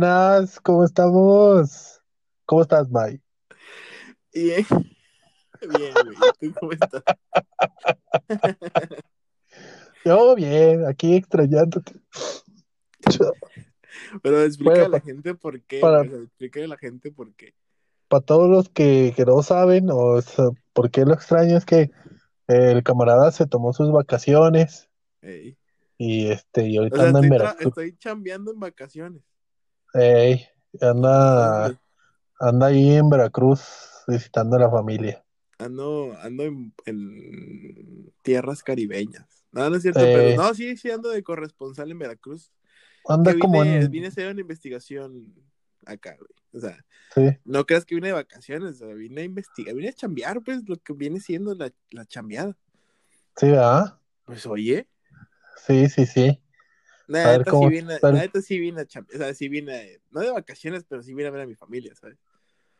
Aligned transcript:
Buenas, 0.00 0.58
¿cómo 0.60 0.82
estamos? 0.84 2.00
¿Cómo 2.46 2.62
estás, 2.62 2.88
May? 2.90 3.20
Bien, 4.32 4.64
bien, 5.76 5.92
güey. 5.92 6.16
¿Tú 6.40 6.54
cómo 6.58 6.72
estás? 6.72 7.02
Yo 10.06 10.34
bien, 10.36 10.86
aquí 10.86 11.16
extrañándote. 11.16 11.92
Pero 14.22 14.40
explica 14.42 14.70
Bueno, 14.70 14.86
a 14.86 14.88
la 14.88 15.00
gente 15.02 15.34
por 15.34 15.60
qué, 15.64 15.80
para. 15.80 16.00
O 16.00 16.04
explica 16.22 16.64
a 16.64 16.66
la 16.66 16.78
gente 16.78 17.12
por 17.12 17.34
qué. 17.34 17.52
para 18.08 18.24
todos 18.24 18.48
los 18.48 18.70
que, 18.70 19.12
que 19.14 19.26
no 19.26 19.42
saben, 19.42 19.90
o 19.90 20.22
sea, 20.22 20.46
por 20.72 20.90
qué 20.90 21.04
lo 21.04 21.12
extraño 21.12 21.58
es 21.58 21.66
que 21.66 21.90
el 22.48 22.82
camarada 22.84 23.32
se 23.32 23.46
tomó 23.46 23.74
sus 23.74 23.92
vacaciones 23.92 24.88
Ey. 25.20 25.58
y 25.98 26.28
este, 26.30 26.68
y 26.68 26.78
O 26.78 26.80
ahorita 26.80 26.96
sea, 26.96 27.08
anda 27.08 27.18
en 27.18 27.24
estoy, 27.26 27.38
tra- 27.38 27.38
Veracruz. 27.42 27.66
estoy 27.68 27.96
chambeando 27.98 28.50
en 28.50 28.60
vacaciones. 28.60 29.22
Ey, 29.94 30.46
anda, 30.80 31.74
anda 32.38 32.66
ahí 32.66 32.94
en 32.94 33.10
Veracruz 33.10 33.60
visitando 34.06 34.56
a 34.56 34.60
la 34.60 34.70
familia. 34.70 35.24
ando, 35.58 36.16
ando 36.20 36.44
en, 36.44 36.72
en 36.86 38.12
tierras 38.22 38.62
caribeñas. 38.62 39.44
No, 39.52 39.68
no 39.68 39.76
es 39.76 39.82
cierto, 39.82 40.00
pero 40.12 40.30
Eh, 40.30 40.36
no, 40.36 40.54
sí, 40.54 40.76
sí 40.76 40.90
ando 40.90 41.08
de 41.10 41.22
corresponsal 41.22 41.90
en 41.90 41.98
Veracruz. 41.98 42.52
anda 43.08 43.36
como 43.38 43.62
en, 43.64 43.90
vine 43.90 44.06
a 44.06 44.08
hacer 44.10 44.30
una 44.30 44.40
investigación 44.40 45.34
acá, 45.86 46.16
güey. 46.16 46.30
O 46.52 46.60
sea, 46.60 46.84
sí, 47.14 47.38
no 47.44 47.64
creas 47.66 47.84
que 47.84 47.94
vine 47.94 48.08
de 48.08 48.14
vacaciones, 48.14 48.76
o 48.82 48.86
sea, 48.86 48.94
vine 48.94 49.22
a 49.22 49.24
investigar, 49.24 49.74
vine 49.74 49.88
a 49.88 49.92
chambear, 49.92 50.40
pues, 50.42 50.68
lo 50.68 50.76
que 50.76 50.92
viene 50.92 51.20
siendo 51.20 51.54
la, 51.54 51.72
la 51.90 52.06
chambeada. 52.06 52.56
sí, 53.36 53.50
¿verdad? 53.50 53.98
Pues, 54.24 54.46
oye. 54.46 54.86
Sí, 55.66 55.88
sí, 55.88 56.06
sí. 56.06 56.40
La 57.14 57.22
A 57.22 57.30
ver 57.32 57.44
neta 57.44 57.52
sí 57.54 57.68
vine, 57.68 58.00
neta 58.08 58.40
sí 58.42 58.58
vine 58.58 58.82
o 58.82 58.86
sea, 59.18 59.34
sí 59.34 59.48
vine, 59.48 60.00
no 60.10 60.20
de 60.20 60.30
vacaciones, 60.30 60.84
pero 60.88 61.02
sí 61.02 61.14
vine 61.14 61.28
a 61.28 61.32
ver 61.32 61.42
a 61.42 61.46
mi 61.46 61.54
familia, 61.56 61.94
¿sabes? 61.94 62.18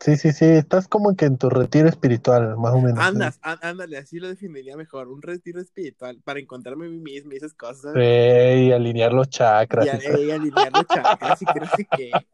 Sí, 0.01 0.17
sí, 0.17 0.33
sí, 0.33 0.45
estás 0.47 0.89
como 0.89 1.15
que 1.15 1.27
en 1.27 1.39
tu 1.39 1.49
retiro 1.51 1.89
espiritual, 1.89 2.57
más 2.59 2.73
o 2.75 2.81
menos. 2.81 3.09
¿sí? 3.11 3.19
Andas, 3.19 3.39
á- 3.43 3.59
ándale, 3.63 3.97
así 3.99 4.19
lo 4.21 4.29
definiría 4.29 4.77
mejor, 4.77 5.09
un 5.09 5.23
retiro 5.23 5.61
espiritual 5.61 6.21
para 6.23 6.39
encontrarme 6.41 6.87
a 6.87 6.89
mí 6.89 6.99
mismo 7.01 7.33
y 7.33 7.37
esas 7.37 7.55
cosas. 7.55 8.03
Sí, 8.03 8.73
alinear 8.73 9.13
los 9.13 9.29
Y 9.77 9.89
chakras 9.89 9.89
a- 9.89 10.01
y 10.19 10.31
alinear 10.31 10.73
los 10.73 10.87
chakras 10.87 11.43
y 11.43 11.49
que 11.49 11.67
sé 11.69 11.87
qué. 11.89 12.29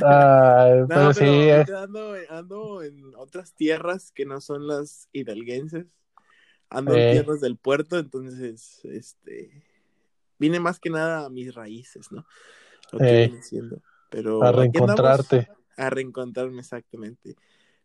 Ay, 0.00 0.84
No, 0.86 0.92
pero 0.92 1.12
sí, 1.14 1.24
pero 1.48 1.50
eh, 1.50 1.66
ando, 1.76 2.14
ando 2.30 2.82
en 2.82 3.14
otras 3.16 3.54
tierras 3.54 4.12
que 4.12 4.24
no 4.26 4.40
son 4.40 4.66
las 4.66 5.08
hidalguenses. 5.12 5.86
Ando 6.70 6.94
en 6.94 7.12
tierras 7.12 7.40
del 7.40 7.56
puerto, 7.56 7.98
entonces, 7.98 8.80
este, 8.84 9.64
vine 10.38 10.60
más 10.60 10.78
que 10.80 10.90
nada 10.90 11.26
a 11.26 11.30
mis 11.30 11.54
raíces, 11.54 12.12
¿no? 12.12 12.26
Lo 12.92 12.98
que 12.98 13.24
eh, 13.24 13.30
a 13.32 13.32
Pero 14.10 14.42
andamos 14.42 14.56
reencontrarte. 14.56 15.48
a 15.76 15.90
reencontrarme 15.90 16.60
exactamente. 16.60 17.36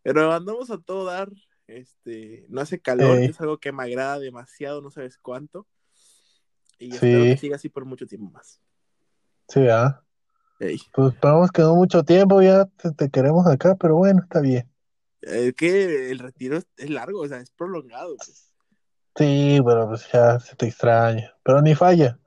Pero 0.02 0.31
andamos 0.34 0.70
a 0.72 0.78
todo 0.80 1.06
dar. 1.06 1.30
Este, 1.67 2.45
no 2.50 2.59
hace 2.62 2.80
calor, 2.81 3.17
Eh, 3.20 3.25
es 3.25 3.40
algo 3.40 3.58
que 3.58 3.72
me 3.72 3.84
agrada 3.84 4.20
demasiado, 4.20 4.81
no 4.81 4.92
sabes 4.92 5.18
cuánto. 5.18 5.66
Y 6.78 6.94
espero 6.94 7.23
que 7.23 7.38
sí, 7.38 7.38
siga 7.38 7.56
así 7.56 7.70
por 7.70 7.86
mucho 7.86 8.06
tiempo 8.06 8.30
más. 8.31 8.59
sí, 9.47 9.62
¿verdad? 9.62 10.02
Ey. 10.59 10.80
Pues 10.94 11.14
esperamos 11.14 11.52
que 11.52 11.62
no 11.62 11.75
mucho 11.75 12.03
tiempo, 12.03 12.42
ya 12.42 12.66
te, 12.66 12.92
te 12.92 13.09
queremos 13.09 13.47
acá, 13.47 13.75
pero 13.75 13.95
bueno, 13.95 14.22
está 14.23 14.42
bien. 14.42 14.70
Es 15.22 15.53
que 15.56 16.12
el 16.12 16.20
retiro 16.20 16.58
es, 16.58 16.68
es 16.78 16.90
largo, 16.90 17.22
o 17.22 17.28
sea, 17.28 17.40
es 17.40 17.50
prolongado. 17.52 18.16
pues. 18.18 18.53
Sí, 19.16 19.59
bueno, 19.59 19.88
pues 19.89 20.09
ya 20.11 20.39
se 20.39 20.56
te 20.56 20.67
extraña, 20.67 21.36
pero 21.44 21.61
ni 21.61 21.75
falla. 21.75 22.19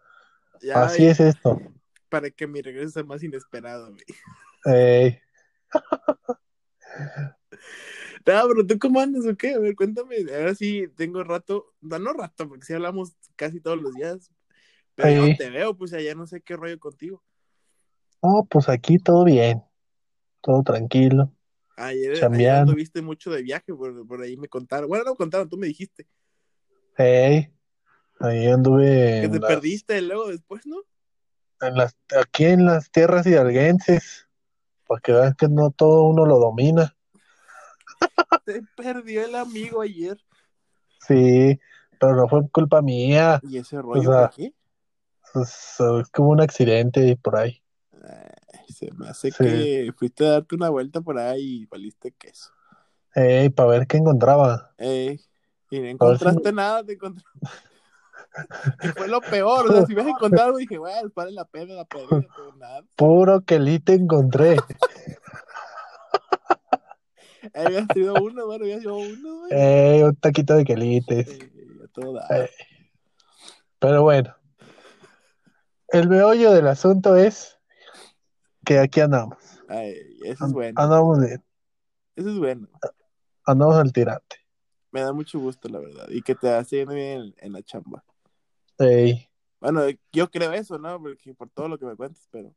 Ya 0.63 0.85
Así 0.85 1.07
es 1.07 1.21
esto. 1.21 1.61
para 2.09 2.31
que 2.31 2.47
mi 2.47 2.63
regreso 2.63 2.91
sea 2.93 3.05
más 3.05 3.23
inesperado. 3.23 3.91
güey. 3.91 4.05
Eh, 4.67 5.21
No, 8.27 8.43
pero 8.49 8.67
tú 8.67 8.79
cómo 8.79 9.01
andas 9.01 9.25
o 9.27 9.37
qué? 9.37 9.55
A 9.55 9.59
ver, 9.59 9.75
cuéntame. 9.77 10.17
Ahora 10.35 10.55
sí 10.55 10.89
tengo 10.97 11.23
rato, 11.25 11.75
no, 11.81 11.99
no 11.99 12.13
rato, 12.13 12.49
porque 12.49 12.65
sí 12.67 12.73
hablamos 12.75 13.15
casi 13.37 13.61
todos 13.61 13.81
los 13.81 13.95
días. 13.95 14.31
Pero 14.95 15.11
ya 15.11 15.19
no 15.21 15.37
te 15.37 15.51
veo, 15.51 15.77
pues 15.77 15.93
allá 15.93 16.15
no 16.15 16.27
sé 16.27 16.41
qué 16.41 16.57
rollo 16.57 16.79
contigo. 16.79 17.23
oh, 18.21 18.45
pues 18.47 18.69
aquí 18.69 18.99
todo 18.99 19.25
bien, 19.25 19.63
todo 20.43 20.63
tranquilo, 20.63 21.33
Ayer, 21.77 22.11
ayer 22.13 22.21
chambeando. 22.21 22.73
anduviste 22.73 23.03
mucho 23.03 23.31
de 23.31 23.43
viaje, 23.43 23.75
por, 23.75 24.07
por 24.07 24.23
ahí 24.23 24.37
me 24.37 24.49
contaron. 24.49 24.89
Bueno, 24.89 25.05
no 25.05 25.11
me 25.13 25.17
contaron, 25.17 25.49
tú 25.49 25.57
me 25.59 25.67
dijiste 25.67 26.07
Eh, 26.99 27.53
ahí 28.21 28.47
anduve 28.47 29.21
que 29.23 29.29
te 29.29 29.39
las, 29.41 29.49
perdiste 29.51 30.01
luego 30.03 30.29
después, 30.29 30.67
¿no? 30.67 30.77
en 31.61 31.75
las, 31.75 31.97
aquí 32.19 32.45
en 32.45 32.67
las 32.67 32.91
tierras 32.91 33.27
hidalguenses, 33.27 34.29
porque 34.87 35.13
vean 35.13 35.35
que 35.35 35.49
no 35.49 35.71
todo 35.71 36.05
uno 36.05 36.27
lo 36.27 36.39
domina. 36.39 36.95
Te 38.45 38.63
perdió 38.77 39.25
el 39.25 39.35
amigo 39.35 39.81
ayer. 39.81 40.19
Sí, 41.01 41.59
pero 41.99 42.15
no 42.17 42.29
fue 42.29 42.49
culpa 42.51 42.83
mía. 42.83 43.41
¿Y 43.43 43.59
ese 43.59 43.79
O 43.79 43.83
rollo 43.83 44.03
por 44.11 44.15
sea, 44.19 44.31
qué? 44.35 44.55
es, 45.41 45.77
es 46.01 46.11
como 46.11 46.31
un 46.31 46.41
accidente 46.41 47.17
por 47.17 47.37
ahí. 47.37 47.63
Ay, 48.03 48.73
se 48.75 48.93
me 48.93 49.09
hace 49.09 49.31
Sí. 49.31 49.37
que 49.43 49.93
fuiste 49.97 50.27
a 50.27 50.31
darte 50.33 50.55
una 50.55 50.69
vuelta 50.69 51.01
por 51.01 51.19
ahí 51.19 51.63
y 51.63 51.67
valiste 51.67 52.13
queso. 52.13 52.51
Ey, 53.15 53.49
para 53.49 53.71
ver 53.71 53.87
qué 53.87 53.97
encontraba. 53.97 54.75
Ey, 54.77 55.21
y 55.71 55.81
no 55.81 55.87
encontraste 55.87 56.53
nada, 56.53 56.85
te 56.85 56.93
encontraste. 56.95 57.31
Que 58.81 58.93
fue 58.93 59.09
lo 59.09 59.23
peor, 59.23 59.67
o 59.67 59.73
sea, 59.73 59.87
si 59.87 59.95
hubieras 59.95 60.13
encontrado, 60.13 60.59
dije, 60.59 60.77
bueno, 60.77 61.11
vale 61.15 61.33
la 61.33 61.47
pena 61.47 61.73
la 61.75 61.85
pero 61.87 62.23
nada. 62.59 62.83
puro 62.97 63.41
quelite 63.41 63.95
encontré. 63.95 64.57
Habías 67.55 67.87
sido 67.95 68.15
uno, 68.15 68.45
bueno, 68.45 68.65
habías 68.65 68.81
sido 68.81 68.97
uno, 68.97 69.39
güey. 69.39 69.53
Ey, 69.53 70.03
un 70.03 70.17
taquito 70.17 70.55
de 70.55 70.65
quelites. 70.65 71.39
Ey, 72.29 72.49
pero 73.79 74.03
bueno, 74.03 74.35
el 75.89 76.09
meollo 76.09 76.53
del 76.53 76.67
asunto 76.67 77.15
es 77.17 77.57
que 78.65 78.81
aquí 78.81 79.01
andamos. 79.01 79.39
Ay, 79.69 79.95
eso 80.25 80.47
es 80.47 80.53
bueno, 80.53 80.83
Andamos 80.83 81.21
bien, 81.21 81.45
eso 82.17 82.29
es 82.29 82.39
bueno. 82.39 82.69
andamos 83.47 83.77
al 83.77 83.93
tirante. 83.93 84.37
Me 84.97 85.03
da 85.03 85.13
mucho 85.13 85.39
gusto, 85.39 85.69
la 85.69 85.79
verdad, 85.79 86.09
y 86.09 86.23
que 86.23 86.35
te 86.35 86.49
hace 86.49 86.87
bien 86.87 86.91
en, 86.91 87.35
en 87.37 87.53
la 87.53 87.63
chamba. 87.63 88.03
Ey, 88.79 89.29
Bueno, 89.61 89.83
yo 90.11 90.31
creo 90.31 90.55
eso, 90.55 90.79
¿no? 90.79 90.99
Porque 90.99 91.35
por 91.35 91.51
todo 91.51 91.69
lo 91.69 91.79
que 91.79 91.85
me 91.85 91.95
cuentas, 91.97 92.27
pero 92.31 92.51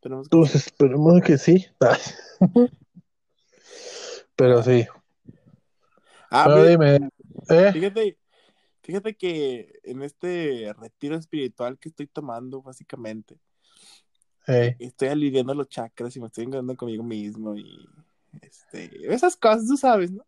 tenemos 0.00 0.26
que 0.26 0.34
pues 0.34 0.54
esperemos 0.54 1.20
que 1.20 1.36
sí. 1.36 1.66
Pero 4.36 4.62
sí. 4.62 4.86
Ah, 6.30 6.44
Pero 6.46 6.64
dime, 6.64 7.10
¿eh? 7.50 7.70
fíjate, 7.74 8.16
fíjate 8.80 9.14
que 9.14 9.78
en 9.82 10.00
este 10.00 10.72
retiro 10.78 11.16
espiritual 11.16 11.78
que 11.78 11.90
estoy 11.90 12.06
tomando, 12.06 12.62
básicamente, 12.62 13.38
estoy 14.46 15.08
aliviando 15.08 15.52
los 15.52 15.68
chakras 15.68 16.16
y 16.16 16.20
me 16.20 16.28
estoy 16.28 16.44
encontrando 16.44 16.74
conmigo 16.74 17.04
mismo 17.04 17.54
y 17.54 17.86
este, 18.40 19.12
esas 19.12 19.36
cosas, 19.36 19.66
tú 19.66 19.76
sabes, 19.76 20.10
¿no? 20.10 20.24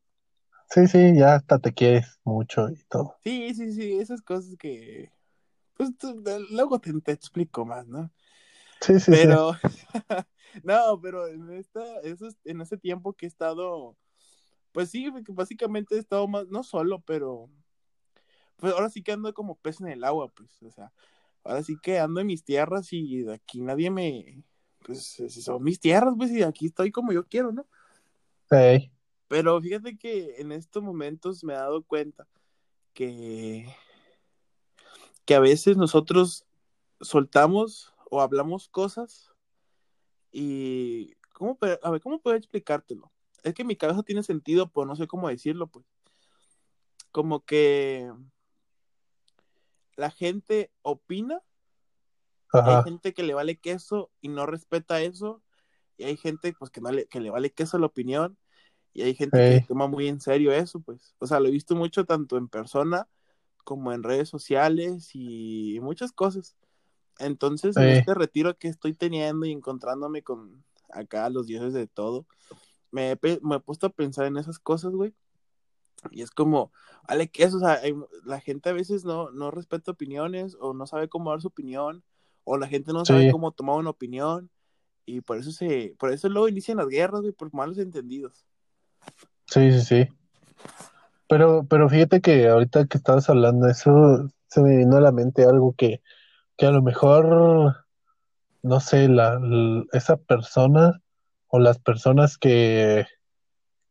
Sí, 0.71 0.87
sí, 0.87 1.17
ya 1.17 1.37
hasta 1.37 1.59
te 1.59 1.73
quieres 1.73 2.19
mucho 2.25 2.69
y 2.71 2.77
todo. 2.89 3.17
Sí, 3.23 3.55
sí, 3.55 3.73
sí, 3.73 3.99
esas 3.99 4.23
cosas 4.23 4.57
que, 4.59 5.11
pues 5.77 5.97
tú- 5.99 6.23
luego 6.51 6.79
te, 6.81 6.93
te 7.01 7.13
explico 7.13 7.65
más, 7.65 7.87
¿no? 7.87 8.11
Sí, 8.81 8.95
sí, 9.01 9.01
sí. 9.01 9.11
Pero, 9.11 9.53
no, 10.65 11.01
pero 11.01 11.27
en 11.29 11.51
esta, 11.53 11.83
en 12.45 12.61
ese 12.61 12.77
tiempo 12.77 13.13
que 13.15 13.27
he 13.27 13.29
estado, 13.29 13.97
pues 14.73 14.91
sí, 14.91 15.09
básicamente 15.29 15.97
he 15.97 15.99
estado 15.99 16.27
más, 16.29 16.49
no 16.49 16.63
solo, 16.63 17.01
pero, 17.01 17.49
pues 18.57 18.73
ahora 18.73 18.89
sí 18.91 19.03
que 19.03 19.13
ando 19.13 19.33
como 19.35 19.57
pez 19.57 19.81
en 19.81 19.89
el 19.89 20.05
agua, 20.05 20.29
pues, 20.29 20.63
o 20.63 20.71
sea, 20.71 20.93
ahora 21.45 21.63
sí 21.63 21.77
que 21.83 21.99
ando 21.99 22.21
en 22.21 22.27
mis 22.29 22.45
tierras 22.45 22.93
y 22.93 23.23
de 23.23 23.35
aquí 23.35 23.61
nadie 23.61 23.91
me, 23.91 24.43
pues 24.85 25.23
son 25.29 25.63
mis 25.63 25.81
tierras, 25.81 26.15
pues, 26.17 26.31
y 26.31 26.37
de 26.37 26.45
aquí 26.45 26.67
estoy 26.67 26.91
como 26.91 27.13
yo 27.13 27.27
quiero, 27.27 27.53
¿no? 27.53 27.67
Ey, 28.51 28.91
Pero 29.29 29.61
fíjate 29.61 29.97
que 29.97 30.41
en 30.41 30.53
estos 30.53 30.83
momentos 30.83 31.43
me 31.45 31.55
he 31.55 31.57
dado 31.57 31.83
cuenta 31.83 32.27
que, 32.93 33.67
que 35.25 35.35
a 35.35 35.41
veces 35.41 35.77
nosotros 35.77 36.45
soltamos 37.01 37.93
o 38.11 38.21
hablamos 38.21 38.69
cosas 38.69 39.33
y, 40.31 41.15
¿cómo, 41.33 41.59
a 41.83 41.91
ver, 41.91 42.01
¿cómo 42.01 42.21
puedo 42.21 42.37
explicártelo? 42.37 43.11
Es 43.43 43.55
que 43.55 43.65
mi 43.65 43.77
cabeza 43.77 44.03
tiene 44.03 44.23
sentido, 44.23 44.71
pero 44.71 44.87
no 44.87 44.97
sé 44.97 45.07
cómo 45.07 45.29
decirlo, 45.29 45.67
pues. 45.67 45.85
Como 47.11 47.45
que 47.45 48.13
la 49.97 50.11
gente 50.11 50.73
opina 50.83 51.43
hay 52.63 52.85
gente 52.85 53.15
que 53.15 53.23
le 53.23 53.35
vale 53.35 53.57
queso 53.57 54.11
y 54.21 54.29
no 54.29 54.47
respeta 54.47 55.01
eso 55.01 55.43
y 55.97 56.05
hay 56.05 56.17
gente 56.17 56.53
pues 56.53 56.71
que 56.71 56.81
no 56.81 56.91
le, 56.91 57.07
que 57.07 57.21
le 57.21 57.31
vale 57.31 57.51
queso 57.51 57.79
la 57.79 57.87
opinión 57.87 58.39
y 58.95 59.03
hay 59.03 59.15
gente 59.15 59.43
que 59.43 59.61
toma 59.69 59.89
muy 59.89 60.09
en 60.09 60.21
serio 60.21 60.53
eso, 60.53 60.81
pues. 60.81 61.15
O 61.19 61.27
sea, 61.27 61.41
lo 61.41 61.49
he 61.49 61.53
visto 61.53 61.77
mucho 61.77 62.07
tanto 62.07 62.37
en 62.39 62.49
persona 62.49 63.09
como 63.65 63.93
en 63.93 64.03
redes 64.05 64.29
sociales 64.29 65.11
y 65.15 65.79
muchas 65.83 66.13
cosas. 66.13 66.57
Entonces, 67.19 67.79
en 67.79 67.91
este 67.91 68.15
retiro 68.15 68.57
que 68.59 68.69
estoy 68.69 68.95
teniendo 68.95 69.47
y 69.47 69.53
encontrándome 69.53 70.23
con 70.23 70.65
acá 70.91 71.29
los 71.31 71.47
dioses 71.47 71.73
de 71.75 71.87
todo, 71.89 72.27
me 72.93 73.13
he, 73.13 73.17
pe- 73.17 73.41
me 73.43 73.57
he 73.57 73.61
puesto 73.61 73.87
a 73.89 73.91
pensar 73.91 74.27
en 74.27 74.37
esas 74.39 74.59
cosas, 74.59 74.93
güey. 74.95 75.15
Y 76.11 76.23
es 76.23 76.31
como, 76.31 76.73
vale, 77.09 77.29
que 77.31 77.45
eso, 77.45 77.57
o 77.57 77.61
sea, 77.61 77.75
hay- 77.75 77.95
la 78.25 78.41
gente 78.41 78.69
a 78.69 78.73
veces 78.73 79.05
no, 79.05 79.31
no 79.31 79.51
respeta 79.51 79.93
opiniones 79.93 80.57
o 80.61 80.75
no 80.75 80.87
sabe 80.87 81.09
cómo 81.09 81.31
dar 81.31 81.41
su 81.41 81.49
opinión 81.49 82.05
o 82.45 82.59
la 82.59 82.69
gente 82.69 82.93
no 82.93 83.05
sabe 83.07 83.25
sí, 83.25 83.31
cómo 83.31 83.53
tomar 83.53 83.77
una 83.77 83.91
opinión 83.91 84.51
y 85.07 85.21
por 85.23 85.39
eso 85.39 85.53
se, 85.53 85.95
por 85.99 86.13
eso 86.13 86.29
luego 86.29 86.49
inician 86.49 86.79
las 86.79 86.89
guerras, 86.89 87.23
güey, 87.23 87.33
por 87.33 87.53
malos 87.55 87.79
entendidos. 87.79 88.47
Sí, 89.47 89.73
sí, 89.73 89.81
sí. 89.81 90.09
Pero, 91.29 91.67
pero 91.69 91.89
fíjate 91.89 92.21
que 92.21 92.49
ahorita 92.49 92.87
que 92.87 92.99
estabas 92.99 93.29
hablando 93.31 93.67
eso, 93.69 94.29
se 94.49 94.61
me 94.61 94.77
vino 94.77 94.97
a 94.97 95.01
la 95.01 95.13
mente 95.13 95.45
algo 95.45 95.75
que, 95.77 96.03
que 96.57 96.67
a 96.67 96.71
lo 96.71 96.83
mejor, 96.83 97.77
no 98.63 98.81
sé, 98.81 99.09
la, 99.09 99.41
esa 99.93 100.17
persona 100.17 101.01
o 101.49 101.59
las 101.59 101.79
personas 101.79 102.37
que, 102.39 103.07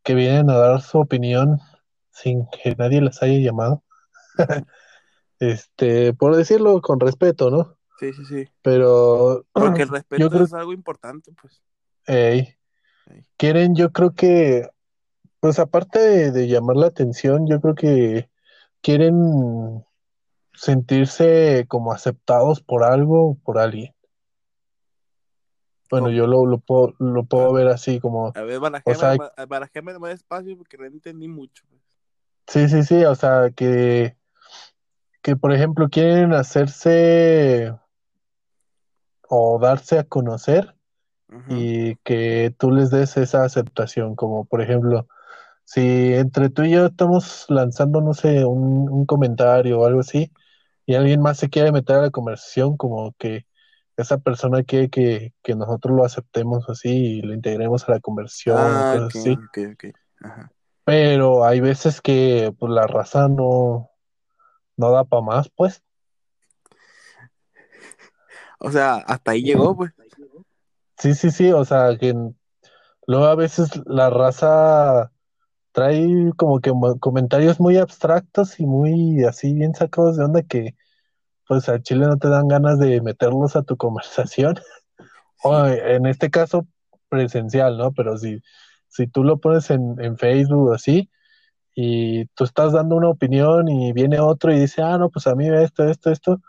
que 0.04 0.16
vienen 0.16 0.50
a 0.50 0.58
dar 0.58 0.82
su 0.82 1.00
opinión 1.00 1.60
sin 2.12 2.48
que 2.48 2.76
nadie 2.76 3.02
las 3.02 3.24
haya 3.24 3.40
llamado, 3.40 3.84
este, 5.40 6.14
por 6.14 6.36
decirlo 6.36 6.82
con 6.82 7.00
respeto, 7.00 7.50
¿no? 7.50 7.78
Sí, 8.00 8.14
sí, 8.14 8.26
sí. 8.26 8.48
Pero 8.62 9.46
Porque 9.52 9.84
el 9.84 9.90
yo 9.90 9.90
respeto 9.90 10.30
creo 10.30 10.44
es 10.44 10.54
algo 10.54 10.74
importante, 10.74 11.32
pues. 11.42 11.62
que 12.06 12.30
Ey. 12.30 12.56
quieren, 13.38 13.76
yo 13.76 13.92
creo 13.92 14.14
que, 14.14 14.68
pues 15.44 15.60
aparte 15.60 16.00
de, 16.00 16.32
de 16.32 16.48
llamar 16.48 16.78
la 16.78 16.88
atención, 16.88 17.46
yo 17.48 17.60
creo 17.60 17.76
que 17.76 18.30
quieren 18.82 19.84
sentirse 20.54 21.66
como 21.68 21.92
aceptados 21.92 22.62
por 22.62 22.86
algo, 22.86 23.38
por 23.44 23.58
alguien. 23.58 23.94
Bueno, 25.92 26.06
¿Cómo? 26.06 26.16
yo 26.16 26.28
lo, 26.28 26.46
lo 26.46 26.60
puedo, 26.60 26.94
lo 26.98 27.26
puedo 27.26 27.52
ver 27.52 27.68
así 27.68 28.00
como, 28.00 28.28
a 28.34 28.42
ver, 28.44 28.58
o 28.58 28.62
barajéme, 28.62 28.98
sea, 28.98 29.16
ba- 29.18 29.34
barajéme 29.46 30.00
más 30.00 30.12
despacio 30.12 30.58
porque 30.58 30.78
no 30.78 30.86
entendí 30.86 31.28
mucho. 31.28 31.66
pues. 31.70 31.82
sí, 32.48 32.70
sí, 32.70 32.84
sí, 32.84 33.04
o 33.04 33.14
sea, 33.14 33.50
que, 33.54 34.16
que 35.22 35.36
por 35.36 35.52
ejemplo 35.52 35.90
quieren 35.90 36.32
hacerse 36.32 37.78
o 39.28 39.60
darse 39.60 40.00
a 40.00 40.06
conocer 40.06 40.74
y 41.50 41.98
que 41.98 42.56
tú 42.58 42.72
les 42.72 42.92
des 42.92 43.18
esa 43.18 43.44
aceptación, 43.44 44.16
como 44.16 44.46
por 44.46 44.62
ejemplo, 44.62 45.10
si 45.66 46.14
entre 46.14 46.50
tú 46.50 46.64
y 46.64 46.72
yo 46.72 46.86
estamos 46.88 47.46
lanzando, 47.50 48.02
no 48.02 48.14
sé, 48.14 48.46
un, 48.46 48.90
un 48.90 49.06
comentario 49.06 49.80
o 49.80 49.86
algo 49.86 50.02
así, 50.02 50.32
y 50.86 50.96
alguien 50.96 51.22
más 51.22 51.38
se 51.38 51.50
quiere 51.50 51.72
meter 51.72 51.98
a 51.98 52.02
la 52.02 52.10
conversación, 52.12 52.78
como 52.78 53.14
que 53.18 53.46
esa 53.96 54.18
persona 54.18 54.64
quiere 54.64 54.90
que, 54.90 55.34
que 55.44 55.56
nosotros 55.56 55.96
lo 55.96 56.04
aceptemos 56.04 56.68
así 56.70 56.90
y 56.90 57.22
lo 57.22 57.34
integremos 57.34 57.88
a 57.88 57.94
la 57.94 58.00
conversación 58.00 58.58
o 58.58 58.60
Ah, 58.62 58.92
cosas 58.92 59.16
así. 59.16 59.38
Ajá. 60.22 60.52
Pero 60.86 61.46
hay 61.46 61.60
veces 61.62 62.02
que 62.02 62.54
pues, 62.58 62.72
la 62.72 62.88
raza 62.88 63.28
no, 63.28 63.90
no 64.76 64.92
da 64.92 65.04
para 65.04 65.22
más, 65.22 65.50
pues. 65.50 65.82
O 68.60 68.72
sea, 68.72 68.96
hasta 68.96 69.32
ahí 69.32 69.44
llegó, 69.44 69.76
pues. 69.76 69.92
Sí, 70.98 71.14
sí, 71.16 71.32
sí, 71.32 71.52
o 71.52 71.66
sea, 71.66 71.98
que 71.98 72.14
luego 73.08 73.26
a 73.26 73.36
veces 73.36 73.70
la 73.86 74.10
raza 74.10 75.13
trae 75.74 76.32
como 76.38 76.62
que 76.62 76.72
comentarios 77.00 77.60
muy 77.60 77.78
abstractos 77.78 78.60
y 78.60 78.66
muy 78.66 79.24
así 79.26 79.54
bien 79.54 79.76
sacados 79.76 80.18
de 80.18 80.26
onda 80.26 80.44
que 80.44 80.76
pues 81.48 81.70
al 81.70 81.84
chile 81.84 82.08
no 82.08 82.18
te 82.18 82.30
dan 82.30 82.48
ganas 82.48 82.80
de 82.80 83.02
meterlos 83.02 83.56
a 83.56 83.64
tu 83.64 83.78
conversación. 83.78 84.56
O 85.46 85.66
en 85.68 86.06
este 86.06 86.30
caso 86.32 86.68
presencial, 87.10 87.78
¿no? 87.78 87.92
Pero 87.92 88.18
si, 88.18 88.42
si 88.88 89.08
tú 89.08 89.26
lo 89.26 89.40
pones 89.40 89.70
en, 89.72 89.98
en 90.00 90.18
Facebook 90.18 90.70
o 90.70 90.74
así 90.74 91.10
y 91.76 92.28
tú 92.28 92.46
estás 92.46 92.72
dando 92.74 92.96
una 92.96 93.10
opinión 93.10 93.68
y 93.68 93.92
viene 93.94 94.22
otro 94.22 94.54
y 94.54 94.60
dice, 94.62 94.82
ah, 94.84 94.98
no, 94.98 95.10
pues 95.10 95.28
a 95.28 95.36
mí 95.36 95.50
esto, 95.50 95.84
esto, 95.86 96.12
esto, 96.12 96.42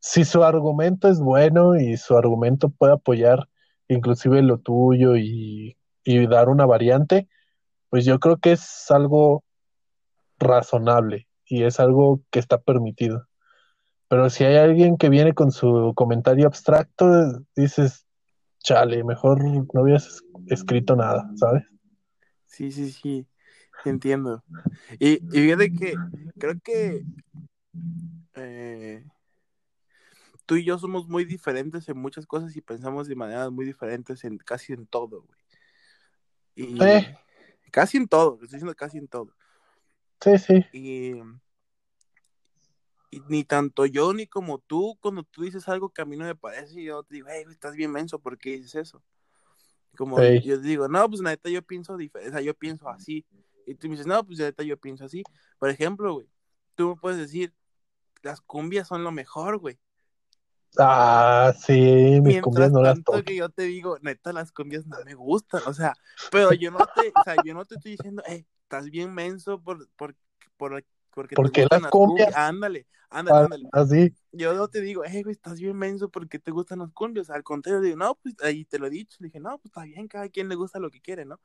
si 0.00 0.24
su 0.24 0.44
argumento 0.44 1.08
es 1.08 1.20
bueno 1.20 1.76
y 1.76 1.98
su 1.98 2.16
argumento 2.16 2.70
puede 2.70 2.94
apoyar 2.94 3.48
inclusive 3.88 4.42
lo 4.42 4.58
tuyo 4.58 5.16
y, 5.16 5.76
y 6.04 6.26
dar 6.26 6.48
una 6.48 6.66
variante, 6.66 7.28
pues 7.90 8.04
yo 8.04 8.18
creo 8.18 8.36
que 8.38 8.52
es 8.52 8.90
algo 8.90 9.44
razonable 10.38 11.26
y 11.44 11.64
es 11.64 11.80
algo 11.80 12.20
que 12.30 12.38
está 12.38 12.58
permitido. 12.60 13.26
Pero 14.08 14.30
si 14.30 14.44
hay 14.44 14.56
alguien 14.56 14.96
que 14.96 15.08
viene 15.08 15.34
con 15.34 15.52
su 15.52 15.92
comentario 15.94 16.46
abstracto, 16.46 17.06
dices, 17.54 18.06
chale, 18.60 19.04
mejor 19.04 19.42
no 19.44 19.82
hubieras 19.82 20.06
es- 20.06 20.22
escrito 20.48 20.96
nada, 20.96 21.30
¿sabes? 21.36 21.64
sí, 22.46 22.72
sí, 22.72 22.90
sí. 22.90 23.26
Entiendo. 23.84 24.42
Y, 24.98 25.22
y 25.36 25.42
fíjate 25.42 25.72
que 25.72 25.94
creo 26.38 26.54
que 26.62 27.04
eh, 28.34 29.04
tú 30.46 30.56
y 30.56 30.64
yo 30.64 30.78
somos 30.78 31.08
muy 31.08 31.24
diferentes 31.24 31.88
en 31.88 31.98
muchas 31.98 32.26
cosas 32.26 32.56
y 32.56 32.60
pensamos 32.60 33.06
de 33.08 33.14
maneras 33.14 33.50
muy 33.52 33.64
diferentes 33.66 34.24
en 34.24 34.38
casi 34.38 34.72
en 34.72 34.86
todo, 34.86 35.22
güey. 35.22 35.38
Y 36.56 36.82
Eh, 36.82 37.14
casi 37.68 37.96
en 37.96 38.08
todo, 38.08 38.34
estoy 38.34 38.48
diciendo 38.48 38.74
casi 38.74 38.98
en 38.98 39.08
todo. 39.08 39.34
sí, 40.20 40.38
sí, 40.38 40.66
Y, 40.72 41.12
y 43.10 43.20
ni 43.28 43.44
tanto 43.44 43.86
yo 43.86 44.12
ni 44.12 44.26
como 44.26 44.58
tú, 44.58 44.98
cuando 45.00 45.22
tú 45.24 45.42
dices 45.42 45.68
algo 45.68 45.90
que 45.90 46.02
a 46.02 46.04
mí 46.04 46.16
no 46.16 46.24
me 46.24 46.34
parece, 46.34 46.82
yo 46.82 47.02
te 47.02 47.14
digo, 47.14 47.28
hey, 47.30 47.44
estás 47.50 47.74
bien 47.74 47.90
menso, 47.90 48.18
¿por 48.18 48.38
qué 48.38 48.50
dices 48.50 48.74
eso? 48.74 49.02
Como 49.96 50.22
yo 50.22 50.58
digo, 50.58 50.88
no, 50.88 51.08
pues 51.08 51.22
neta 51.22 51.50
yo 51.50 51.62
pienso 51.62 51.96
diferente, 51.96 52.30
o 52.30 52.32
sea, 52.32 52.40
yo 52.40 52.54
pienso 52.54 52.88
así. 52.88 53.26
Y 53.66 53.74
tú 53.74 53.88
me 53.88 53.92
dices, 53.92 54.06
no, 54.06 54.24
pues 54.24 54.38
neta 54.38 54.62
yo 54.62 54.76
pienso 54.76 55.04
así. 55.04 55.22
Por 55.58 55.70
ejemplo, 55.70 56.14
güey, 56.14 56.28
tú 56.74 56.90
me 56.90 56.96
puedes 56.96 57.18
decir, 57.18 57.52
las 58.22 58.40
cumbias 58.40 58.88
son 58.88 59.02
lo 59.02 59.10
mejor, 59.10 59.58
güey. 59.58 59.78
Ah, 60.78 61.52
sí, 61.58 62.20
mis 62.22 62.38
cumbias 62.40 62.70
Mientras 62.70 62.72
no 62.72 62.82
las 62.82 62.94
tanto 62.94 63.22
que 63.24 63.36
yo 63.36 63.48
te 63.48 63.62
digo, 63.62 63.98
neta, 64.02 64.32
las 64.32 64.52
cumbias 64.52 64.86
no 64.86 64.96
me 65.04 65.14
gustan, 65.14 65.62
o 65.66 65.72
sea, 65.74 65.94
pero 66.30 66.52
yo 66.52 66.70
no 66.70 66.86
te, 66.86 67.12
o 67.16 67.22
sea, 67.22 67.36
yo 67.36 67.54
no 67.54 67.64
te 67.64 67.76
estoy 67.76 67.92
diciendo, 67.92 68.22
hey, 68.26 68.46
estás 68.62 68.90
bien 68.90 69.12
menso 69.14 69.60
por, 69.62 69.88
por, 69.96 70.14
por, 70.56 70.84
porque 71.14 71.34
te 71.36 71.42
¿Por 71.42 71.52
qué 71.52 71.66
las 71.70 71.90
cumbias? 71.90 71.90
cumbias. 71.90 72.36
Ándale, 72.36 72.86
ándale, 73.10 73.38
Ah, 73.38 73.44
ándale. 73.44 73.68
Así, 73.72 74.14
Yo 74.32 74.52
no 74.54 74.68
te 74.68 74.80
digo, 74.82 75.02
hey, 75.06 75.22
güey, 75.22 75.32
estás 75.32 75.58
bien 75.58 75.76
menso 75.76 76.10
porque 76.10 76.38
te 76.38 76.50
gustan 76.50 76.80
las 76.80 76.92
cumbias. 76.92 77.30
Al 77.30 77.42
contrario, 77.42 77.80
digo, 77.80 77.96
no, 77.96 78.14
pues 78.16 78.34
ahí 78.42 78.64
te 78.64 78.78
lo 78.78 78.86
he 78.86 78.90
dicho. 78.90 79.16
dije, 79.20 79.40
no, 79.40 79.58
pues 79.58 79.66
está 79.66 79.84
bien, 79.84 80.06
cada 80.08 80.28
quien 80.28 80.48
le 80.48 80.54
gusta 80.54 80.78
lo 80.78 80.90
que 80.90 81.00
quiere, 81.00 81.24
¿no? 81.24 81.40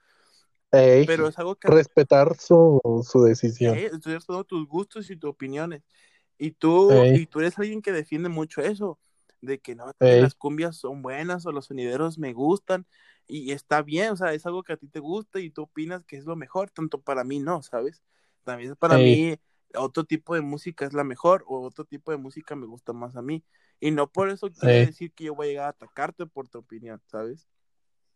ey, 0.72 1.06
Pero 1.06 1.28
es 1.28 1.38
algo 1.40 1.56
que 1.56 1.70
respetar 1.70 2.36
su, 2.38 2.80
su 3.10 3.24
decisión. 3.24 3.76
eh, 3.76 3.90
estoy 3.94 4.14
respetando 4.14 4.44
tus 4.44 4.68
gustos 4.68 5.10
y 5.10 5.16
tus 5.16 5.30
opiniones. 5.30 5.82
Y 6.38 6.52
tú, 6.52 6.90
Ey, 6.92 7.16
y 7.16 7.26
tú 7.28 7.40
eres 7.40 7.58
alguien 7.58 7.82
que 7.82 7.92
defiende 7.92 8.28
mucho 8.28 8.62
eso, 8.62 9.00
de 9.46 9.60
que 9.60 9.76
no, 9.76 9.92
las 10.00 10.36
cumbias 10.36 10.78
son 10.78 11.02
buenas 11.02 11.46
o 11.46 11.52
los 11.52 11.66
sonideros 11.66 12.18
me 12.18 12.34
gustan. 12.34 12.86
Y 13.28 13.52
está 13.52 13.82
bien, 13.82 14.12
o 14.12 14.18
sea, 14.18 14.34
es 14.34 14.46
algo 14.46 14.64
que 14.64 14.74
a 14.74 14.78
ti 14.78 14.88
te 14.88 15.00
gusta 15.00 15.40
y 15.40 15.50
tú 15.50 15.64
opinas 15.64 16.04
que 16.04 16.18
es 16.18 16.26
lo 16.26 16.36
mejor, 16.36 16.70
tanto 16.70 17.02
para 17.02 17.24
mí 17.24 17.40
no, 17.40 17.62
¿sabes? 17.62 18.04
También 18.44 18.76
para 18.76 18.98
ey, 18.98 19.32
mí 19.32 19.40
otro 19.76 20.04
tipo 20.04 20.36
de 20.36 20.42
música 20.42 20.86
es 20.86 20.94
la 20.94 21.04
mejor 21.04 21.44
o 21.48 21.62
otro 21.62 21.86
tipo 21.86 22.12
de 22.12 22.18
música 22.18 22.56
me 22.56 22.66
gusta 22.66 22.94
más 22.94 23.16
a 23.16 23.22
mí. 23.22 23.44
Y 23.80 23.92
no 23.92 24.12
por 24.12 24.30
eso 24.30 24.50
quiere 24.52 24.86
decir 24.86 25.12
que 25.12 25.26
yo 25.26 25.36
voy 25.36 25.48
a 25.48 25.50
llegar 25.50 25.66
a 25.66 25.70
atacarte 25.70 26.26
por 26.26 26.48
tu 26.48 26.60
opinión, 26.60 27.02
¿sabes? 27.08 27.48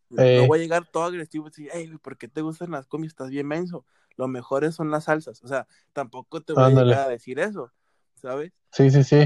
No 0.10 0.48
voy 0.48 0.60
a 0.60 0.62
llegar 0.62 0.90
todo 0.90 1.04
agresivo 1.04 1.48
y 1.48 1.50
decir, 1.50 1.70
hey, 1.74 1.92
¿por 2.02 2.18
qué 2.18 2.28
te 2.28 2.42
gustan 2.42 2.72
las 2.72 2.88
cumbias? 2.88 3.12
Estás 3.12 3.30
bien 3.30 3.48
menso. 3.48 3.86
Lo 4.16 4.28
mejores 4.28 4.76
son 4.76 4.92
las 4.92 5.06
salsas. 5.06 5.44
O 5.44 5.48
sea, 5.48 5.68
tampoco 5.94 6.42
te 6.42 6.54
voy 6.54 6.64
a 6.64 6.70
llegar 6.70 7.08
a 7.08 7.10
decir 7.10 7.40
eso, 7.40 7.72
¿sabes? 8.16 8.54
Sí, 8.72 8.90
sí, 8.90 9.04
sí, 9.04 9.26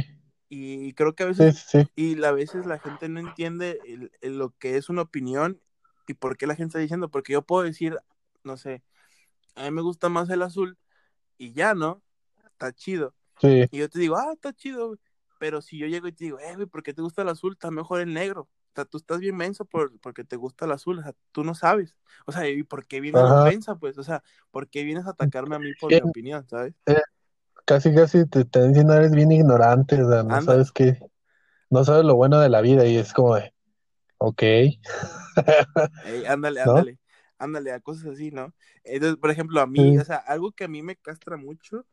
Y 0.53 0.91
creo 0.95 1.15
que 1.15 1.23
a 1.23 1.27
veces, 1.27 1.59
sí, 1.59 1.79
sí, 1.85 1.89
y 1.95 2.23
a 2.25 2.31
veces 2.33 2.65
la 2.65 2.77
gente 2.77 3.07
no 3.07 3.21
entiende 3.21 3.79
el- 3.85 4.11
el- 4.19 4.37
lo 4.37 4.49
que 4.57 4.75
es 4.75 4.89
una 4.89 5.03
opinión 5.03 5.61
y 6.07 6.13
por 6.13 6.35
qué 6.35 6.45
la 6.45 6.55
gente 6.55 6.71
está 6.71 6.79
diciendo. 6.79 7.09
Porque 7.09 7.31
yo 7.33 7.41
puedo 7.41 7.63
decir, 7.63 7.97
no 8.43 8.57
sé, 8.57 8.83
a 9.55 9.63
mí 9.63 9.71
me 9.71 9.81
gusta 9.81 10.09
más 10.09 10.29
el 10.29 10.41
azul 10.41 10.77
y 11.37 11.53
ya, 11.53 11.73
¿no? 11.73 12.01
Está 12.45 12.73
chido. 12.73 13.15
sí, 13.39 13.65
Y 13.71 13.77
yo 13.79 13.89
te 13.89 13.99
digo, 13.99 14.17
ah, 14.17 14.31
está 14.33 14.53
chido. 14.53 14.97
Pero 15.39 15.61
si 15.61 15.77
yo 15.77 15.87
llego 15.87 16.07
y 16.07 16.11
te 16.11 16.25
digo, 16.25 16.39
eh, 16.39 16.53
güey, 16.55 16.67
¿por 16.67 16.83
qué 16.83 16.93
te 16.93 17.01
gusta 17.01 17.21
el 17.23 17.29
azul? 17.29 17.53
Está 17.53 17.71
mejor 17.71 18.01
el 18.01 18.13
negro. 18.13 18.41
O 18.41 18.73
sea, 18.75 18.85
tú 18.85 18.97
estás 18.97 19.19
bien 19.19 19.35
menso 19.37 19.65
por, 19.65 19.97
porque 19.99 20.23
te 20.25 20.35
gusta 20.35 20.65
el 20.65 20.71
azul. 20.73 20.99
O 20.99 21.03
sea, 21.03 21.13
tú 21.31 21.43
no 21.45 21.55
sabes. 21.55 21.95
O 22.25 22.31
sea, 22.33 22.47
¿y 22.49 22.63
por 22.63 22.85
qué 22.85 22.99
viene 23.01 23.19
la 23.23 23.33
ofensa? 23.47 23.75
Pues, 23.75 23.97
o 23.97 24.03
sea, 24.03 24.21
¿por 24.51 24.69
qué 24.69 24.83
vienes 24.83 25.05
a 25.07 25.11
atacarme 25.11 25.55
a 25.55 25.59
mí 25.59 25.71
por 25.79 25.91
mi 25.91 26.01
opinión, 26.01 26.47
¿sabes? 26.49 26.73
eh, 26.85 26.95
casi, 27.71 27.95
casi 27.95 28.25
te 28.25 28.41
están 28.41 28.69
diciendo 28.69 28.93
eres 28.93 29.11
bien 29.11 29.31
ignorante, 29.31 30.03
o 30.03 30.09
sea, 30.09 30.23
no 30.23 30.41
sabes 30.41 30.73
qué, 30.73 30.99
no 31.69 31.85
sabes 31.85 32.03
lo 32.03 32.15
bueno 32.15 32.41
de 32.41 32.49
la 32.49 32.59
vida 32.59 32.85
y 32.85 32.97
es 32.97 33.13
como 33.13 33.35
de, 33.35 33.53
ok, 34.17 34.41
ey, 36.03 36.25
ándale, 36.27 36.65
¿no? 36.65 36.71
ándale, 36.71 36.99
ándale, 37.37 37.71
a 37.71 37.79
cosas 37.79 38.07
así, 38.07 38.29
¿no? 38.31 38.53
Entonces, 38.83 39.17
por 39.17 39.31
ejemplo, 39.31 39.61
a 39.61 39.67
mí, 39.67 39.81
Sí, 39.81 39.97
o 39.97 40.03
sea, 40.03 40.17
algo 40.17 40.51
que 40.51 40.65
a 40.65 40.67
mí 40.67 40.81
me 40.81 40.97
castra 40.97 41.37
mucho, 41.37 41.85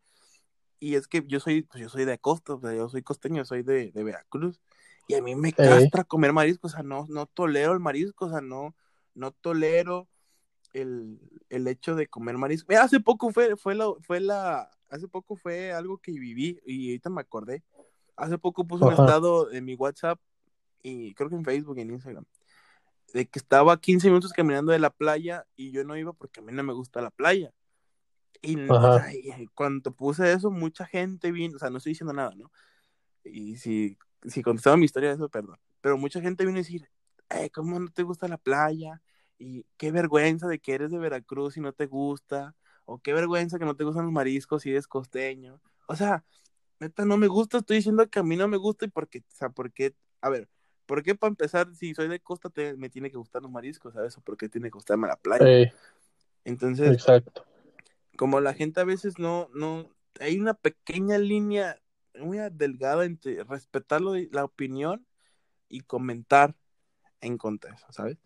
y 0.81 0.97
es 0.97 1.07
que 1.07 1.23
yo 1.29 1.39
soy, 1.39 1.63
pues 1.63 1.81
yo 1.81 1.89
soy 1.89 2.05
de 2.05 2.19
costa, 2.19 2.55
o 2.55 2.61
sea, 2.61 2.75
yo 2.75 2.89
soy 2.89 3.03
costeño, 3.03 3.45
soy 3.45 3.63
de, 3.63 3.93
de 3.93 4.03
Veracruz, 4.05 4.61
Y 5.07 5.15
a 5.15 5.23
mí 5.23 5.37
me 5.37 5.53
castra 5.53 6.03
comer 6.03 6.33
marisco, 6.33 6.67
o 6.67 6.71
sea, 6.71 6.83
no, 6.83 7.07
no 7.09 7.27
tolero 7.27 7.73
el 7.73 7.81
marisco, 7.81 8.27
o 8.27 8.31
sea, 8.31 8.41
no, 8.41 8.75
no 9.15 9.31
tolero 9.31 10.09
el, 10.73 11.21
el 11.51 11.69
hecho 11.69 11.95
de 11.95 12.09
comer 12.09 12.37
marisco. 12.37 12.77
hace 12.77 12.99
poco 12.99 13.31
fue, 13.31 13.57
fue, 13.57 13.77
la, 13.77 13.87
fue 14.03 14.21
la, 14.21 14.71
hace 14.89 15.09
poco 15.09 15.37
fue 15.37 15.73
algo 15.73 15.99
que 15.99 16.13
viví 16.13 16.61
y 16.65 16.91
ahorita 16.91 17.11
me 17.11 17.21
acordé. 17.21 17.63
Hace 18.17 18.39
poco 18.39 18.67
puse 18.67 18.85
un 18.85 18.93
estado 18.93 19.53
en 19.53 19.65
mi 19.65 19.75
WhatsApp 19.75 20.19
y 20.83 21.15
creo 21.15 21.29
que 21.29 21.37
en 21.37 21.45
Facebook 21.45 21.79
y 21.79 21.83
en 21.83 21.91
Instagram 21.91 22.25
de 23.13 23.27
que 23.27 23.39
estaba 23.39 23.81
15 23.81 24.09
minutos 24.09 24.33
caminando 24.33 24.73
de 24.73 24.79
la 24.79 24.91
playa 24.91 25.47
y 25.57 25.71
yo 25.71 25.85
no 25.85 25.97
iba 25.97 26.13
porque 26.13 26.41
a 26.41 26.43
mí 26.43 26.53
no 26.53 26.63
me 26.63 26.73
gusta 26.73 27.01
la 27.01 27.11
playa. 27.11 27.53
Y, 28.41 28.57
cuando 29.55 29.93
puse 29.93 30.33
eso, 30.33 30.51
mucha 30.51 30.87
gente 30.87 31.33
vino, 31.33 31.57
o 31.57 31.59
sea, 31.59 31.71
no 31.71 31.79
estoy 31.79 31.93
diciendo 31.93 32.13
nada, 32.13 32.33
¿no? 32.37 32.53
Y 33.25 33.57
si, 33.57 33.99
si 34.25 34.43
contestaba 34.43 34.77
mi 34.77 34.85
historia, 34.85 35.11
eso, 35.11 35.29
perdón. 35.29 35.59
Pero 35.81 35.99
mucha 35.99 36.21
gente 36.21 36.45
vino 36.47 36.59
a 36.59 36.63
decir, 36.63 36.89
eh, 37.31 37.51
¿cómo 37.51 37.81
no 37.81 37.91
te 37.91 38.05
gusta 38.05 38.29
la 38.29 38.39
playa? 38.39 39.03
Y 39.39 39.65
qué 39.77 39.91
vergüenza 39.91 40.47
de 40.47 40.61
que 40.61 40.75
eres 40.75 40.91
de 40.91 40.99
Veracruz 40.99 41.57
y 41.57 41.61
no 41.61 41.73
te 41.73 41.87
gusta. 41.87 42.55
O 42.91 42.99
qué 42.99 43.13
vergüenza 43.13 43.59
que 43.59 43.65
no 43.65 43.77
te 43.77 43.85
gustan 43.85 44.05
los 44.05 44.13
mariscos 44.13 44.65
y 44.65 44.71
eres 44.71 44.87
costeño. 44.87 45.61
O 45.87 45.97
sea, 45.97 46.25
neta, 46.81 47.05
no 47.05 47.17
me 47.17 47.27
gusta, 47.27 47.59
estoy 47.59 47.77
diciendo 47.77 48.09
que 48.09 48.19
a 48.19 48.23
mí 48.23 48.37
no 48.37 48.49
me 48.49 48.57
gusta 48.57 48.87
y 48.87 48.89
porque, 48.89 49.19
o 49.19 49.35
sea, 49.35 49.51
porque, 49.51 49.95
a 50.21 50.31
ver, 50.31 50.49
¿por 50.87 51.03
qué 51.03 51.15
para 51.15 51.29
empezar, 51.29 51.75
si 51.75 51.95
soy 51.95 52.09
de 52.09 52.21
costa, 52.21 52.51
me 52.77 52.89
tiene 52.89 53.11
que 53.11 53.19
gustar 53.19 53.43
los 53.43 53.51
mariscos, 53.51 53.95
¿sabes? 53.95 54.17
¿O 54.17 54.21
por 54.23 54.37
qué 54.37 54.49
tiene 54.49 54.69
que 54.69 54.77
gustarme 54.77 55.07
la 55.07 55.17
playa? 55.17 55.71
Entonces, 56.45 56.93
Exacto 56.93 57.45
como 58.19 58.41
la 58.41 58.53
gente 58.53 58.81
a 58.81 58.85
veces 58.85 59.19
no, 59.21 59.49
no, 59.55 59.89
hay 60.19 60.41
una 60.41 60.53
pequeña 60.53 61.19
línea 61.19 61.81
muy 62.19 62.39
delgada 62.51 63.05
entre 63.05 63.45
respetar 63.45 64.01
la 64.01 64.45
opinión 64.45 65.07
y 65.69 65.83
comentar 65.83 66.57
en 67.21 67.39
contra 67.39 67.71
de 67.71 67.77
eso, 67.77 67.87
¿sabes? 67.91 68.19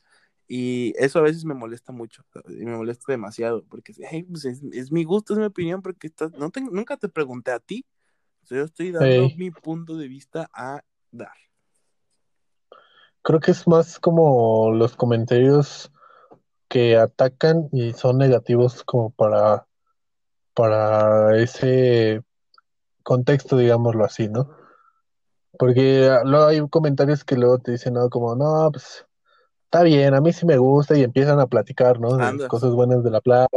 Y 0.54 0.92
eso 0.98 1.18
a 1.18 1.22
veces 1.22 1.46
me 1.46 1.54
molesta 1.54 1.92
mucho, 1.92 2.26
y 2.46 2.66
me 2.66 2.76
molesta 2.76 3.10
demasiado, 3.10 3.64
porque 3.70 3.94
pues 4.28 4.44
es, 4.44 4.92
mi 4.92 5.02
gusto, 5.02 5.32
es 5.32 5.38
mi 5.38 5.46
opinión, 5.46 5.80
porque 5.80 6.08
estás, 6.08 6.30
no 6.32 6.52
nunca 6.70 6.98
te 6.98 7.08
pregunté 7.08 7.52
a 7.52 7.58
ti, 7.58 7.86
yo 8.50 8.62
estoy 8.62 8.92
dando 8.92 9.30
mi 9.38 9.50
punto 9.50 9.96
de 9.96 10.08
vista 10.08 10.50
a 10.52 10.82
dar. 11.10 11.32
Creo 13.22 13.40
que 13.40 13.52
es 13.52 13.66
más 13.66 13.98
como 13.98 14.70
los 14.72 14.94
comentarios 14.94 15.90
que 16.68 16.98
atacan 16.98 17.70
y 17.72 17.94
son 17.94 18.18
negativos 18.18 18.84
como 18.84 19.08
para 19.08 19.66
para 20.52 21.34
ese 21.38 22.22
contexto, 23.02 23.56
digámoslo 23.56 24.04
así, 24.04 24.28
¿no? 24.28 24.54
Porque 25.58 26.10
ah, 26.10 26.24
luego 26.26 26.44
hay 26.44 26.68
comentarios 26.68 27.24
que 27.24 27.36
luego 27.36 27.56
te 27.56 27.72
dicen, 27.72 27.94
no, 27.94 28.10
como, 28.10 28.36
no, 28.36 28.70
pues 28.70 29.06
está 29.72 29.84
bien, 29.84 30.12
a 30.12 30.20
mí 30.20 30.34
sí 30.34 30.44
me 30.44 30.58
gusta 30.58 30.98
y 30.98 31.02
empiezan 31.02 31.40
a 31.40 31.46
platicar, 31.46 31.98
¿no? 31.98 32.18
De 32.18 32.46
cosas 32.46 32.72
buenas 32.72 33.02
de 33.02 33.10
la 33.10 33.22
playa. 33.22 33.48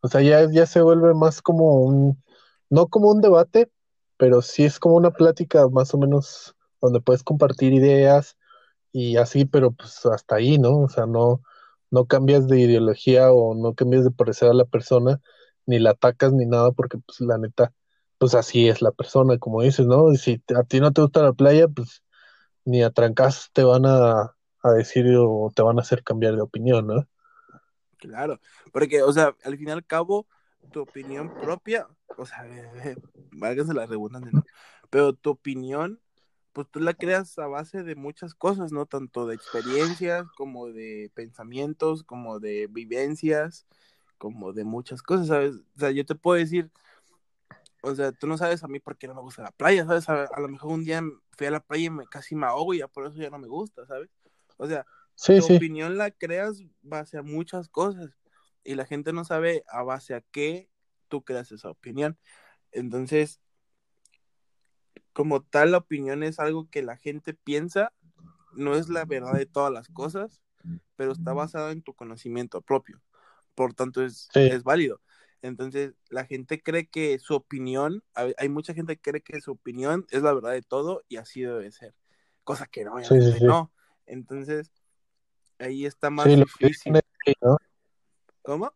O 0.00 0.08
sea, 0.08 0.20
ya, 0.20 0.50
ya 0.50 0.66
se 0.66 0.80
vuelve 0.82 1.14
más 1.14 1.40
como 1.40 1.82
un, 1.82 2.20
no 2.68 2.88
como 2.88 3.10
un 3.12 3.20
debate, 3.20 3.70
pero 4.16 4.42
sí 4.42 4.64
es 4.64 4.80
como 4.80 4.96
una 4.96 5.12
plática 5.12 5.68
más 5.68 5.94
o 5.94 5.98
menos 5.98 6.56
donde 6.80 7.00
puedes 7.00 7.22
compartir 7.22 7.72
ideas 7.74 8.36
y 8.92 9.18
así, 9.18 9.44
pero 9.44 9.70
pues 9.70 10.04
hasta 10.06 10.34
ahí, 10.36 10.58
¿no? 10.58 10.78
O 10.80 10.88
sea, 10.88 11.06
no, 11.06 11.42
no 11.92 12.06
cambias 12.06 12.48
de 12.48 12.60
ideología 12.60 13.30
o 13.32 13.54
no 13.54 13.74
cambias 13.74 14.02
de 14.02 14.10
parecer 14.10 14.50
a 14.50 14.54
la 14.54 14.64
persona, 14.64 15.20
ni 15.64 15.78
la 15.78 15.90
atacas 15.90 16.32
ni 16.32 16.46
nada, 16.46 16.72
porque 16.72 16.98
pues 16.98 17.20
la 17.20 17.38
neta, 17.38 17.72
pues 18.18 18.34
así 18.34 18.68
es 18.68 18.82
la 18.82 18.90
persona, 18.90 19.38
como 19.38 19.62
dices, 19.62 19.86
¿no? 19.86 20.12
Y 20.12 20.16
si 20.16 20.42
a 20.56 20.64
ti 20.64 20.80
no 20.80 20.92
te 20.92 21.02
gusta 21.02 21.22
la 21.22 21.32
playa, 21.34 21.68
pues 21.68 22.02
ni 22.64 22.82
a 22.82 22.90
trancas 22.90 23.50
te 23.52 23.64
van 23.64 23.86
a, 23.86 24.35
decir 24.72 25.06
o 25.18 25.50
te 25.54 25.62
van 25.62 25.78
a 25.78 25.82
hacer 25.82 26.02
cambiar 26.02 26.34
de 26.34 26.42
opinión, 26.42 26.86
¿no? 26.86 27.06
Claro, 27.98 28.40
porque, 28.72 29.02
o 29.02 29.12
sea, 29.12 29.34
al 29.44 29.56
fin 29.56 29.68
y 29.68 29.70
al 29.70 29.84
cabo, 29.84 30.26
tu 30.72 30.80
opinión 30.80 31.32
propia, 31.40 31.86
o 32.16 32.26
sea, 32.26 32.46
válgase 33.32 33.74
la 33.74 33.86
redundancia, 33.86 34.30
¿no? 34.32 34.44
Pero 34.90 35.12
tu 35.14 35.30
opinión, 35.30 36.00
pues 36.52 36.68
tú 36.70 36.80
la 36.80 36.94
creas 36.94 37.38
a 37.38 37.46
base 37.46 37.82
de 37.82 37.94
muchas 37.94 38.34
cosas, 38.34 38.72
¿no? 38.72 38.86
Tanto 38.86 39.26
de 39.26 39.34
experiencias, 39.34 40.26
como 40.36 40.68
de 40.68 41.10
pensamientos, 41.14 42.02
como 42.04 42.38
de 42.38 42.68
vivencias, 42.70 43.66
como 44.18 44.52
de 44.52 44.64
muchas 44.64 45.02
cosas, 45.02 45.28
¿sabes? 45.28 45.56
O 45.76 45.80
sea, 45.80 45.90
yo 45.90 46.04
te 46.06 46.14
puedo 46.14 46.38
decir, 46.38 46.70
o 47.82 47.94
sea, 47.94 48.12
tú 48.12 48.26
no 48.26 48.36
sabes 48.36 48.64
a 48.64 48.68
mí 48.68 48.80
por 48.80 48.96
qué 48.96 49.06
no 49.06 49.14
me 49.14 49.20
gusta 49.20 49.42
la 49.42 49.52
playa, 49.52 49.86
¿sabes? 49.86 50.08
A, 50.08 50.40
lo 50.40 50.48
mejor 50.48 50.72
un 50.72 50.84
día 50.84 51.02
fui 51.36 51.46
a 51.46 51.50
la 51.50 51.60
playa 51.60 51.84
y 51.84 51.90
me 51.90 52.06
casi 52.06 52.34
me 52.34 52.46
ahogo 52.46 52.74
y 52.74 52.78
ya 52.78 52.88
por 52.88 53.06
eso 53.06 53.16
ya 53.16 53.30
no 53.30 53.38
me 53.38 53.48
gusta, 53.48 53.86
¿sabes? 53.86 54.10
O 54.56 54.66
sea, 54.66 54.86
tu 55.16 55.56
opinión 55.56 55.96
la 55.96 56.10
creas 56.10 56.62
base 56.82 57.18
a 57.18 57.22
muchas 57.22 57.68
cosas 57.68 58.10
y 58.64 58.74
la 58.74 58.86
gente 58.86 59.12
no 59.12 59.24
sabe 59.24 59.64
a 59.68 59.82
base 59.82 60.14
a 60.14 60.20
qué 60.20 60.68
tú 61.08 61.22
creas 61.22 61.52
esa 61.52 61.70
opinión. 61.70 62.18
Entonces, 62.72 63.40
como 65.12 65.42
tal, 65.42 65.70
la 65.72 65.78
opinión 65.78 66.22
es 66.22 66.38
algo 66.38 66.68
que 66.70 66.82
la 66.82 66.96
gente 66.96 67.34
piensa, 67.34 67.92
no 68.52 68.74
es 68.74 68.88
la 68.88 69.04
verdad 69.04 69.34
de 69.34 69.46
todas 69.46 69.72
las 69.72 69.88
cosas, 69.88 70.42
pero 70.96 71.12
está 71.12 71.32
basado 71.32 71.70
en 71.70 71.82
tu 71.82 71.94
conocimiento 71.94 72.60
propio 72.60 73.00
por 73.56 73.74
tanto 73.74 74.04
es, 74.04 74.28
es 74.34 74.62
válido. 74.62 75.00
Entonces, 75.42 75.94
la 76.08 76.24
gente 76.24 76.62
cree 76.62 76.86
que 76.86 77.18
su 77.18 77.34
opinión, 77.34 78.04
hay 78.14 78.48
mucha 78.48 78.74
gente 78.74 78.96
que 78.96 79.10
cree 79.10 79.22
que 79.22 79.40
su 79.40 79.52
opinión 79.52 80.06
es 80.10 80.22
la 80.22 80.32
verdad 80.32 80.52
de 80.52 80.62
todo 80.62 81.02
y 81.08 81.16
así 81.16 81.42
debe 81.42 81.72
ser, 81.72 81.94
cosa 82.44 82.66
que 82.66 82.84
no, 82.84 82.94
no. 83.42 83.72
Entonces, 84.06 84.70
ahí 85.58 85.84
está 85.84 86.10
más 86.10 86.26
difícil. 86.26 87.00
¿Cómo? 88.42 88.72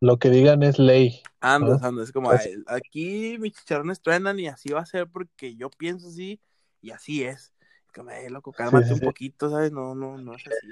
Lo 0.00 0.18
que 0.18 0.30
digan 0.30 0.62
es 0.62 0.78
ley. 0.78 1.22
Ando, 1.40 1.78
ando, 1.82 2.02
es 2.02 2.12
como, 2.12 2.30
aquí 2.66 3.36
mis 3.38 3.52
chicharrones 3.52 4.00
truenan 4.00 4.38
y 4.38 4.46
así 4.48 4.70
va 4.70 4.80
a 4.80 4.86
ser 4.86 5.08
porque 5.08 5.56
yo 5.56 5.68
pienso 5.70 6.08
así 6.08 6.40
y 6.80 6.90
así 6.90 7.24
es. 7.24 7.52
Como, 7.94 8.10
eh, 8.10 8.30
loco, 8.30 8.52
cálmate 8.52 8.92
un 8.94 9.00
poquito, 9.00 9.50
¿sabes? 9.50 9.72
No, 9.72 9.94
no, 9.94 10.16
no 10.16 10.34
es 10.34 10.46
así. 10.46 10.68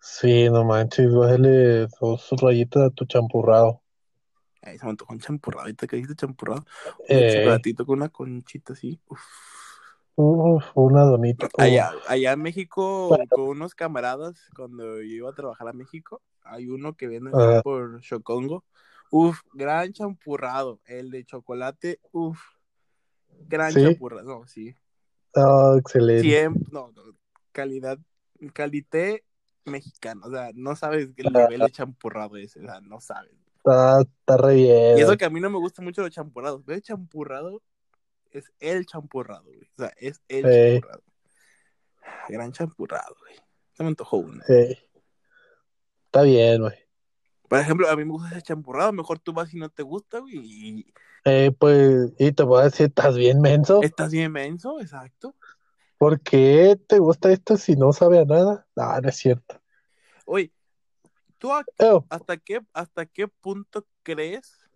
Sí, 0.00 0.48
no 0.48 0.64
manches, 0.64 1.12
bájale 1.12 1.88
dos 2.00 2.30
rayitas 2.40 2.84
a 2.84 2.90
tu 2.90 3.04
champurrado. 3.04 3.82
Ahí 4.62 4.78
se 4.78 4.84
me 4.84 4.90
antojó 4.90 5.12
un 5.12 5.20
champurrado, 5.20 5.62
ahorita 5.62 5.86
que 5.86 5.96
dijiste 5.96 6.14
champurrado. 6.14 6.64
Un 7.00 7.16
eh. 7.16 7.34
chocolatito 7.34 7.84
con 7.84 7.98
una 7.98 8.08
conchita 8.08 8.72
así. 8.72 9.00
Uf. 9.08 9.20
Uf, 10.20 10.64
una 10.74 11.04
donita. 11.04 11.48
Allá, 11.58 11.92
allá 12.08 12.32
en 12.32 12.42
México, 12.42 13.16
con 13.30 13.40
unos 13.42 13.76
camaradas, 13.76 14.50
cuando 14.56 14.96
yo 14.96 15.14
iba 15.14 15.30
a 15.30 15.34
trabajar 15.34 15.68
a 15.68 15.72
México, 15.72 16.22
hay 16.42 16.68
uno 16.68 16.96
que 16.96 17.06
viene 17.06 17.30
por 17.62 18.00
Chocongo. 18.00 18.64
Uf, 19.12 19.40
gran 19.52 19.92
champurrado. 19.92 20.80
El 20.86 21.12
de 21.12 21.24
chocolate, 21.24 22.00
uf. 22.10 22.40
Gran 23.46 23.72
champurrado. 23.72 24.24
No, 24.24 24.46
sí. 24.48 24.74
Oh, 25.36 25.76
excelente. 25.78 26.22
Siempre, 26.22 26.64
no, 26.72 26.90
no, 26.90 27.02
calidad, 27.52 27.98
calité 28.52 29.24
mexicano, 29.66 30.26
o 30.26 30.30
sea, 30.30 30.50
no 30.52 30.74
sabes 30.74 31.10
el 31.16 31.32
nivel 31.32 31.60
de 31.60 31.70
champurrado 31.70 32.36
es, 32.38 32.56
o 32.56 32.62
sea, 32.62 32.80
no 32.80 33.00
sabes. 33.00 33.34
Está, 33.58 34.00
está 34.00 34.36
re 34.36 34.54
bien. 34.54 34.98
Y 34.98 35.02
eso 35.02 35.16
que 35.16 35.26
a 35.26 35.30
mí 35.30 35.40
no 35.40 35.48
me 35.48 35.58
gusta 35.58 35.80
mucho 35.80 36.02
los 36.02 36.10
champurrados, 36.10 36.62
pero 36.66 36.74
el 36.74 36.82
champurrado 36.82 37.62
es 38.30 38.52
el 38.60 38.86
champurrado, 38.86 39.44
güey. 39.44 39.62
O 39.62 39.76
sea, 39.76 39.92
es 39.96 40.22
el 40.28 40.42
champurrado. 40.42 41.02
Gran 42.28 42.52
champurrado, 42.52 43.16
güey. 43.20 43.36
Se 43.72 43.82
me 43.82 43.88
antojó 43.88 44.18
uno. 44.18 44.42
Sí. 44.46 44.78
Está 46.06 46.22
bien, 46.22 46.62
güey. 46.62 46.74
Por 47.48 47.58
ejemplo, 47.58 47.88
a 47.88 47.96
mí 47.96 48.04
me 48.04 48.12
gusta 48.12 48.28
ese 48.30 48.42
champurrado, 48.42 48.92
mejor 48.92 49.18
tú 49.18 49.32
vas 49.32 49.52
y 49.54 49.56
no 49.56 49.70
te 49.70 49.82
gusta, 49.82 50.18
güey. 50.18 50.36
Y... 50.36 50.92
Eh, 51.24 51.50
pues, 51.58 52.12
y 52.18 52.32
te 52.32 52.42
voy 52.42 52.60
a 52.60 52.64
decir, 52.64 52.86
¿estás 52.86 53.16
bien 53.16 53.40
menso? 53.40 53.82
¿Estás 53.82 54.12
bien 54.12 54.32
menso? 54.32 54.80
Exacto. 54.80 55.34
¿Por 55.96 56.20
qué 56.20 56.78
te 56.86 56.98
gusta 56.98 57.32
esto 57.32 57.56
si 57.56 57.74
no 57.74 57.92
sabe 57.92 58.20
a 58.20 58.24
nada? 58.24 58.66
No, 58.76 59.00
no 59.00 59.08
es 59.08 59.16
cierto. 59.16 59.60
Oye, 60.26 60.52
¿tú 61.38 61.50
hasta, 61.52 62.36
qué, 62.36 62.60
hasta 62.72 63.06
qué 63.06 63.26
punto 63.28 63.86
crees? 64.02 64.67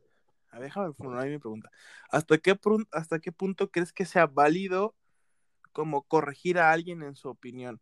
A 0.52 0.58
ver, 0.58 0.68
déjame 0.68 0.92
formular 0.92 1.28
mi 1.28 1.38
pregunta. 1.38 1.70
¿Hasta 2.10 2.38
qué, 2.38 2.58
¿Hasta 2.92 3.18
qué 3.18 3.32
punto 3.32 3.70
crees 3.70 3.92
que 3.92 4.04
sea 4.04 4.26
válido 4.26 4.94
como 5.72 6.02
corregir 6.02 6.58
a 6.58 6.70
alguien 6.70 7.02
en 7.02 7.16
su 7.16 7.28
opinión? 7.28 7.80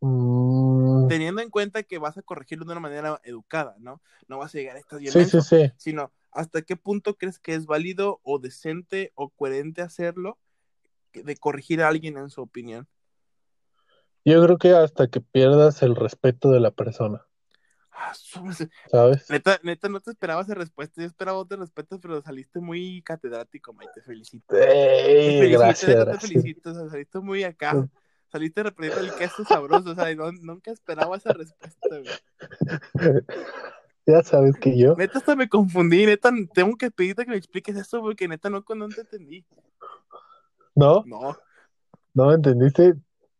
Mm. 0.00 1.06
Teniendo 1.06 1.42
en 1.42 1.48
cuenta 1.48 1.84
que 1.84 1.98
vas 1.98 2.18
a 2.18 2.22
corregirlo 2.22 2.64
de 2.64 2.72
una 2.72 2.80
manera 2.80 3.20
educada, 3.22 3.76
¿no? 3.78 4.02
No 4.26 4.38
vas 4.38 4.52
a 4.54 4.58
llegar 4.58 4.76
a 4.76 4.80
estas 4.80 4.98
bien 4.98 5.12
sí, 5.12 5.24
sí, 5.24 5.40
sí. 5.40 5.70
sino 5.76 6.12
hasta 6.32 6.62
qué 6.62 6.76
punto 6.76 7.16
crees 7.16 7.38
que 7.38 7.54
es 7.54 7.66
válido 7.66 8.20
o 8.24 8.40
decente 8.40 9.12
o 9.14 9.30
coherente 9.30 9.80
hacerlo 9.80 10.38
de 11.12 11.36
corregir 11.36 11.82
a 11.82 11.88
alguien 11.88 12.16
en 12.16 12.30
su 12.30 12.40
opinión? 12.40 12.88
Yo 14.24 14.42
creo 14.42 14.58
que 14.58 14.70
hasta 14.72 15.08
que 15.08 15.20
pierdas 15.20 15.82
el 15.82 15.94
respeto 15.94 16.50
de 16.50 16.60
la 16.60 16.70
persona. 16.70 17.26
Ah. 17.92 18.12
Neta, 19.28 19.60
neta, 19.62 19.88
no 19.88 20.00
te 20.00 20.10
esperaba 20.10 20.42
esa 20.42 20.54
respuesta. 20.54 21.00
Yo 21.00 21.06
esperaba 21.06 21.38
otra 21.38 21.58
respuesta, 21.58 21.98
pero 22.00 22.22
saliste 22.22 22.58
muy 22.60 23.02
catedrático, 23.02 23.72
Mike. 23.74 23.92
Te 23.94 24.02
felicito. 24.02 24.46
Te 24.48 25.38
felicito, 25.38 25.58
gracias, 25.58 25.88
neta, 25.98 26.12
te 26.12 26.18
felicito. 26.26 26.70
o 26.70 26.74
sea, 26.74 26.88
saliste 26.88 27.20
muy 27.20 27.44
acá. 27.44 27.88
Saliste 28.28 28.62
representando 28.62 29.12
el 29.12 29.18
queso 29.18 29.44
sabroso. 29.44 29.90
O 29.90 29.94
sea, 29.94 30.14
no- 30.14 30.32
nunca 30.32 30.70
esperaba 30.70 31.16
esa 31.16 31.32
respuesta, 31.32 31.88
güey. 31.90 32.06
Ya 34.04 34.20
sabes 34.24 34.56
que 34.56 34.76
yo, 34.76 34.96
Neta, 34.96 35.18
hasta 35.18 35.36
me 35.36 35.48
confundí. 35.48 36.06
Neta, 36.06 36.32
tengo 36.52 36.74
que 36.76 36.90
pedirte 36.90 37.24
que 37.24 37.30
me 37.30 37.36
expliques 37.36 37.76
eso 37.76 38.00
porque 38.00 38.26
neta 38.26 38.50
no, 38.50 38.64
no 38.74 38.88
te 38.88 39.02
entendí. 39.02 39.46
¿no? 40.74 41.04
No, 41.06 41.38
¿No 42.12 42.26
me 42.26 42.34
entendiste? 42.34 42.94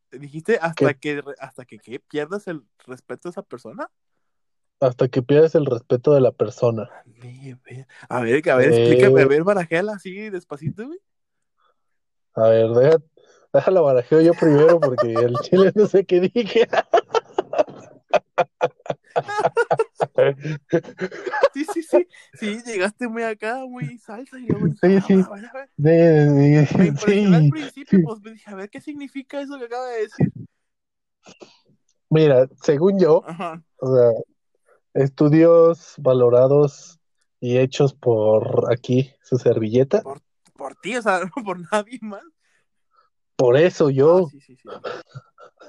te 0.08 0.18
dijiste 0.18 0.58
hasta 0.60 0.94
¿Qué? 0.94 1.20
que, 1.20 1.24
hasta 1.40 1.64
que 1.64 1.78
¿qué? 1.78 1.98
pierdas 1.98 2.46
el 2.46 2.62
respeto 2.86 3.28
a 3.28 3.30
esa 3.30 3.42
persona. 3.42 3.90
Hasta 4.82 5.06
que 5.06 5.22
pierdes 5.22 5.54
el 5.54 5.64
respeto 5.66 6.12
de 6.12 6.20
la 6.20 6.32
persona. 6.32 6.90
A 8.08 8.20
ver, 8.20 8.50
a 8.50 8.56
ver, 8.56 8.68
explícame, 8.72 9.20
a 9.20 9.24
Eh. 9.24 9.28
ver, 9.28 9.44
barajela 9.44 9.92
así 9.92 10.28
despacito, 10.28 10.88
güey. 10.88 10.98
A 12.34 12.48
ver, 12.48 12.68
deja, 12.70 12.96
déjala 13.52 13.80
barajeo 13.80 14.20
yo 14.22 14.34
primero 14.34 14.80
porque 14.80 15.20
el 15.20 15.38
chile 15.40 15.70
no 15.76 15.86
sé 15.86 16.04
qué 16.04 16.18
dije. 16.20 16.66
Sí, 21.54 21.64
sí, 21.64 21.82
sí. 21.82 22.08
Sí, 22.34 22.62
llegaste 22.64 23.06
muy 23.06 23.22
acá, 23.22 23.64
muy 23.66 23.98
salsa 23.98 24.36
y 24.38 24.46
luego 24.46 24.66
Sí, 24.68 24.96
"Ah, 24.96 25.00
sí. 25.06 25.14
a 25.14 25.34
ver, 25.34 25.46
a 25.46 25.52
ver". 25.52 25.70
De- 25.76 25.92
de- 25.92 26.68
Me 26.78 26.86
impresionó 26.86 27.36
al 27.36 27.42
sí. 27.44 27.50
principio, 27.50 28.00
pues 28.04 28.20
me 28.20 28.32
dije, 28.32 28.50
a 28.50 28.54
ver 28.56 28.68
qué 28.70 28.80
significa 28.80 29.40
eso 29.40 29.58
que 29.60 29.66
acaba 29.66 29.86
de 29.90 30.00
decir. 30.02 30.32
Mira, 32.10 32.48
según 32.62 32.98
yo, 32.98 33.22
Ajá. 33.26 33.62
o 33.76 33.94
sea, 33.96 34.10
estudios 34.94 35.94
valorados 35.98 37.00
y 37.40 37.58
hechos 37.58 37.94
por 37.94 38.72
aquí, 38.72 39.12
su 39.22 39.38
servilleta. 39.38 40.02
Por 40.54 40.74
ti, 40.76 40.96
o 40.96 41.02
sea, 41.02 41.20
no 41.36 41.44
por 41.44 41.58
nadie 41.72 41.98
más. 42.02 42.22
Por 43.36 43.56
eso 43.56 43.90
yo, 43.90 44.26
Ah, 44.26 44.30
sí, 44.30 44.40
sí, 44.40 44.56
sí. 44.56 44.68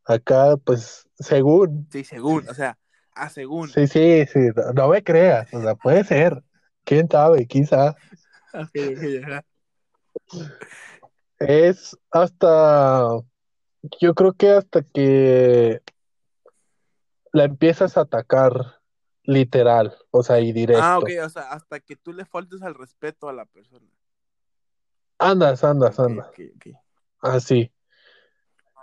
acá, 0.05 0.57
pues, 0.59 1.09
según, 1.19 1.88
Sí, 1.90 2.05
según, 2.05 2.49
o 2.49 2.55
sea, 2.55 2.78
a 3.12 3.28
según. 3.28 3.69
sí, 3.69 3.87
sí, 3.87 4.26
sí, 4.26 4.38
no, 4.55 4.73
no 4.73 4.88
me 4.88 5.02
creas, 5.02 5.52
o 5.52 5.61
sea, 5.61 5.75
puede 5.75 6.05
ser, 6.05 6.43
quién 6.85 7.09
sabe, 7.11 7.47
quizá, 7.47 7.97
es 11.38 11.97
hasta, 12.11 13.09
yo 14.00 14.14
creo 14.14 14.33
que 14.33 14.50
hasta 14.50 14.83
que 14.83 15.81
la 17.37 17.45
empiezas 17.45 17.99
a 17.99 18.00
atacar 18.00 18.81
literal, 19.23 19.95
o 20.11 20.23
sea, 20.23 20.40
y 20.40 20.52
directo. 20.52 20.83
Ah, 20.83 20.99
ok, 20.99 21.11
o 21.23 21.28
sea, 21.28 21.50
hasta 21.50 21.81
que 21.81 21.95
tú 21.95 22.14
le 22.14 22.25
faltes 22.25 22.62
al 22.62 22.75
respeto 22.75 23.28
a 23.28 23.35
la 23.35 23.45
persona. 23.45 23.87
Andas, 25.19 25.62
andas, 25.62 26.00
andas, 26.00 26.28
ok, 26.28 26.40
ok. 26.57 26.76
así. 27.21 27.71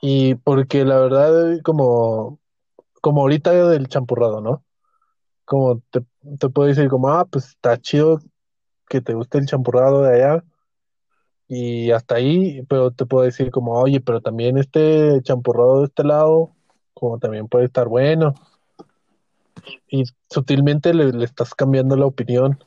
Y 0.02 0.36
porque 0.36 0.86
la 0.86 1.00
verdad, 1.00 1.62
como, 1.64 2.40
como 3.02 3.22
ahorita 3.22 3.70
del 3.70 3.88
champurrado, 3.88 4.40
¿no? 4.40 4.64
Como 5.46 5.82
te, 5.90 6.02
te 6.38 6.50
puedo 6.50 6.68
decir 6.68 6.90
como, 6.90 7.10
ah, 7.10 7.26
pues 7.26 7.48
está 7.48 7.80
chido 7.80 8.20
que 8.88 9.02
te 9.02 9.16
guste 9.16 9.40
el 9.40 9.48
champurrado 9.48 10.04
de 10.04 10.16
allá. 10.16 10.44
Y 11.48 11.90
hasta 11.90 12.16
ahí, 12.16 12.62
pero 12.70 12.92
te 12.92 13.08
puedo 13.08 13.26
decir 13.26 13.50
como, 13.50 13.74
oye, 13.74 14.00
pero 14.00 14.22
también 14.22 14.60
este 14.60 15.22
champurrado 15.24 15.80
de 15.80 15.86
este 15.86 16.04
lado, 16.04 16.56
como 16.94 17.20
también 17.20 17.48
puede 17.48 17.66
estar 17.66 17.88
bueno. 17.88 18.34
Y 19.88 20.04
sutilmente 20.30 20.94
le, 20.94 21.12
le 21.12 21.26
estás 21.26 21.56
cambiando 21.56 21.96
la 21.96 22.06
opinión, 22.06 22.64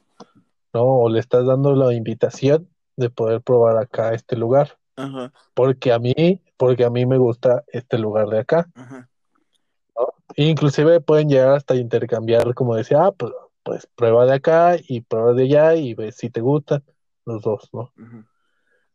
¿no? 0.72 0.84
O 0.84 1.08
le 1.08 1.20
estás 1.20 1.46
dando 1.46 1.74
la 1.74 1.92
invitación 1.94 2.68
de 2.96 3.10
poder 3.10 3.42
probar 3.42 3.76
acá 3.76 4.14
este 4.14 4.36
lugar. 4.36 4.78
Ajá, 4.96 5.32
Porque 5.52 5.92
a 5.92 5.98
mí, 5.98 6.40
porque 6.56 6.84
a 6.84 6.90
mí 6.90 7.04
me 7.04 7.18
gusta 7.18 7.64
este 7.68 7.98
lugar 7.98 8.28
de 8.28 8.38
acá. 8.40 8.68
ajá. 8.74 9.08
Inclusive 10.36 11.00
pueden 11.00 11.28
llegar 11.28 11.50
hasta 11.50 11.76
intercambiar, 11.76 12.52
como 12.54 12.74
decía, 12.74 13.04
ah, 13.04 13.12
pues, 13.12 13.32
pues 13.62 13.88
prueba 13.94 14.26
de 14.26 14.34
acá 14.34 14.76
y 14.86 15.00
prueba 15.00 15.32
de 15.32 15.44
allá 15.44 15.74
y 15.76 15.94
ves 15.94 16.16
si 16.16 16.28
te 16.30 16.40
gustan 16.40 16.82
los 17.24 17.42
dos, 17.42 17.70
¿no? 17.72 17.92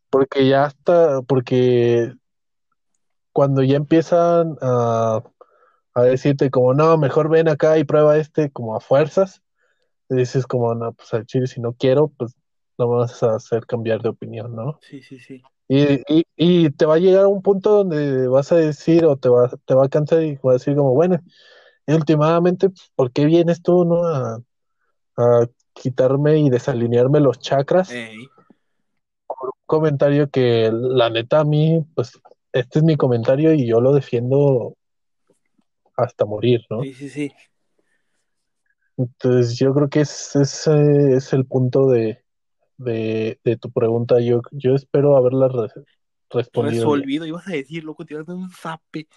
Porque 0.10 0.48
ya 0.48 0.68
está, 0.68 1.22
porque 1.24 2.14
cuando 3.34 3.64
ya 3.64 3.78
empiezan 3.78 4.58
a, 4.62 5.24
a 5.94 6.02
decirte 6.04 6.50
como, 6.50 6.74
no, 6.74 6.98
mejor 6.98 7.30
ven 7.30 7.50
acá 7.50 7.78
y 7.78 7.84
prueba 7.84 8.18
este 8.18 8.52
como 8.52 8.76
a 8.76 8.80
fuerzas, 8.80 9.42
dices 10.10 10.46
como, 10.48 10.74
no, 10.76 10.94
pues 10.94 11.14
al 11.14 11.26
chile 11.26 11.48
si 11.48 11.62
no 11.62 11.74
quiero, 11.74 12.10
pues 12.10 12.36
no 12.78 12.88
me 12.88 12.98
vas 12.98 13.22
a 13.24 13.36
hacer 13.36 13.66
cambiar 13.66 14.02
de 14.02 14.10
opinión, 14.10 14.56
¿no? 14.56 14.80
Sí, 14.82 15.02
sí, 15.02 15.20
sí. 15.20 15.42
Y, 15.68 16.02
y, 16.14 16.26
y 16.36 16.70
te 16.72 16.86
va 16.86 16.96
a 16.96 17.00
llegar 17.00 17.24
a 17.24 17.30
un 17.30 17.42
punto 17.42 17.72
donde 17.78 18.28
vas 18.28 18.52
a 18.52 18.58
decir 18.58 19.06
o 19.06 19.16
te 19.16 19.30
va, 19.30 19.50
te 19.66 19.74
va 19.74 19.86
a 19.86 19.90
cansar 19.90 20.22
y 20.24 20.36
vas 20.44 20.52
a 20.52 20.54
decir 20.54 20.76
como, 20.76 20.94
bueno, 20.94 21.20
y 21.88 21.94
últimamente, 21.94 22.70
pues, 22.70 22.92
¿por 22.96 23.12
qué 23.12 23.26
vienes 23.26 23.62
tú, 23.62 23.86
no? 23.86 24.06
A, 24.06 24.42
a 25.18 25.48
quitarme 25.74 26.40
y 26.40 26.50
desalinearme 26.50 27.22
los 27.22 27.40
chakras. 27.40 27.92
Ey, 27.92 28.18
Un 29.30 29.52
comentario 29.66 30.30
que 30.30 30.70
la 30.74 31.10
neta 31.10 31.40
a 31.40 31.46
mí, 31.46 31.86
pues, 31.96 32.20
este 32.54 32.80
es 32.80 32.84
mi 32.84 32.96
comentario 32.98 33.54
y 33.54 33.68
yo 33.68 33.80
lo 33.82 33.94
defiendo 33.94 34.76
hasta 35.98 36.26
morir, 36.26 36.62
¿no? 36.70 36.84
sí, 36.84 36.94
sí, 36.94 37.10
sí. 37.10 37.32
Entonces 38.98 39.58
yo 39.58 39.74
creo 39.74 39.90
que 39.90 40.02
ese 40.02 40.42
ese 40.42 41.16
es 41.16 41.34
el 41.34 41.46
punto 41.46 41.88
de, 41.88 42.24
de, 42.78 43.40
de 43.44 43.58
tu 43.58 43.72
pregunta. 43.72 44.20
Yo, 44.20 44.42
yo 44.52 44.76
espero 44.76 45.16
haberla 45.18 45.48
re- 45.48 45.84
respondido. 46.30 46.92
Resolvido, 46.92 47.26
ibas 47.26 47.48
a 47.48 47.52
decir, 47.52 47.84
loco, 47.84 48.06
tirando 48.06 48.36
un 48.36 48.50
zape. 48.52 49.08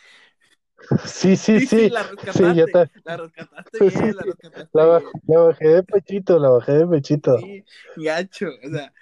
Sí, 1.07 1.37
sí, 1.37 1.61
Sí, 1.67 1.67
sí, 1.67 1.91
la 1.91 2.03
Sí, 2.29 2.55
rescataste. 2.55 2.55
ya 2.55 2.65
está. 2.65 2.91
La 3.05 3.17
rescataste 3.17 3.81
bien, 3.81 4.05
sí, 4.05 4.13
la 4.13 4.25
rescataste 4.27 4.81
La, 4.81 4.85
ba- 4.87 5.03
bien. 5.03 5.17
la 5.27 5.41
bajé 5.41 5.69
de 5.69 5.83
pechito, 5.85 6.39
la 6.39 6.51
bajé 6.51 6.73
de 6.73 6.87
pechito. 6.87 7.37
Sí, 7.37 7.65
gacho, 7.97 8.49
o 8.65 8.69
sea, 8.71 8.93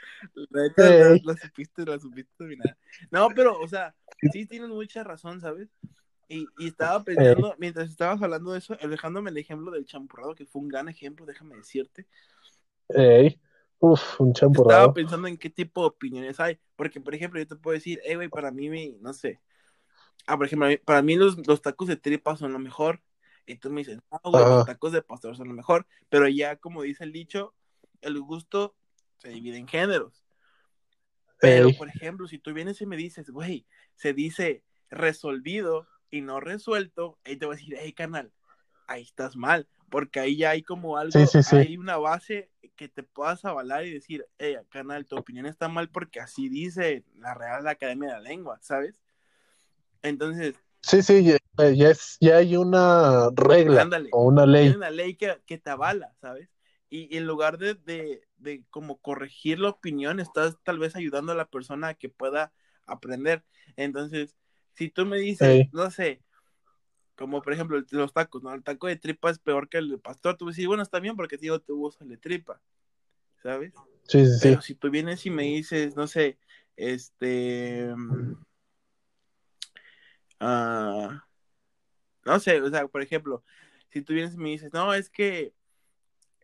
la 0.50 1.18
la, 1.22 1.36
supiste, 1.36 1.84
la 1.84 1.98
supiste 1.98 2.32
dominar. 2.38 2.78
No, 3.10 3.34
pero, 3.34 3.58
o 3.60 3.68
sea, 3.68 3.94
sí 4.28 4.46
tienes 4.46 4.68
mucha 4.70 5.04
razón, 5.04 5.40
¿sabes? 5.40 5.68
Y, 6.28 6.46
y 6.56 6.68
estaba 6.68 7.04
pensando, 7.04 7.54
mientras 7.58 7.90
estabas 7.90 8.22
hablando 8.22 8.52
de 8.52 8.58
eso, 8.60 8.76
dejándome 8.76 9.30
el 9.30 9.38
ejemplo 9.38 9.70
del 9.72 9.86
champurrado, 9.86 10.34
que 10.34 10.46
fue 10.46 10.62
un 10.62 10.68
gran 10.68 10.88
ejemplo, 10.88 11.26
déjame 11.26 11.56
decirte. 11.56 12.06
Ey, 12.94 13.40
uf, 13.80 14.20
un 14.20 14.32
Estaba 14.50 14.92
champurrado. 14.92 14.92
pensando 14.92 15.28
en 15.28 15.38
qué 15.38 15.48
tipo 15.50 15.80
de 15.82 15.88
opiniones 15.88 16.38
hay. 16.40 16.58
Porque, 16.76 17.00
por 17.00 17.14
ejemplo, 17.14 17.40
yo 17.40 17.46
te 17.46 17.56
puedo 17.56 17.74
decir, 17.74 18.00
hey, 18.04 18.16
güey, 18.16 18.28
para 18.28 18.50
mí, 18.50 18.68
no 19.00 19.12
sé. 19.14 19.40
Ah, 20.26 20.36
por 20.36 20.46
ejemplo, 20.46 20.68
para 20.84 21.02
mí 21.02 21.16
los, 21.16 21.46
los 21.46 21.62
tacos 21.62 21.88
de 21.88 21.96
tripa 21.96 22.36
son 22.36 22.52
lo 22.52 22.58
mejor. 22.58 23.02
Y 23.46 23.56
tú 23.56 23.70
me 23.70 23.80
dices, 23.80 23.98
no, 24.10 24.30
güey, 24.30 24.44
los 24.44 24.54
Ajá. 24.58 24.64
tacos 24.64 24.92
de 24.92 25.02
pastor 25.02 25.36
son 25.36 25.48
lo 25.48 25.54
mejor. 25.54 25.86
Pero 26.08 26.28
ya, 26.28 26.56
como 26.56 26.82
dice 26.82 27.04
el 27.04 27.12
dicho, 27.12 27.54
el 28.00 28.20
gusto 28.20 28.76
se 29.18 29.30
divide 29.30 29.58
en 29.58 29.68
géneros. 29.68 30.24
Pero, 31.40 31.72
por 31.72 31.88
ejemplo, 31.88 32.28
si 32.28 32.38
tú 32.38 32.52
vienes 32.54 32.80
y 32.80 32.86
me 32.86 32.96
dices, 32.96 33.30
güey, 33.30 33.66
se 33.96 34.14
dice 34.14 34.62
resolvido 34.90 35.88
y 36.08 36.20
no 36.20 36.38
resuelto, 36.38 37.18
ahí 37.24 37.36
te 37.36 37.46
voy 37.46 37.54
a 37.54 37.58
decir, 37.58 37.76
hey, 37.80 37.92
canal, 37.92 38.32
ahí 38.86 39.02
estás 39.02 39.34
mal, 39.34 39.66
porque 39.90 40.20
ahí 40.20 40.36
ya 40.36 40.50
hay 40.50 40.62
como 40.62 40.98
algo, 40.98 41.18
Sí, 41.18 41.26
sí, 41.26 41.42
sí. 41.42 41.56
hay 41.56 41.76
una 41.76 41.96
base 41.96 42.50
que 42.76 42.88
te 42.88 43.02
puedas 43.02 43.44
avalar 43.44 43.84
y 43.84 43.92
decir, 43.92 44.24
hey, 44.38 44.56
canal, 44.68 45.04
tu 45.04 45.16
opinión 45.16 45.46
está 45.46 45.68
mal 45.68 45.88
porque 45.88 46.20
así 46.20 46.48
dice 46.48 47.04
la 47.16 47.34
Real 47.34 47.66
Academia 47.66 48.10
de 48.10 48.14
la 48.14 48.20
Lengua, 48.20 48.58
¿sabes? 48.62 49.01
Entonces, 50.02 50.54
Sí, 50.84 51.00
sí, 51.00 51.22
ya, 51.24 51.38
ya 51.70 51.90
es, 51.90 52.16
ya 52.20 52.38
hay 52.38 52.56
una 52.56 53.28
regla 53.36 53.82
Ándale. 53.82 54.08
o 54.12 54.24
una 54.24 54.42
hay 54.42 54.48
ley. 54.48 54.68
una 54.70 54.90
ley 54.90 55.14
que, 55.14 55.40
que 55.46 55.56
te 55.56 55.70
avala, 55.70 56.12
¿sabes? 56.20 56.48
Y, 56.90 57.14
y 57.14 57.18
en 57.18 57.26
lugar 57.26 57.56
de, 57.56 57.74
de, 57.74 58.22
de 58.36 58.64
como 58.68 58.98
corregir 58.98 59.60
la 59.60 59.68
opinión, 59.68 60.18
estás 60.18 60.56
tal 60.64 60.80
vez 60.80 60.96
ayudando 60.96 61.30
a 61.30 61.36
la 61.36 61.46
persona 61.46 61.88
a 61.88 61.94
que 61.94 62.08
pueda 62.08 62.52
aprender. 62.84 63.44
Entonces, 63.76 64.36
si 64.74 64.90
tú 64.90 65.06
me 65.06 65.18
dices, 65.18 65.68
no 65.72 65.88
sé, 65.92 66.20
como 67.14 67.42
por 67.42 67.52
ejemplo 67.52 67.80
los 67.90 68.12
tacos, 68.12 68.42
¿no? 68.42 68.52
El 68.52 68.64
taco 68.64 68.88
de 68.88 68.96
tripa 68.96 69.30
es 69.30 69.38
peor 69.38 69.68
que 69.68 69.78
el 69.78 69.88
de 69.88 69.98
pastor. 69.98 70.36
Tú 70.36 70.46
decir, 70.48 70.66
bueno, 70.66 70.82
está 70.82 70.98
bien 70.98 71.14
porque 71.14 71.38
te 71.38 71.42
digo, 71.42 71.60
te 71.60 71.72
gusta 71.72 72.02
el 72.02 72.10
de 72.10 72.16
tripa, 72.16 72.60
¿sabes? 73.40 73.72
Sí, 74.08 74.26
sí, 74.26 74.32
sí. 74.32 74.38
Pero 74.42 74.60
si 74.62 74.74
tú 74.74 74.90
vienes 74.90 75.24
y 75.26 75.30
me 75.30 75.44
dices, 75.44 75.94
no 75.94 76.08
sé, 76.08 76.38
este... 76.76 77.94
ah, 80.42 81.26
no 82.24 82.40
sé, 82.40 82.60
o 82.60 82.70
sea, 82.70 82.86
por 82.88 83.02
ejemplo, 83.02 83.44
si 83.90 84.02
tú 84.02 84.14
vienes 84.14 84.34
y 84.34 84.38
me 84.38 84.50
dices, 84.50 84.72
no, 84.72 84.94
es 84.94 85.10
que 85.10 85.54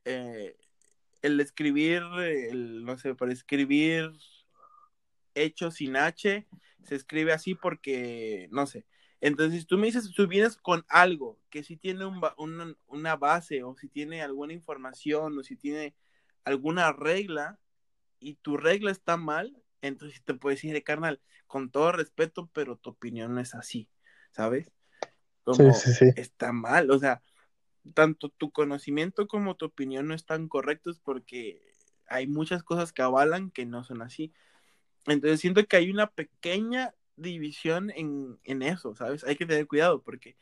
eh, 0.04 0.56
el 1.22 1.40
escribir, 1.40 2.02
el, 2.20 2.84
no 2.84 2.98
sé, 2.98 3.14
para 3.14 3.32
escribir 3.32 4.12
hecho 5.34 5.70
sin 5.70 5.96
H, 5.96 6.46
se 6.84 6.94
escribe 6.94 7.32
así 7.32 7.54
porque, 7.54 8.48
no 8.50 8.66
sé, 8.66 8.86
Entonces, 9.20 9.66
tú 9.66 9.78
me 9.78 9.86
dices, 9.86 10.12
tú 10.14 10.26
vienes 10.28 10.56
con 10.56 10.84
algo 10.88 11.38
que 11.50 11.62
sí 11.64 11.76
tiene 11.76 12.04
un, 12.06 12.20
una, 12.38 12.76
una 12.86 13.16
base 13.16 13.62
o 13.64 13.76
si 13.76 13.88
tiene 13.88 14.22
alguna 14.22 14.52
información 14.52 15.38
o 15.38 15.42
si 15.42 15.56
tiene 15.56 15.94
alguna 16.44 16.92
regla 16.92 17.58
y 18.20 18.34
tu 18.36 18.56
regla 18.56 18.90
está 18.92 19.16
mal, 19.16 19.56
entonces 19.82 20.22
te 20.24 20.34
puedes 20.34 20.60
decir, 20.60 20.82
carnal, 20.82 21.20
con 21.46 21.70
todo 21.70 21.92
respeto, 21.92 22.50
pero 22.52 22.76
tu 22.76 22.90
opinión 22.90 23.34
no 23.34 23.40
es 23.40 23.54
así, 23.54 23.88
¿sabes? 24.30 24.72
Como 25.44 25.72
sí, 25.72 25.92
sí, 25.92 25.92
sí. 25.94 26.12
está 26.16 26.52
mal, 26.52 26.90
o 26.90 26.98
sea, 26.98 27.22
tanto 27.94 28.28
tu 28.28 28.50
conocimiento 28.50 29.26
como 29.26 29.56
tu 29.56 29.66
opinión 29.66 30.08
no 30.08 30.14
están 30.14 30.48
correctos 30.48 31.00
porque 31.00 31.62
hay 32.06 32.26
muchas 32.26 32.62
cosas 32.62 32.92
que 32.92 33.02
avalan 33.02 33.50
que 33.50 33.66
no 33.66 33.84
son 33.84 34.02
así. 34.02 34.32
Entonces 35.06 35.40
siento 35.40 35.64
que 35.66 35.76
hay 35.76 35.90
una 35.90 36.10
pequeña 36.10 36.94
división 37.16 37.90
en, 37.94 38.38
en 38.44 38.62
eso, 38.62 38.94
¿sabes? 38.94 39.24
Hay 39.24 39.36
que 39.36 39.46
tener 39.46 39.66
cuidado 39.66 40.02
porque 40.02 40.36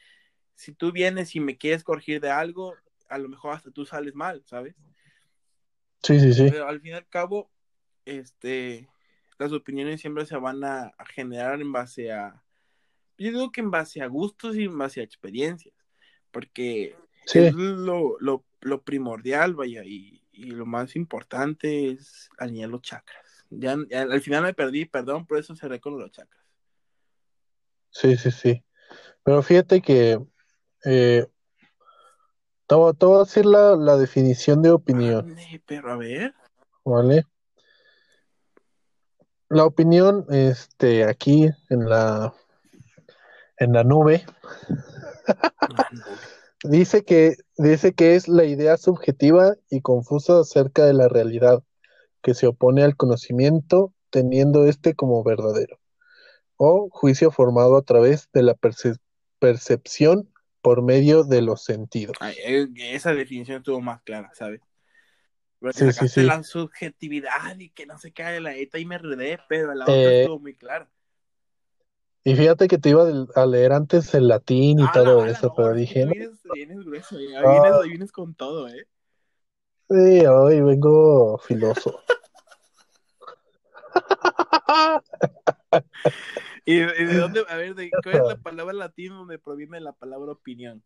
si 0.55 0.72
tú 0.72 0.92
vienes 0.92 1.35
y 1.37 1.40
me 1.40 1.57
quieres 1.57 1.85
corregir 1.85 2.20
de 2.20 2.31
algo, 2.31 2.75
a 3.09 3.18
lo 3.18 3.29
mejor 3.29 3.55
hasta 3.55 3.70
tú 3.70 3.85
sales 3.85 4.14
mal, 4.14 4.42
¿sabes? 4.46 4.75
Sí, 6.03 6.18
sí, 6.20 6.33
sí. 6.33 6.49
Pero 6.51 6.68
al 6.68 6.81
fin 6.81 6.92
y 6.92 6.94
al 6.94 7.09
cabo, 7.09 7.51
este, 8.05 8.88
las 9.38 9.53
opiniones 9.53 10.01
siempre 10.01 10.27
se 10.27 10.37
van 10.37 10.64
a, 10.64 10.92
a 10.96 11.05
generar 11.07 11.61
en 11.61 11.72
base 11.72 12.12
a, 12.12 12.42
yo 13.18 13.31
digo 13.31 13.51
que 13.53 13.61
en 13.61 13.70
base 13.70 14.03
a 14.03 14.07
gustos 14.07 14.57
y 14.57 14.64
en 14.64 14.77
base 14.77 15.01
a 15.01 15.05
experiencias, 15.05 15.75
porque 16.31 16.96
Sí. 17.27 17.40
es 17.40 17.55
lo, 17.55 18.18
lo, 18.20 18.44
lo 18.61 18.83
primordial, 18.83 19.55
vaya, 19.55 19.83
y, 19.85 20.22
y 20.33 20.44
lo 20.53 20.64
más 20.64 20.94
importante 20.96 21.90
es 21.90 22.29
alinear 22.38 22.70
los 22.70 22.83
chakras. 22.83 23.44
Ya, 23.51 23.77
ya 23.88 24.03
al 24.03 24.20
final 24.20 24.42
me 24.44 24.55
perdí, 24.55 24.85
perdón, 24.85 25.27
por 25.27 25.38
eso 25.38 25.57
cerré 25.57 25.81
con 25.81 25.99
los 25.99 26.11
chakras. 26.11 26.44
Sí, 27.90 28.16
sí, 28.16 28.31
sí. 28.31 28.62
Pero 29.25 29.42
fíjate 29.42 29.81
que 29.81 30.20
eh, 30.85 31.27
te, 32.66 32.75
voy- 32.75 32.94
a 33.16 33.18
decir 33.25 33.46
la, 33.46 33.75
la 33.77 33.96
definición 33.96 34.62
de 34.62 34.70
opinión, 34.70 35.35
pero 35.64 35.92
a 35.92 35.96
ver. 35.96 36.35
¿vale? 36.85 37.25
La 39.48 39.64
opinión, 39.64 40.26
este, 40.30 41.04
aquí 41.04 41.48
en 41.70 41.88
la, 41.88 42.35
en 43.59 43.72
la 43.72 43.85
nube, 43.85 44.24
dice 46.64 47.04
que, 47.04 47.37
dice 47.56 47.92
que 47.92 48.16
es 48.16 48.26
la 48.26 48.44
idea 48.44 48.76
subjetiva 48.76 49.54
y 49.70 49.80
confusa 49.82 50.40
acerca 50.40 50.85
de 50.85 50.94
la 50.94 51.09
realidad, 51.09 51.62
que 52.22 52.35
se 52.35 52.48
opone 52.48 52.82
al 52.82 52.96
conocimiento, 52.96 53.92
teniendo 54.11 54.66
este 54.66 54.94
como 54.94 55.22
verdadero, 55.22 55.78
o 56.56 56.88
juicio 56.90 57.30
formado 57.30 57.76
a 57.76 57.82
través 57.82 58.28
de 58.32 58.42
la 58.42 58.54
perce- 58.54 58.98
percepción 59.38 60.28
por 60.61 60.82
medio 60.82 61.22
de 61.22 61.42
los 61.42 61.62
sentidos. 61.62 62.16
Ay, 62.18 62.35
eh, 62.44 62.66
esa 62.76 63.14
definición 63.14 63.59
estuvo 63.59 63.80
más 63.80 64.02
clara, 64.02 64.32
¿sabes? 64.35 64.61
Porque 65.59 65.79
Sí, 65.79 65.92
sí, 65.92 65.92
sacaste 65.92 66.21
sí. 66.23 66.27
la 66.27 66.42
subjetividad 66.42 67.59
y 67.59 67.71
que 67.71 67.87
no 67.87 67.99
se 67.99 68.12
cae 68.12 68.40
la 68.40 68.51
neta 68.53 68.79
y 68.79 68.85
me 68.87 68.99
redé, 68.99 69.38
pero 69.49 69.75
la 69.75 69.85
otra 69.87 69.95
Eh, 69.95 70.21
estuvo 70.21 70.38
muy 70.38 70.55
clara. 70.55 70.88
Y 72.25 72.35
fíjate 72.35 72.66
que 72.66 72.79
te 72.79 72.88
iba 72.90 73.05
a 73.37 73.47
leer 73.47 73.73
antes 73.73 74.12
el 74.14 74.27
latín 74.29 74.81
y 74.81 74.85
Ah, 74.85 74.92
todo 74.92 75.25
eso, 75.27 75.49
no, 75.49 75.55
pero 75.55 75.73
dije, 75.75 76.05
vienes, 76.05 76.42
vienes 76.42 76.79
grueso, 76.85 77.21
ya 77.21 77.40
Ah. 77.40 77.53
vienes, 77.53 77.83
vienes 77.88 78.12
con 78.12 78.35
todo, 78.35 78.69
¿eh? 78.69 78.87
sí, 79.88 80.27
hoy 80.27 80.61
vengo 80.61 81.38
filoso. 81.38 82.01
¿Y, 86.64 86.75
y 86.81 87.05
de 87.05 87.14
dónde, 87.16 87.45
a 87.49 87.57
ver, 87.57 87.75
de, 87.75 87.90
cuál 88.03 88.16
es 88.16 88.27
la 88.27 88.37
palabra 88.42 88.73
latina 88.73 89.14
donde 89.16 89.38
proviene 89.38 89.81
la 89.81 89.92
palabra 89.92 90.33
opinión? 90.33 90.83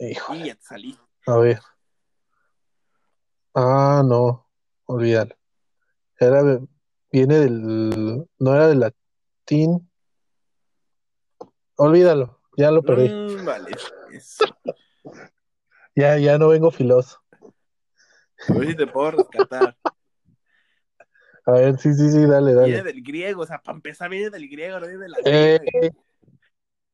Híjole, 0.00 0.40
Y 0.40 0.46
ya 0.46 0.54
te 0.56 0.62
saliste. 0.62 1.02
a 1.26 1.36
ver. 1.38 1.60
Ah, 3.54 4.02
no, 4.04 4.48
olvídalo. 4.86 5.34
Era, 6.18 6.42
de- 6.42 6.66
viene 7.10 7.38
del, 7.38 8.26
no 8.38 8.54
era 8.54 8.68
del 8.68 8.80
latín. 8.80 9.90
Olvídalo, 11.76 12.40
ya 12.56 12.70
lo 12.70 12.82
perdí. 12.82 13.08
Mm, 13.08 13.44
vale, 13.44 13.70
eso. 14.12 14.44
Ya, 15.96 16.18
ya 16.18 16.38
no 16.38 16.48
vengo 16.48 16.70
filoso. 16.70 17.22
A 18.48 18.52
ver 18.54 18.68
si 18.68 18.76
te 18.76 18.86
puedo 18.86 19.10
rescatar. 19.12 19.76
A 21.46 21.52
ver, 21.52 21.78
sí, 21.78 21.92
sí, 21.94 22.10
sí, 22.10 22.26
dale, 22.26 22.52
Viene 22.54 22.78
dale. 22.78 22.82
del 22.82 23.02
griego, 23.02 23.42
o 23.42 23.46
sea, 23.46 23.60
para 23.62 23.76
empezar 23.76 24.10
viene 24.10 24.30
del 24.30 24.48
griego, 24.48 24.78
no 24.78 24.86
viene 24.86 25.02
del 25.02 25.10
latín. 25.12 25.32
Eh, 25.32 25.60
güey. 25.72 25.90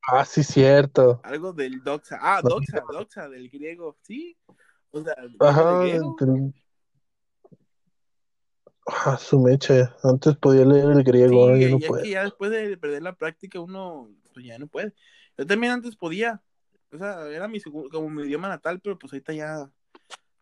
ah, 0.09 0.25
sí, 0.25 0.42
cierto. 0.45 1.21
Algo 1.25 1.53
del 1.53 1.83
doxa. 1.83 2.19
Ah, 2.21 2.40
doxa, 2.42 2.83
doxa, 2.90 3.29
del 3.29 3.51
griego, 3.51 3.97
sí. 4.03 4.38
O 4.96 5.04
sea, 5.04 5.14
Ajá, 5.40 5.80
griego. 5.80 6.16
del- 6.18 6.54
ah, 8.87 9.18
su 9.18 9.40
mecha. 9.40 9.94
Antes 10.02 10.37
podía 10.37 10.64
leer 10.64 10.90
el 10.90 11.02
griego, 11.04 11.54
Sí, 11.54 11.61
ya 11.61 11.68
no 11.68 11.76
y 11.78 11.82
es 11.85 11.88
puedo. 11.88 12.02
que 12.02 12.11
ya 12.11 12.22
después 12.24 12.50
de 12.50 12.76
perder 12.76 13.02
la 13.02 13.14
práctica 13.14 13.61
uno 13.61 14.11
pues 14.32 14.46
ya 14.46 14.59
no 14.59 14.66
puede. 14.66 14.94
Yo 15.37 15.46
también 15.46 15.72
antes 15.72 15.96
podía. 15.96 16.42
O 16.92 16.98
sea, 16.98 17.26
era 17.28 17.48
mi 17.48 17.61
como 17.61 18.09
mi 18.09 18.22
idioma 18.22 18.48
natal, 18.48 18.80
pero 18.80 18.98
pues 18.98 19.12
ahorita 19.12 19.32
ya 19.32 19.70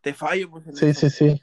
te 0.00 0.14
fallo 0.14 0.50
pues 0.50 0.64
Sí, 0.74 0.86
eso. 0.90 1.00
sí, 1.00 1.10
sí. 1.10 1.42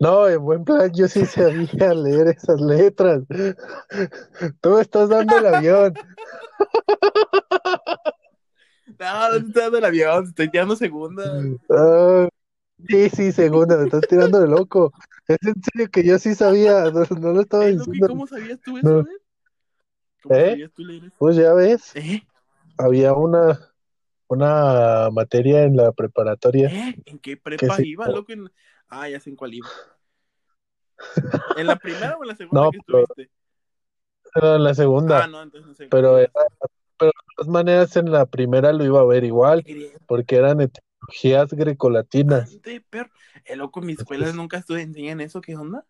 No, 0.00 0.28
en 0.28 0.42
buen 0.44 0.64
plan, 0.64 0.92
yo 0.92 1.06
sí 1.06 1.24
sabía 1.24 1.94
leer 1.94 2.28
esas 2.28 2.60
letras. 2.60 3.22
Tú 4.60 4.70
me 4.70 4.80
estás 4.82 5.08
dando 5.08 5.38
el 5.38 5.46
avión. 5.46 5.94
No, 8.98 9.28
no 9.30 9.36
estoy 9.36 9.62
dando 9.62 9.78
el 9.78 9.84
avión, 9.84 10.24
estoy 10.24 10.50
tirando 10.50 10.76
segunda. 10.76 11.22
Ah, 11.70 12.28
sí, 12.88 13.08
sí, 13.10 13.32
segunda, 13.32 13.76
me 13.76 13.84
estás 13.84 14.02
tirando 14.08 14.40
de 14.40 14.48
loco. 14.48 14.92
Es 15.26 15.38
en 15.42 15.54
serio 15.62 15.90
que 15.90 16.04
yo 16.04 16.18
sí 16.18 16.34
sabía, 16.34 16.90
no, 16.90 17.04
no 17.18 17.32
lo 17.32 17.40
estaba 17.40 17.64
Eh, 17.66 17.72
loco, 17.72 17.82
¿y 17.82 17.92
diciendo. 17.92 18.06
cómo 18.08 18.26
sabías 18.26 18.60
tú 18.60 18.78
eso, 18.78 18.88
No. 18.88 19.00
eh? 19.00 19.16
¿Cómo 20.22 20.34
¿Eh? 20.34 20.50
sabías 20.50 20.72
tú 20.72 20.84
leer 20.84 21.04
eso? 21.04 21.14
Pues 21.18 21.36
ya 21.36 21.52
ves, 21.54 21.94
¿Eh? 21.96 22.22
había 22.78 23.14
una, 23.14 23.58
una 24.28 25.10
materia 25.12 25.64
en 25.64 25.76
la 25.76 25.92
preparatoria. 25.92 26.68
¿Eh? 26.68 26.94
¿En 27.06 27.18
qué 27.18 27.36
prepa 27.36 27.76
iba, 27.82 28.06
loco? 28.08 28.32
En- 28.32 28.50
Ah, 28.88 29.08
ya 29.08 29.18
sé 29.18 29.30
en 29.30 29.36
cuál 29.36 29.54
iba. 29.54 29.66
¿En 31.56 31.66
la 31.66 31.76
primera 31.76 32.16
o 32.16 32.22
en 32.22 32.28
la 32.28 32.36
segunda 32.36 32.60
No, 32.64 32.70
que 32.70 32.78
pero- 32.86 33.00
estuviste? 33.00 33.30
Era 34.36 34.58
la 34.58 34.74
segunda, 34.74 35.24
Ah, 35.24 35.26
no, 35.28 35.42
entonces 35.42 35.68
no 35.68 35.74
sé. 35.74 35.86
pero 35.88 36.18
era, 36.18 36.32
pero 36.98 37.10
de 37.10 37.34
todas 37.36 37.48
maneras 37.48 37.96
en 37.96 38.10
la 38.10 38.26
primera 38.26 38.72
lo 38.72 38.84
iba 38.84 39.00
a 39.00 39.04
ver 39.04 39.24
igual, 39.24 39.64
porque 40.06 40.36
eran 40.36 40.60
etimologías 40.60 41.52
grecolatinas. 41.52 42.58
Perro. 42.90 43.10
El 43.44 43.58
loco, 43.58 43.80
en 43.80 43.86
mis 43.86 43.98
escuelas 43.98 44.34
nunca 44.34 44.58
estuve 44.58 44.82
enseñan 44.82 45.20
eso, 45.20 45.40
¿qué 45.40 45.56
onda? 45.56 45.84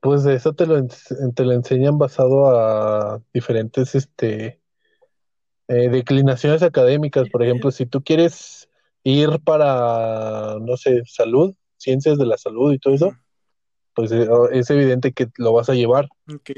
Pues 0.00 0.24
eso 0.24 0.54
te 0.54 0.66
lo, 0.66 0.86
te 0.86 1.44
lo 1.44 1.52
enseñan 1.52 1.98
basado 1.98 2.48
a 2.56 3.22
diferentes 3.32 3.94
este, 3.94 4.60
eh, 5.68 5.88
declinaciones 5.90 6.62
académicas. 6.62 7.28
Por 7.28 7.42
ejemplo, 7.42 7.70
si 7.70 7.86
tú 7.86 8.02
quieres 8.02 8.68
ir 9.04 9.40
para, 9.44 10.56
no 10.60 10.76
sé, 10.76 11.02
salud, 11.06 11.54
ciencias 11.76 12.18
de 12.18 12.26
la 12.26 12.38
salud 12.38 12.72
y 12.72 12.78
todo 12.78 12.94
eso, 12.94 13.12
pues 13.94 14.12
eh, 14.12 14.26
es 14.52 14.70
evidente 14.70 15.12
que 15.12 15.28
lo 15.36 15.52
vas 15.52 15.68
a 15.68 15.74
llevar, 15.74 16.08
Ok. 16.32 16.50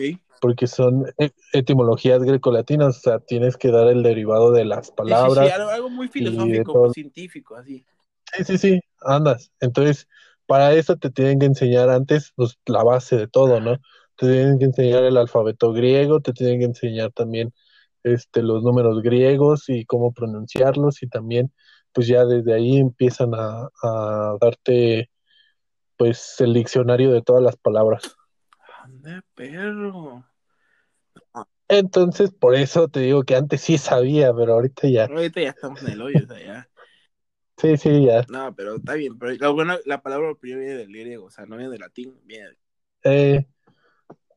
Porque 0.45 0.67
son 0.67 1.07
e- 1.17 1.33
etimologías 1.55 2.23
grecolatinas, 2.23 2.99
o 2.99 3.01
sea, 3.01 3.19
tienes 3.19 3.57
que 3.57 3.71
dar 3.71 3.89
el 3.89 4.03
derivado 4.03 4.53
de 4.53 4.67
las 4.67 4.89
Sí, 4.89 4.93
sí, 4.93 4.95
palabras. 4.95 5.47
sí, 5.47 5.71
algo, 5.71 5.89
muy 5.89 6.07
filosófico, 6.09 6.73
todo. 6.75 6.93
científico, 6.93 7.57
así. 7.57 7.83
Sí, 8.37 8.45
sí, 8.45 8.59
sí, 8.59 8.81
andas. 9.01 9.51
Entonces, 9.61 10.07
para 10.45 10.75
eso 10.75 10.97
te 10.97 11.09
tienen 11.09 11.39
que 11.39 11.47
enseñar 11.47 11.89
antes, 11.89 12.31
pues, 12.37 12.59
la 12.67 12.83
base 12.85 13.17
de 13.17 13.27
todo, 13.27 13.59
¿no? 13.59 13.79
Te 14.19 14.27
tienen 14.27 14.59
que 14.59 14.67
enseñar 14.67 15.05
el 15.05 15.17
alfabeto 15.17 15.73
griego, 15.73 16.21
te 16.21 16.35
tienen 16.35 16.59
que 16.59 16.67
enseñar 16.67 17.11
también 17.13 17.55
este, 18.03 18.43
los 18.43 18.63
números 18.63 19.01
griegos 19.01 19.71
y 19.71 19.87
cómo 19.87 20.13
pronunciarlos 20.13 21.03
y 21.03 21.09
también, 21.09 21.55
pues 21.95 22.07
ya 22.07 22.27
desde 22.27 22.53
ahí 22.53 22.77
empiezan 22.77 23.31
a, 23.35 23.71
a 23.83 24.37
darte, 24.39 25.09
pues, 25.97 26.37
el 26.41 26.53
diccionario 26.53 27.13
de 27.13 27.23
todas 27.23 27.43
las 27.43 27.57
palabras. 27.57 28.15
Ande, 28.83 29.23
perro. 29.35 30.25
Entonces, 31.69 32.31
por 32.33 32.55
eso 32.55 32.89
te 32.89 33.01
digo 33.01 33.25
que 33.25 33.37
antes 33.37 33.61
sí 33.61 33.79
sabía, 33.79 34.35
pero 34.35 34.55
ahorita 34.55 34.89
ya. 34.89 35.05
Ahorita 35.05 35.41
ya 35.41 35.51
estamos 35.51 35.83
en 35.83 35.93
el 35.93 36.03
hoyo, 36.03 36.21
o 36.23 36.27
sea, 36.27 36.45
ya. 36.45 36.69
Sí, 37.57 37.77
sí, 37.77 38.07
ya. 38.07 38.25
No, 38.29 38.55
pero 38.55 38.77
está 38.77 38.95
bien. 38.95 39.19
Pero 39.19 39.33
lo 39.33 39.55
bueno, 39.55 39.79
la 39.87 40.03
palabra 40.03 40.31
opinión 40.31 40.61
viene 40.61 40.75
del 40.75 40.89
griego, 40.89 41.27
o 41.27 41.31
sea, 41.31 41.47
no 41.47 41.57
viene 41.57 41.71
del 41.71 41.81
latín, 41.81 42.19
viene 42.25 42.47
del. 42.47 42.59
Eh, 43.05 43.47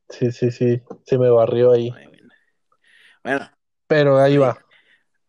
sí, 0.10 0.32
sí, 0.32 0.52
sí, 0.52 0.82
se 1.04 1.18
me 1.18 1.30
barrió 1.30 1.72
ahí. 1.72 1.92
Bueno. 3.24 3.50
Pero 3.88 4.18
ahí 4.20 4.38
va. 4.38 4.58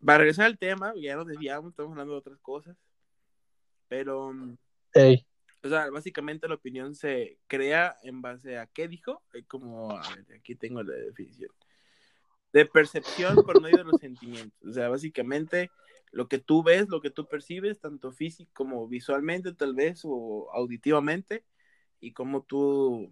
para 0.04 0.18
regresar 0.18 0.46
al 0.46 0.58
tema, 0.58 0.92
ya 0.96 1.16
nos 1.16 1.26
desviamos, 1.26 1.70
estamos 1.70 1.92
hablando 1.92 2.12
de 2.12 2.18
otras 2.18 2.38
cosas. 2.40 2.76
Pero, 3.88 4.32
mm, 4.32 4.56
Ey, 4.94 5.26
o 5.62 5.68
sea, 5.68 5.90
básicamente 5.90 6.48
la 6.48 6.54
opinión 6.54 6.94
se 6.94 7.38
crea 7.46 7.96
en 8.02 8.22
base 8.22 8.58
a 8.58 8.66
qué 8.66 8.88
dijo. 8.88 9.22
Como, 9.48 9.90
a 9.90 10.02
ver, 10.14 10.38
aquí 10.38 10.54
tengo 10.54 10.82
la 10.82 10.94
definición. 10.94 11.50
De 12.52 12.66
percepción 12.66 13.42
por 13.44 13.60
medio 13.60 13.78
de 13.78 13.84
los 13.84 13.98
sentimientos. 13.98 14.58
O 14.68 14.72
sea, 14.72 14.88
básicamente 14.88 15.70
lo 16.10 16.28
que 16.28 16.38
tú 16.38 16.62
ves, 16.62 16.88
lo 16.88 17.00
que 17.00 17.10
tú 17.10 17.26
percibes, 17.26 17.80
tanto 17.80 18.12
físico 18.12 18.50
como 18.54 18.88
visualmente 18.88 19.52
tal 19.52 19.74
vez 19.74 20.02
o 20.04 20.50
auditivamente, 20.52 21.44
y 22.00 22.12
cómo 22.12 22.42
tú 22.42 23.10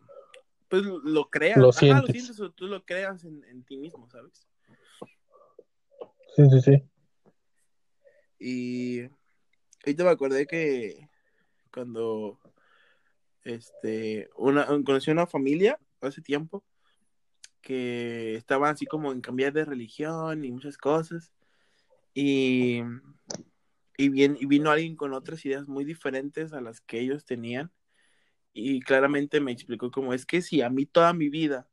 pues 0.68 0.82
lo 0.82 1.30
creas, 1.30 1.58
Lo 1.58 1.68
Ajá, 1.68 2.00
lo 2.00 2.06
sientes. 2.06 2.12
sientes 2.12 2.40
o 2.40 2.50
tú 2.50 2.66
lo 2.66 2.84
creas 2.84 3.24
en, 3.24 3.44
en 3.44 3.62
ti 3.64 3.76
mismo, 3.76 4.08
¿sabes? 4.10 4.48
Sí, 6.34 6.50
sí, 6.50 6.60
sí. 6.60 6.82
Y 8.38 9.02
ahorita 9.84 10.04
me 10.04 10.10
acordé 10.10 10.46
que 10.46 11.08
cuando 11.72 12.38
este 13.42 14.28
una 14.36 14.66
conocí 14.66 15.10
una 15.10 15.26
familia 15.26 15.78
hace 16.00 16.20
tiempo 16.20 16.64
que 17.66 18.36
estaban 18.36 18.72
así 18.72 18.86
como 18.86 19.10
en 19.10 19.20
cambiar 19.20 19.52
de 19.52 19.64
religión 19.64 20.44
y 20.44 20.52
muchas 20.52 20.78
cosas. 20.78 21.32
Y, 22.14 22.80
y, 23.98 24.08
bien, 24.08 24.38
y 24.40 24.46
vino 24.46 24.70
alguien 24.70 24.94
con 24.94 25.12
otras 25.12 25.44
ideas 25.44 25.66
muy 25.66 25.84
diferentes 25.84 26.52
a 26.52 26.60
las 26.60 26.80
que 26.80 27.00
ellos 27.00 27.24
tenían. 27.24 27.72
Y 28.52 28.78
claramente 28.82 29.40
me 29.40 29.50
explicó 29.50 29.90
cómo 29.90 30.14
es 30.14 30.26
que 30.26 30.42
si 30.42 30.62
a 30.62 30.70
mí 30.70 30.86
toda 30.86 31.12
mi 31.12 31.28
vida 31.28 31.68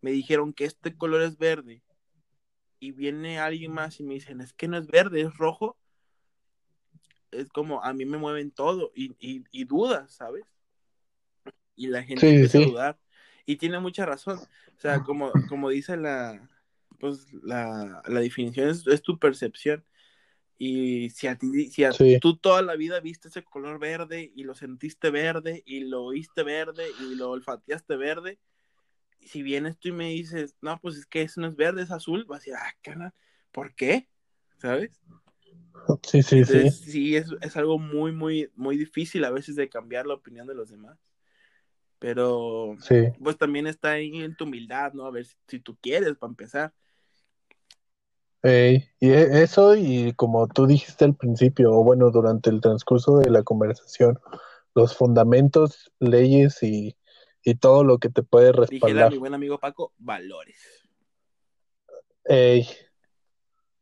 me 0.00 0.10
dijeron 0.10 0.52
que 0.52 0.64
este 0.64 0.96
color 0.96 1.22
es 1.22 1.38
verde 1.38 1.80
y 2.80 2.90
viene 2.90 3.38
alguien 3.38 3.70
más 3.70 4.00
y 4.00 4.02
me 4.02 4.14
dicen 4.14 4.40
es 4.40 4.52
que 4.52 4.66
no 4.66 4.76
es 4.76 4.88
verde, 4.88 5.20
es 5.20 5.36
rojo, 5.36 5.78
es 7.30 7.50
como 7.50 7.84
a 7.84 7.92
mí 7.92 8.04
me 8.04 8.18
mueven 8.18 8.50
todo 8.50 8.90
y, 8.96 9.14
y, 9.20 9.44
y 9.52 9.62
dudas, 9.62 10.10
¿sabes? 10.12 10.44
Y 11.76 11.86
la 11.86 12.02
gente 12.02 12.28
Sí, 12.28 12.34
empieza 12.34 12.58
sí. 12.58 12.64
a 12.64 12.66
dudar. 12.66 13.05
Y 13.46 13.56
tiene 13.56 13.78
mucha 13.78 14.04
razón. 14.04 14.38
O 14.38 14.80
sea, 14.80 15.02
como, 15.02 15.32
como 15.48 15.70
dice 15.70 15.96
la, 15.96 16.48
pues 16.98 17.32
la, 17.32 18.02
la 18.06 18.20
definición, 18.20 18.68
es, 18.68 18.86
es 18.86 19.02
tu 19.02 19.18
percepción. 19.18 19.84
Y 20.58 21.10
si 21.10 21.26
a 21.26 21.36
ti, 21.36 21.70
si 21.70 21.84
a 21.84 21.92
Sí. 21.92 22.18
tú 22.20 22.36
toda 22.36 22.62
la 22.62 22.76
vida 22.76 23.00
viste 23.00 23.28
ese 23.28 23.44
color 23.44 23.78
verde 23.78 24.32
y 24.34 24.44
lo 24.44 24.54
sentiste 24.54 25.10
verde 25.10 25.62
y 25.66 25.80
lo 25.80 26.02
oíste 26.02 26.42
verde 26.42 26.86
y 26.98 27.14
lo 27.14 27.30
olfateaste 27.30 27.96
verde, 27.96 28.38
si 29.20 29.42
vienes 29.42 29.78
tú 29.78 29.88
y 29.88 29.92
me 29.92 30.10
dices, 30.10 30.56
no, 30.60 30.78
pues 30.80 30.96
es 30.96 31.06
que 31.06 31.22
eso 31.22 31.40
no 31.40 31.48
es 31.48 31.56
verde, 31.56 31.82
es 31.82 31.90
azul, 31.90 32.24
vas 32.24 32.38
a 32.38 32.40
decir, 32.40 32.54
ah, 32.56 32.74
cara, 32.82 33.14
¿por 33.52 33.74
qué? 33.74 34.08
¿Sabes? 34.58 35.00
Sí, 36.02 36.22
sí, 36.22 36.44
sí. 36.44 36.70
Sí, 36.70 37.16
es, 37.16 37.28
es 37.40 37.56
algo 37.56 37.78
muy, 37.78 38.12
muy, 38.12 38.50
muy 38.54 38.76
difícil 38.76 39.24
a 39.24 39.30
veces 39.30 39.56
de 39.56 39.68
cambiar 39.68 40.06
la 40.06 40.14
opinión 40.14 40.46
de 40.46 40.54
los 40.54 40.70
demás. 40.70 40.98
Pero, 42.06 42.76
Sí. 42.78 42.94
pues 43.20 43.36
también 43.36 43.66
está 43.66 43.90
ahí 43.90 44.22
en 44.22 44.36
tu 44.36 44.44
humildad, 44.44 44.92
¿no? 44.92 45.06
A 45.06 45.10
ver 45.10 45.24
si, 45.26 45.34
si 45.48 45.58
tú 45.58 45.76
quieres, 45.82 46.16
para 46.16 46.30
empezar. 46.30 46.72
Ey, 48.44 48.88
y 49.00 49.10
e- 49.10 49.42
eso, 49.42 49.74
y 49.74 50.12
como 50.12 50.46
tú 50.46 50.68
dijiste 50.68 51.04
al 51.04 51.16
principio, 51.16 51.72
o 51.72 51.82
bueno, 51.82 52.12
durante 52.12 52.48
el 52.48 52.60
transcurso 52.60 53.18
de 53.18 53.28
la 53.28 53.42
conversación, 53.42 54.20
los 54.76 54.96
fundamentos, 54.96 55.90
leyes 55.98 56.62
y, 56.62 56.96
y 57.42 57.56
todo 57.56 57.82
lo 57.82 57.98
que 57.98 58.08
te 58.08 58.22
puede 58.22 58.52
Dijera 58.52 58.60
respaldar. 58.60 59.10
mi 59.10 59.18
buen 59.18 59.34
amigo 59.34 59.58
Paco, 59.58 59.92
valores. 59.98 60.88
Ey, 62.26 62.68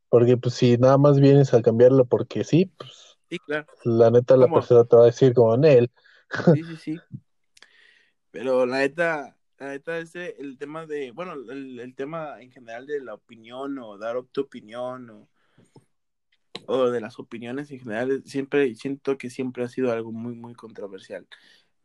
porque 0.08 0.38
pues 0.38 0.54
si 0.54 0.78
nada 0.78 0.96
más 0.96 1.20
vienes 1.20 1.52
a 1.52 1.60
cambiarlo 1.60 2.06
porque 2.06 2.42
sí, 2.42 2.72
pues 2.78 3.18
Sí, 3.28 3.38
claro. 3.40 3.66
la 3.84 4.10
neta 4.10 4.34
la 4.38 4.46
¿Cómo? 4.46 4.60
persona 4.62 4.84
te 4.84 4.96
va 4.96 5.02
a 5.02 5.06
decir 5.06 5.34
como 5.34 5.54
en 5.56 5.64
él. 5.66 5.90
Sí, 6.54 6.64
sí, 6.64 6.76
sí. 6.78 7.00
Pero 8.34 8.66
la 8.66 8.78
neta, 8.78 9.36
la 9.60 9.68
neta, 9.68 9.96
ese, 9.98 10.34
el 10.40 10.58
tema 10.58 10.86
de, 10.86 11.12
bueno, 11.12 11.34
el, 11.34 11.78
el 11.78 11.94
tema 11.94 12.42
en 12.42 12.50
general 12.50 12.84
de 12.84 13.00
la 13.00 13.14
opinión 13.14 13.78
o 13.78 13.96
dar 13.96 14.20
tu 14.24 14.40
opinión 14.40 15.08
o, 15.08 15.28
o 16.66 16.90
de 16.90 17.00
las 17.00 17.20
opiniones 17.20 17.70
en 17.70 17.78
general, 17.78 18.24
siempre, 18.26 18.74
siento 18.74 19.16
que 19.18 19.30
siempre 19.30 19.62
ha 19.62 19.68
sido 19.68 19.92
algo 19.92 20.10
muy, 20.10 20.34
muy 20.34 20.56
controversial. 20.56 21.28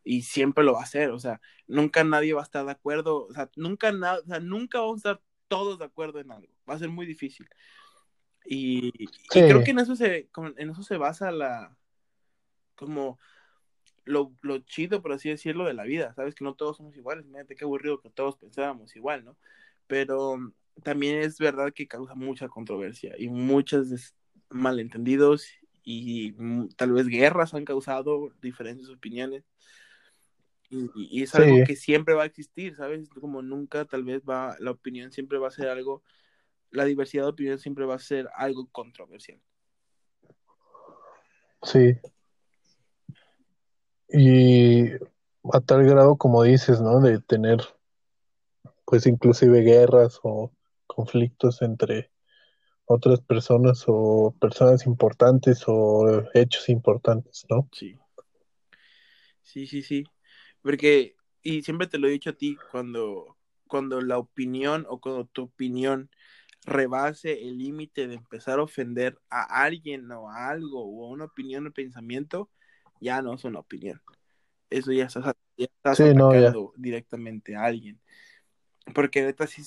Y 0.02 0.22
siempre 0.22 0.64
lo 0.64 0.72
va 0.72 0.82
a 0.82 0.86
ser, 0.86 1.10
o 1.10 1.20
sea, 1.20 1.40
nunca 1.68 2.02
nadie 2.02 2.32
va 2.32 2.40
a 2.40 2.44
estar 2.44 2.66
de 2.66 2.72
acuerdo, 2.72 3.26
o 3.26 3.32
sea, 3.32 3.48
nunca, 3.54 3.92
na, 3.92 4.14
o 4.14 4.24
sea, 4.24 4.40
nunca 4.40 4.80
vamos 4.80 5.06
a 5.06 5.12
estar 5.12 5.22
todos 5.46 5.78
de 5.78 5.84
acuerdo 5.84 6.18
en 6.18 6.32
algo, 6.32 6.52
va 6.68 6.74
a 6.74 6.80
ser 6.80 6.88
muy 6.88 7.06
difícil. 7.06 7.48
Y, 8.44 8.88
y 8.98 9.06
creo 9.28 9.62
que 9.62 9.70
en 9.70 9.78
eso 9.78 9.94
se, 9.94 10.28
en 10.56 10.70
eso 10.70 10.82
se 10.82 10.96
basa 10.96 11.30
la, 11.30 11.76
como 12.74 13.20
lo, 14.04 14.32
lo 14.42 14.58
chido, 14.60 15.02
por 15.02 15.12
así 15.12 15.28
decirlo, 15.28 15.64
de 15.64 15.74
la 15.74 15.84
vida, 15.84 16.14
¿sabes? 16.14 16.34
Que 16.34 16.44
no 16.44 16.54
todos 16.54 16.78
somos 16.78 16.96
iguales, 16.96 17.24
imagínate 17.26 17.56
qué 17.56 17.64
aburrido 17.64 18.00
que 18.00 18.10
todos 18.10 18.36
pensáramos 18.36 18.94
igual, 18.96 19.24
¿no? 19.24 19.36
Pero 19.86 20.36
mm, 20.36 20.52
también 20.82 21.18
es 21.20 21.38
verdad 21.38 21.72
que 21.72 21.86
causa 21.88 22.14
mucha 22.14 22.48
controversia 22.48 23.14
y 23.18 23.28
muchos 23.28 24.14
malentendidos 24.48 25.46
y 25.82 26.32
mm, 26.36 26.68
tal 26.76 26.92
vez 26.92 27.06
guerras 27.06 27.54
han 27.54 27.64
causado 27.64 28.32
diferentes 28.40 28.88
opiniones. 28.88 29.44
Y, 30.70 30.84
y- 30.94 31.18
y 31.18 31.22
es 31.22 31.34
algo 31.34 31.56
Sí. 31.58 31.64
que 31.64 31.76
siempre 31.76 32.14
va 32.14 32.22
a 32.22 32.26
existir, 32.26 32.76
¿sabes? 32.76 33.08
Como 33.10 33.42
nunca 33.42 33.84
tal 33.84 34.04
vez 34.04 34.22
va, 34.22 34.56
la 34.60 34.70
opinión 34.70 35.10
siempre 35.12 35.38
va 35.38 35.48
a 35.48 35.52
ser 35.52 35.68
algo, 35.68 36.02
la 36.70 36.84
diversidad 36.84 37.24
de 37.24 37.30
opinión 37.30 37.58
siempre 37.58 37.84
va 37.86 37.96
a 37.96 37.98
ser 37.98 38.28
algo 38.36 38.68
controversial. 38.70 39.40
Sí. 41.62 41.96
Y 44.12 44.90
a 45.52 45.60
tal 45.64 45.84
grado 45.84 46.16
como 46.16 46.42
dices, 46.42 46.80
¿no? 46.80 47.00
De 47.00 47.20
tener 47.20 47.58
pues 48.84 49.06
inclusive 49.06 49.60
guerras 49.62 50.18
o 50.22 50.52
conflictos 50.86 51.62
entre 51.62 52.10
otras 52.86 53.20
personas 53.20 53.84
o 53.86 54.34
personas 54.40 54.84
importantes 54.84 55.62
o 55.68 56.24
hechos 56.34 56.68
importantes, 56.68 57.46
¿no? 57.48 57.68
Sí. 57.72 57.96
Sí, 59.42 59.66
sí, 59.66 59.82
sí. 59.82 60.04
Porque, 60.60 61.14
y 61.42 61.62
siempre 61.62 61.86
te 61.86 61.98
lo 61.98 62.08
he 62.08 62.10
dicho 62.12 62.30
a 62.30 62.34
ti, 62.34 62.56
cuando, 62.70 63.36
cuando 63.68 64.00
la 64.00 64.18
opinión 64.18 64.86
o 64.88 65.00
cuando 65.00 65.26
tu 65.26 65.44
opinión 65.44 66.10
rebase 66.64 67.48
el 67.48 67.58
límite 67.58 68.06
de 68.06 68.14
empezar 68.14 68.58
a 68.58 68.64
ofender 68.64 69.18
a 69.30 69.64
alguien 69.64 70.10
o 70.10 70.28
a 70.30 70.48
algo 70.50 70.84
o 70.84 71.06
a 71.06 71.10
una 71.10 71.24
opinión 71.26 71.66
o 71.66 71.72
pensamiento, 71.72 72.50
ya 73.00 73.22
no 73.22 73.34
es 73.34 73.44
una 73.44 73.60
opinión. 73.60 74.00
Eso 74.70 74.92
ya 74.92 75.06
estás, 75.06 75.24
ya 75.56 75.66
estás 75.66 75.98
Sí, 75.98 76.14
no, 76.14 76.32
ya. 76.32 76.48
atacando 76.48 76.74
directamente 76.76 77.56
a 77.56 77.64
alguien. 77.64 78.00
Porque 78.94 79.22
neta 79.22 79.46
sí 79.46 79.62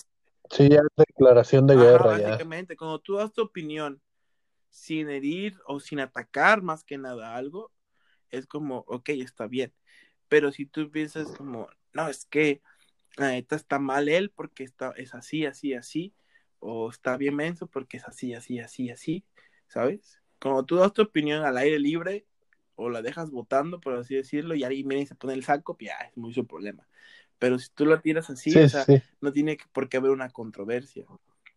Sí, 0.49 0.69
ya 0.69 0.77
es 0.77 0.87
declaración 0.95 1.65
de 1.65 1.75
Ajá, 1.75 1.83
guerra, 1.83 2.19
ya. 2.19 2.27
básicamente, 2.27 2.75
cuando 2.75 2.99
tú 2.99 3.15
das 3.15 3.33
tu 3.33 3.41
opinión 3.41 4.01
sin 4.69 5.09
herir 5.09 5.59
o 5.67 5.79
sin 5.79 5.99
atacar 5.99 6.61
más 6.61 6.83
que 6.83 6.97
nada 6.97 7.35
algo, 7.35 7.71
es 8.31 8.47
como, 8.47 8.79
ok, 8.87 9.09
está 9.09 9.47
bien. 9.47 9.73
Pero 10.27 10.51
si 10.51 10.65
tú 10.65 10.89
piensas 10.91 11.27
como, 11.37 11.69
no, 11.93 12.09
es 12.09 12.25
que 12.25 12.61
la 13.17 13.29
neta 13.31 13.55
está 13.55 13.79
mal 13.79 14.09
él 14.09 14.31
porque 14.31 14.63
está, 14.63 14.91
es 14.97 15.13
así, 15.15 15.45
así, 15.45 15.73
así, 15.73 16.13
o 16.59 16.89
está 16.89 17.17
bien 17.17 17.35
menso 17.35 17.67
porque 17.67 17.97
es 17.97 18.05
así, 18.07 18.33
así, 18.33 18.59
así, 18.59 18.89
así, 18.91 19.25
¿sabes? 19.67 20.21
Cuando 20.41 20.65
tú 20.65 20.77
das 20.77 20.93
tu 20.93 21.03
opinión 21.03 21.43
al 21.45 21.57
aire 21.57 21.79
libre 21.79 22.25
o 22.75 22.89
la 22.89 23.01
dejas 23.01 23.31
votando, 23.31 23.79
por 23.79 23.95
así 23.95 24.15
decirlo, 24.15 24.55
y 24.55 24.63
alguien 24.63 24.87
viene 24.87 25.03
y 25.03 25.07
se 25.07 25.15
pone 25.15 25.33
el 25.33 25.43
saco, 25.43 25.75
pues 25.77 25.89
ya 25.89 26.05
es 26.07 26.17
muy 26.17 26.33
su 26.33 26.45
problema. 26.45 26.87
Pero 27.39 27.59
si 27.59 27.69
tú 27.73 27.85
la 27.85 28.01
tiras 28.01 28.29
así, 28.29 28.51
Sí, 28.51 28.59
o 28.59 28.69
sea, 28.69 28.85
sí. 28.85 29.01
no 29.21 29.31
tiene 29.33 29.57
por 29.73 29.89
qué 29.89 29.97
haber 29.97 30.11
una 30.11 30.29
controversia. 30.29 31.05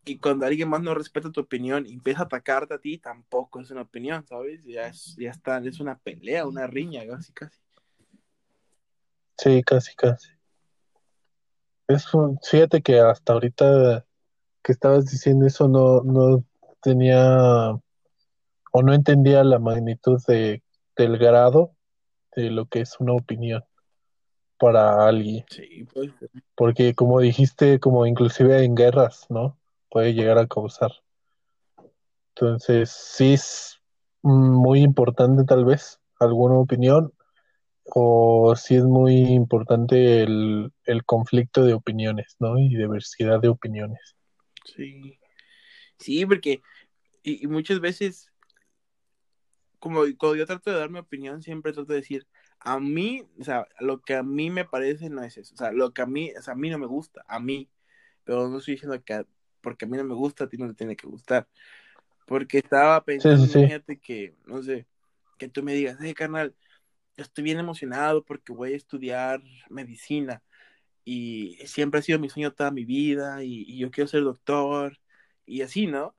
Y 0.04 0.18
cuando 0.18 0.46
alguien 0.46 0.68
más 0.68 0.82
no 0.82 0.94
respeta 0.94 1.32
tu 1.32 1.40
opinión 1.40 1.86
y 1.86 1.92
empieza 1.94 2.22
a 2.22 2.24
atacarte 2.26 2.74
a 2.74 2.78
ti, 2.78 2.98
tampoco 2.98 3.60
es 3.60 3.70
una 3.70 3.82
opinión, 3.82 4.24
¿sabes? 4.26 4.64
Ya, 4.64 4.86
es, 4.88 5.16
ya 5.18 5.30
está, 5.30 5.58
es 5.58 5.80
una 5.80 5.98
pelea, 5.98 6.46
una 6.46 6.66
riña, 6.66 7.06
casi, 7.06 7.32
casi. 7.32 7.58
Sí, 9.38 9.62
casi, 9.62 9.94
casi. 9.94 10.28
Es 11.88 12.12
un- 12.14 12.38
fíjate 12.42 12.82
que 12.82 12.98
hasta 13.00 13.32
ahorita 13.32 14.06
que 14.62 14.72
estabas 14.72 15.06
diciendo 15.06 15.46
eso 15.46 15.68
no, 15.68 16.02
no 16.02 16.44
tenía 16.82 17.70
o 18.72 18.82
no 18.82 18.92
entendía 18.94 19.44
la 19.44 19.58
magnitud 19.58 20.20
de, 20.26 20.62
del 20.96 21.18
grado 21.18 21.74
de 22.34 22.50
lo 22.50 22.66
que 22.66 22.80
es 22.80 22.98
una 23.00 23.14
opinión 23.14 23.64
para 24.58 25.06
alguien. 25.06 25.44
Sí, 25.50 25.86
pues. 25.92 26.12
Porque 26.54 26.94
como 26.94 27.20
dijiste, 27.20 27.80
como 27.80 28.06
inclusive 28.06 28.64
en 28.64 28.74
guerras, 28.74 29.26
¿no? 29.28 29.58
Puede 29.90 30.14
llegar 30.14 30.38
a 30.38 30.46
causar. 30.46 30.92
Entonces, 32.34 32.90
sí 32.90 33.34
es 33.34 33.80
muy 34.22 34.82
importante 34.82 35.44
tal 35.44 35.64
vez 35.64 36.00
alguna 36.18 36.56
opinión 36.56 37.12
o 37.84 38.54
sí 38.56 38.74
es 38.74 38.84
muy 38.84 39.14
importante 39.14 40.22
el, 40.22 40.72
el 40.84 41.04
conflicto 41.04 41.64
de 41.64 41.74
opiniones, 41.74 42.36
¿no? 42.40 42.58
Y 42.58 42.68
diversidad 42.68 43.40
de 43.40 43.48
opiniones. 43.48 44.16
Sí. 44.64 45.18
Sí, 45.98 46.26
porque 46.26 46.60
y, 47.22 47.44
y 47.44 47.46
muchas 47.46 47.80
veces, 47.80 48.30
como 49.86 50.02
cuando 50.18 50.36
yo 50.36 50.46
trato 50.46 50.70
de 50.70 50.78
dar 50.78 50.90
mi 50.90 50.98
opinión, 50.98 51.42
siempre 51.42 51.72
trato 51.72 51.92
de 51.92 52.00
decir, 52.00 52.26
a 52.60 52.80
mí, 52.80 53.28
o 53.40 53.44
sea, 53.44 53.66
lo 53.80 54.00
que 54.02 54.14
a 54.14 54.22
mí 54.22 54.50
me 54.50 54.64
parece 54.64 55.10
no 55.10 55.22
es 55.22 55.36
eso, 55.38 55.54
o 55.54 55.58
sea, 55.58 55.72
lo 55.72 55.92
que 55.92 56.02
a 56.02 56.06
mí, 56.06 56.32
o 56.38 56.42
sea, 56.42 56.54
a 56.54 56.56
mí 56.56 56.70
no 56.70 56.78
me 56.78 56.86
gusta, 56.86 57.24
a 57.28 57.40
mí, 57.40 57.70
pero 58.24 58.48
no 58.48 58.58
estoy 58.58 58.74
diciendo 58.74 59.02
que 59.04 59.14
a 59.14 59.26
porque 59.62 59.84
a 59.86 59.88
mí 59.88 59.96
no 59.96 60.04
me 60.04 60.14
gusta, 60.14 60.44
a 60.44 60.48
ti 60.48 60.56
no 60.58 60.68
te 60.68 60.74
tiene 60.74 60.96
que 60.96 61.08
gustar. 61.08 61.48
Porque 62.26 62.58
estaba 62.58 63.04
pensando, 63.04 63.44
Sí, 63.44 63.48
sí, 63.48 63.52
sí. 63.52 63.72
imagínate 63.72 63.98
que, 64.00 64.34
no 64.46 64.62
sé, 64.62 64.86
que 65.38 65.48
tú 65.48 65.62
me 65.62 65.74
digas, 65.74 65.98
hey, 66.00 66.14
carnal, 66.14 66.54
estoy 67.16 67.44
bien 67.44 67.58
emocionado 67.60 68.24
porque 68.24 68.52
voy 68.52 68.74
a 68.74 68.76
estudiar 68.76 69.42
medicina 69.70 70.42
y 71.04 71.58
siempre 71.66 72.00
ha 72.00 72.02
sido 72.04 72.18
mi 72.20 72.28
sueño 72.30 72.52
toda 72.54 72.70
mi 72.72 72.84
vida 72.84 73.44
y, 73.44 73.64
y 73.68 73.78
yo 73.78 73.90
quiero 73.90 74.08
ser 74.08 74.22
doctor 74.24 74.98
y 75.46 75.62
así, 75.62 75.86
¿no? 75.88 76.16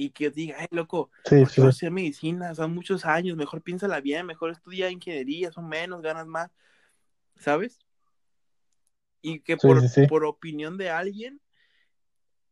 Y 0.00 0.10
que 0.10 0.30
diga, 0.30 0.54
hey, 0.60 0.68
loco, 0.70 1.10
Sí, 1.24 1.36
¿por 1.40 1.50
qué 1.50 1.60
sí, 1.60 1.62
vas 1.62 1.82
a 1.82 1.90
medicina? 1.90 2.54
Son 2.54 2.72
muchos 2.72 3.04
años, 3.04 3.36
mejor 3.36 3.62
piénsala 3.62 4.00
bien, 4.00 4.26
mejor 4.26 4.52
estudia 4.52 4.90
ingeniería, 4.90 5.50
son 5.50 5.68
menos, 5.68 6.00
ganas 6.02 6.28
más, 6.28 6.52
¿sabes? 7.36 7.80
Y 9.22 9.40
que 9.40 9.56
Sí, 9.56 9.68
por, 9.68 9.82
por 10.08 10.24
opinión 10.24 10.78
de 10.78 10.90
alguien 10.90 11.40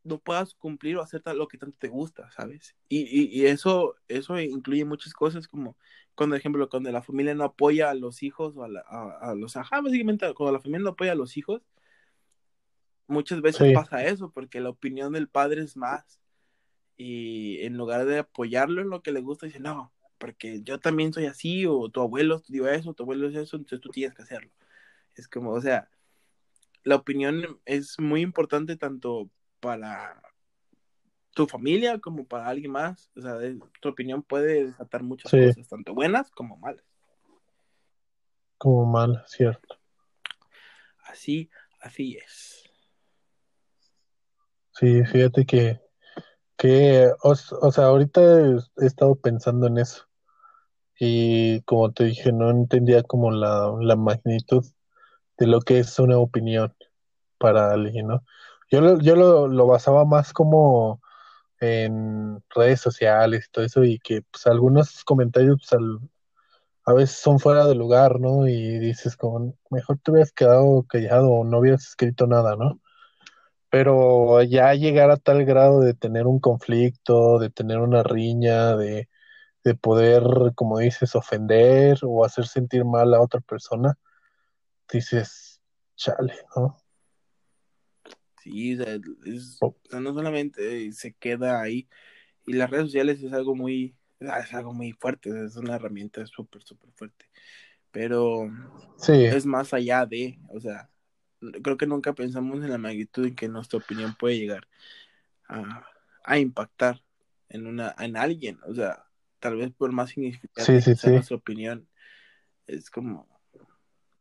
no 0.02 0.18
puedas 0.18 0.54
cumplir 0.54 0.96
o 0.96 1.02
hacer 1.02 1.22
lo 1.34 1.48
que 1.48 1.58
tanto 1.58 1.76
te 1.78 1.88
gusta, 1.88 2.30
¿sabes? 2.32 2.74
Y, 2.88 3.02
y, 3.02 3.26
y 3.42 3.46
eso, 3.46 3.94
eso 4.08 4.38
incluye 4.40 4.84
muchas 4.84 5.12
cosas 5.12 5.48
como 5.48 5.76
cuando, 6.16 6.34
por 6.34 6.40
ejemplo, 6.40 6.68
cuando 6.68 6.90
la 6.92 7.02
familia 7.02 7.34
no 7.34 7.44
apoya 7.44 7.90
a 7.90 7.94
los 7.94 8.22
hijos 8.24 8.56
o 8.56 8.64
a, 8.64 8.68
la- 8.68 8.84
a- 8.88 9.30
a 9.30 9.34
los, 9.36 9.56
ajá, 9.56 9.80
básicamente 9.80 10.32
cuando 10.34 10.52
la 10.52 10.60
familia 10.60 10.84
no 10.84 10.90
apoya 10.90 11.12
a 11.12 11.16
los 11.16 11.36
hijos, 11.36 11.62
muchas 13.08 13.40
veces 13.40 13.66
Sí, 13.66 13.74
pasa 13.74 14.04
eso 14.04 14.30
porque 14.30 14.60
la 14.60 14.70
opinión 14.70 15.12
del 15.12 15.28
padre 15.28 15.62
es 15.62 15.76
más 15.76 16.20
y 16.96 17.60
en 17.64 17.76
lugar 17.76 18.06
de 18.06 18.20
apoyarlo 18.20 18.82
en 18.82 18.90
lo 18.90 19.02
que 19.02 19.12
le 19.12 19.20
gusta, 19.20 19.46
dice, 19.46 19.60
no, 19.60 19.92
porque 20.18 20.62
yo 20.62 20.80
también 20.80 21.12
soy 21.12 21.26
así 21.26 21.66
o 21.66 21.88
tu 21.88 22.00
abuelo 22.00 22.36
estudió 22.36 22.68
eso, 22.68 22.94
tu 22.94 23.02
abuelo 23.02 23.28
es 23.28 23.34
eso, 23.36 23.56
entonces 23.56 23.80
tú 23.80 23.90
tienes 23.90 24.14
que 24.14 24.22
hacerlo. 24.22 24.50
Es 25.14 25.28
como, 25.28 25.50
o 25.50 25.60
sea, 25.60 25.88
la 26.84 26.96
opinión 26.96 27.60
es 27.64 27.98
muy 27.98 28.20
importante 28.20 28.76
tanto 28.76 29.30
para 29.60 30.22
tu 31.34 31.46
familia 31.46 31.98
como 31.98 32.26
para 32.26 32.48
alguien 32.48 32.72
más. 32.72 33.10
O 33.16 33.20
sea, 33.20 33.34
tu 33.80 33.88
opinión 33.88 34.22
puede 34.22 34.66
desatar 34.66 35.02
muchas 35.02 35.30
sí, 35.30 35.38
cosas, 35.38 35.68
tanto 35.68 35.94
buenas 35.94 36.30
como 36.30 36.56
malas. 36.56 36.84
como 38.58 38.86
mal, 38.86 39.22
cierto. 39.26 39.78
Así, 41.04 41.50
así 41.80 42.16
es. 42.16 42.64
Sí, 44.72 45.04
fíjate 45.04 45.46
que, 45.46 45.80
que 46.56 47.08
o, 47.22 47.30
o 47.32 47.72
sea, 47.72 47.86
ahorita 47.86 48.20
he, 48.22 48.56
he 48.82 48.86
estado 48.86 49.16
pensando 49.16 49.66
en 49.66 49.78
eso 49.78 50.04
y 50.98 51.62
como 51.62 51.92
te 51.92 52.04
dije, 52.04 52.32
no 52.32 52.50
entendía 52.50 53.02
como 53.02 53.30
la, 53.30 53.72
la 53.80 53.96
magnitud 53.96 54.64
de 55.38 55.46
lo 55.46 55.60
que 55.62 55.80
es 55.80 55.98
una 55.98 56.18
opinión 56.18 56.74
para 57.38 57.72
alguien, 57.72 58.08
¿no? 58.08 58.24
Yo 58.70 58.80
lo, 58.82 59.00
yo 59.00 59.16
lo, 59.16 59.48
lo 59.48 59.66
basaba 59.66 60.04
más 60.06 60.32
como 60.34 61.02
en 61.60 62.42
redes 62.54 62.80
sociales 62.80 63.46
y 63.48 63.52
todo 63.52 63.64
eso 63.66 63.84
y 63.84 63.98
que 64.00 64.22
pues 64.30 64.46
algunos 64.48 65.04
comentarios 65.04 65.58
pues, 65.60 65.72
al- 65.74 66.00
a 66.86 66.94
veces 66.94 67.18
son 67.18 67.38
fuera 67.40 67.66
de 67.66 67.74
lugar, 67.74 68.20
¿no? 68.20 68.46
Y 68.48 68.78
dices 68.78 69.16
como, 69.16 69.54
mejor 69.70 69.98
te 69.98 70.10
hubieras 70.12 70.32
quedado 70.32 70.84
callado 70.88 71.30
o 71.30 71.44
no 71.44 71.58
hubieras 71.60 71.86
escrito 71.88 72.26
nada, 72.26 72.56
¿no? 72.56 72.80
Pero 73.78 74.42
ya 74.42 74.72
llegar 74.72 75.10
a 75.10 75.18
tal 75.18 75.44
grado 75.44 75.80
de 75.80 75.92
tener 75.92 76.26
un 76.26 76.40
conflicto, 76.40 77.38
de 77.38 77.50
tener 77.50 77.78
una 77.78 78.02
riña, 78.02 78.74
de, 78.74 79.10
de 79.64 79.74
poder, 79.74 80.22
como 80.54 80.78
dices, 80.78 81.14
ofender 81.14 81.98
o 82.02 82.24
hacer 82.24 82.46
sentir 82.46 82.86
mal 82.86 83.12
a 83.12 83.20
otra 83.20 83.40
persona, 83.40 83.98
dices, 84.90 85.60
chale, 85.94 86.32
¿no? 86.56 86.78
Sí, 88.42 88.78
o 88.80 88.82
sea, 88.82 88.94
es- 89.26 89.58
O- 89.60 89.66
o 89.66 89.76
sea, 89.90 90.00
no 90.00 90.14
solamente 90.14 90.90
se 90.92 91.12
queda 91.12 91.60
ahí. 91.60 91.86
Y 92.46 92.54
las 92.54 92.70
redes 92.70 92.86
sociales 92.86 93.22
es 93.22 93.34
algo 93.34 93.54
muy, 93.54 93.94
es 94.20 94.54
algo 94.54 94.72
muy 94.72 94.92
fuerte, 94.92 95.28
es 95.44 95.56
una 95.56 95.76
herramienta 95.76 96.24
súper, 96.26 96.62
súper 96.62 96.90
fuerte. 96.92 97.26
Pero 97.90 98.48
Sí, 98.96 99.24
es 99.24 99.44
más 99.44 99.74
allá 99.74 100.06
de, 100.06 100.38
o 100.48 100.60
sea, 100.60 100.88
creo 101.62 101.76
que 101.76 101.86
nunca 101.86 102.14
pensamos 102.14 102.62
en 102.62 102.70
la 102.70 102.78
magnitud 102.78 103.26
en 103.26 103.34
que 103.36 103.48
nuestra 103.48 103.78
opinión 103.78 104.14
puede 104.18 104.38
llegar 104.38 104.66
a, 105.48 105.86
a 106.24 106.38
impactar 106.38 107.02
en 107.48 107.66
una, 107.66 107.94
en 107.98 108.16
alguien. 108.16 108.58
O 108.66 108.74
sea, 108.74 109.06
tal 109.38 109.56
vez 109.56 109.72
por 109.72 109.92
más 109.92 110.10
sí, 110.58 110.80
significante 110.80 110.80
sí, 110.80 110.90
que 110.90 110.96
sea 110.96 111.10
sí, 111.10 111.10
nuestra 111.10 111.36
opinión, 111.36 111.88
es 112.66 112.90
como, 112.90 113.28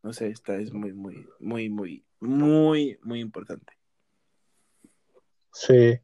no 0.03 0.13
sé, 0.13 0.29
esta 0.29 0.55
es 0.57 0.71
muy, 0.73 0.93
muy, 0.93 1.27
muy, 1.39 1.69
muy, 1.69 2.05
muy, 2.19 2.99
muy 3.01 3.19
importante. 3.19 3.73
sí. 5.51 5.99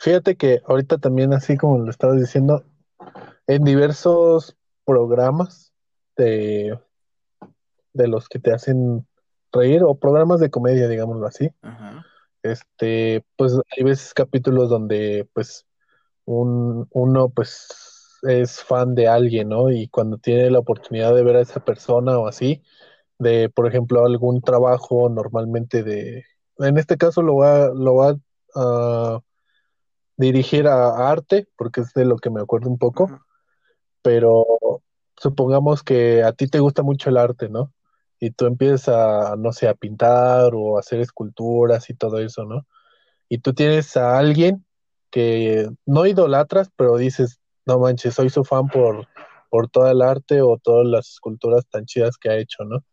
Fíjate 0.00 0.36
que 0.36 0.60
ahorita 0.66 0.98
también, 0.98 1.32
así 1.32 1.56
como 1.56 1.78
lo 1.78 1.90
estabas 1.90 2.18
diciendo, 2.20 2.64
en 3.46 3.64
diversos 3.64 4.56
programas 4.84 5.72
de, 6.16 6.78
de 7.92 8.08
los 8.08 8.28
que 8.28 8.38
te 8.38 8.52
hacen 8.52 9.06
reír 9.52 9.82
o 9.84 9.94
programas 9.94 10.40
de 10.40 10.50
comedia, 10.50 10.88
digámoslo 10.88 11.26
así, 11.26 11.50
Ajá. 11.62 12.04
este, 12.42 13.24
pues 13.36 13.54
hay 13.76 13.84
veces 13.84 14.14
capítulos 14.14 14.68
donde 14.68 15.28
pues 15.32 15.66
un, 16.24 16.86
uno 16.90 17.30
pues 17.30 17.68
es 18.22 18.62
fan 18.62 18.94
de 18.94 19.08
alguien, 19.08 19.48
¿no? 19.48 19.70
Y 19.70 19.88
cuando 19.88 20.18
tiene 20.18 20.50
la 20.50 20.58
oportunidad 20.58 21.14
de 21.14 21.22
ver 21.22 21.36
a 21.36 21.40
esa 21.40 21.60
persona 21.60 22.18
o 22.18 22.26
así, 22.26 22.62
de 23.18 23.48
por 23.48 23.66
ejemplo 23.66 24.04
algún 24.04 24.40
trabajo 24.42 25.08
normalmente 25.08 25.82
de, 25.82 26.24
en 26.58 26.78
este 26.78 26.96
caso 26.96 27.22
lo 27.22 27.36
va, 27.36 27.68
lo 27.68 27.94
va 27.94 28.16
a 28.54 29.20
dirigir 30.16 30.66
a 30.66 31.10
arte, 31.10 31.48
porque 31.56 31.80
es 31.80 31.92
de 31.94 32.04
lo 32.04 32.16
que 32.16 32.30
me 32.30 32.40
acuerdo 32.40 32.68
un 32.68 32.78
poco, 32.78 33.04
Ajá. 33.04 33.24
pero 34.02 34.44
supongamos 35.16 35.82
que 35.82 36.22
a 36.22 36.32
ti 36.32 36.48
te 36.48 36.60
gusta 36.60 36.82
mucho 36.82 37.10
el 37.10 37.16
arte, 37.16 37.48
¿no? 37.48 37.72
Y 38.20 38.30
tú 38.32 38.46
empiezas 38.46 38.88
a, 38.88 39.36
no 39.36 39.52
sé, 39.52 39.68
a 39.68 39.74
pintar 39.74 40.52
o 40.54 40.76
a 40.76 40.80
hacer 40.80 41.00
esculturas 41.00 41.90
y 41.90 41.94
todo 41.94 42.18
eso, 42.20 42.44
¿no? 42.44 42.66
Y 43.28 43.38
tú 43.38 43.54
tienes 43.54 43.96
a 43.96 44.18
alguien 44.18 44.66
que 45.10 45.68
no 45.86 46.06
idolatras, 46.06 46.70
pero 46.76 46.96
dices, 46.98 47.40
no 47.66 47.78
manches, 47.80 48.14
soy 48.14 48.30
su 48.30 48.44
fan 48.44 48.68
por, 48.68 49.08
por 49.50 49.68
toda 49.70 49.92
el 49.92 50.02
arte 50.02 50.42
o 50.42 50.58
todas 50.58 50.86
las 50.86 51.08
esculturas 51.10 51.66
tan 51.70 51.86
chidas 51.86 52.16
que 52.18 52.30
ha 52.30 52.36
hecho, 52.38 52.64
¿no? 52.64 52.84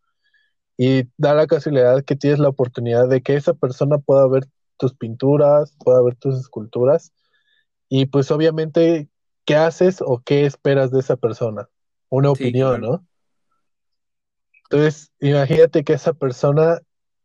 Y 0.77 1.03
da 1.17 1.33
la 1.33 1.47
casualidad 1.47 2.03
que 2.03 2.15
tienes 2.15 2.39
la 2.39 2.49
oportunidad 2.49 3.07
de 3.07 3.21
que 3.21 3.35
esa 3.35 3.53
persona 3.53 3.97
pueda 3.99 4.27
ver 4.27 4.45
tus 4.77 4.93
pinturas, 4.93 5.75
pueda 5.83 6.01
ver 6.03 6.15
tus 6.17 6.35
esculturas 6.39 7.13
y 7.89 8.07
pues 8.07 8.31
obviamente, 8.31 9.09
¿qué 9.45 9.55
haces 9.55 10.01
o 10.01 10.21
qué 10.25 10.45
esperas 10.45 10.91
de 10.91 10.99
esa 11.01 11.17
persona? 11.17 11.69
Una 12.09 12.31
Sí, 12.33 12.33
opinión, 12.33 12.57
claro. 12.71 12.81
¿no? 12.81 13.07
Entonces, 14.69 15.11
imagínate 15.19 15.83
que 15.83 15.93
esa 15.93 16.13
persona 16.13 16.81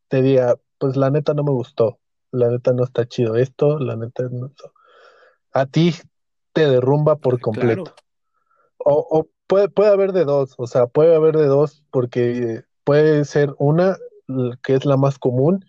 te 0.08 0.22
diga, 0.22 0.56
pues 0.78 0.96
la 0.96 1.10
neta 1.10 1.34
no 1.34 1.42
me 1.42 1.52
gustó, 1.52 1.98
la 2.30 2.48
neta 2.48 2.72
no 2.72 2.84
está 2.84 3.06
chido 3.06 3.36
esto, 3.36 3.78
la 3.78 3.96
neta 3.96 4.24
no. 4.30 4.52
A 5.52 5.66
ti 5.66 5.94
te 6.52 6.68
derrumba 6.68 7.16
por 7.16 7.40
completo. 7.40 7.84
Claro. 7.84 7.96
O, 8.78 9.06
o 9.10 9.28
puede, 9.46 9.68
puede 9.68 9.90
haber 9.90 10.12
de 10.12 10.24
dos, 10.24 10.54
o 10.58 10.66
sea, 10.66 10.86
puede 10.86 11.14
haber 11.14 11.36
de 11.36 11.46
dos 11.46 11.84
porque 11.90 12.62
puede 12.84 13.24
ser 13.24 13.54
una, 13.58 13.96
que 14.62 14.74
es 14.74 14.84
la 14.84 14.96
más 14.96 15.18
común, 15.18 15.64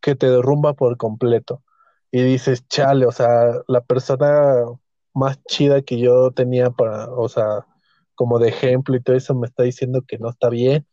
que 0.00 0.14
te 0.14 0.30
derrumba 0.30 0.74
por 0.74 0.96
completo. 0.96 1.62
Y 2.10 2.22
dices, 2.22 2.66
chale, 2.68 3.06
o 3.06 3.12
sea, 3.12 3.62
la 3.66 3.80
persona 3.80 4.64
más 5.12 5.42
chida 5.44 5.82
que 5.82 5.98
yo 5.98 6.30
tenía 6.30 6.70
para, 6.70 7.10
o 7.10 7.28
sea, 7.28 7.66
como 8.14 8.38
de 8.38 8.48
ejemplo 8.48 8.96
y 8.96 9.02
todo 9.02 9.16
eso 9.16 9.34
me 9.34 9.46
está 9.46 9.62
diciendo 9.62 10.02
que 10.06 10.18
no 10.18 10.30
está 10.30 10.48
bien, 10.48 10.86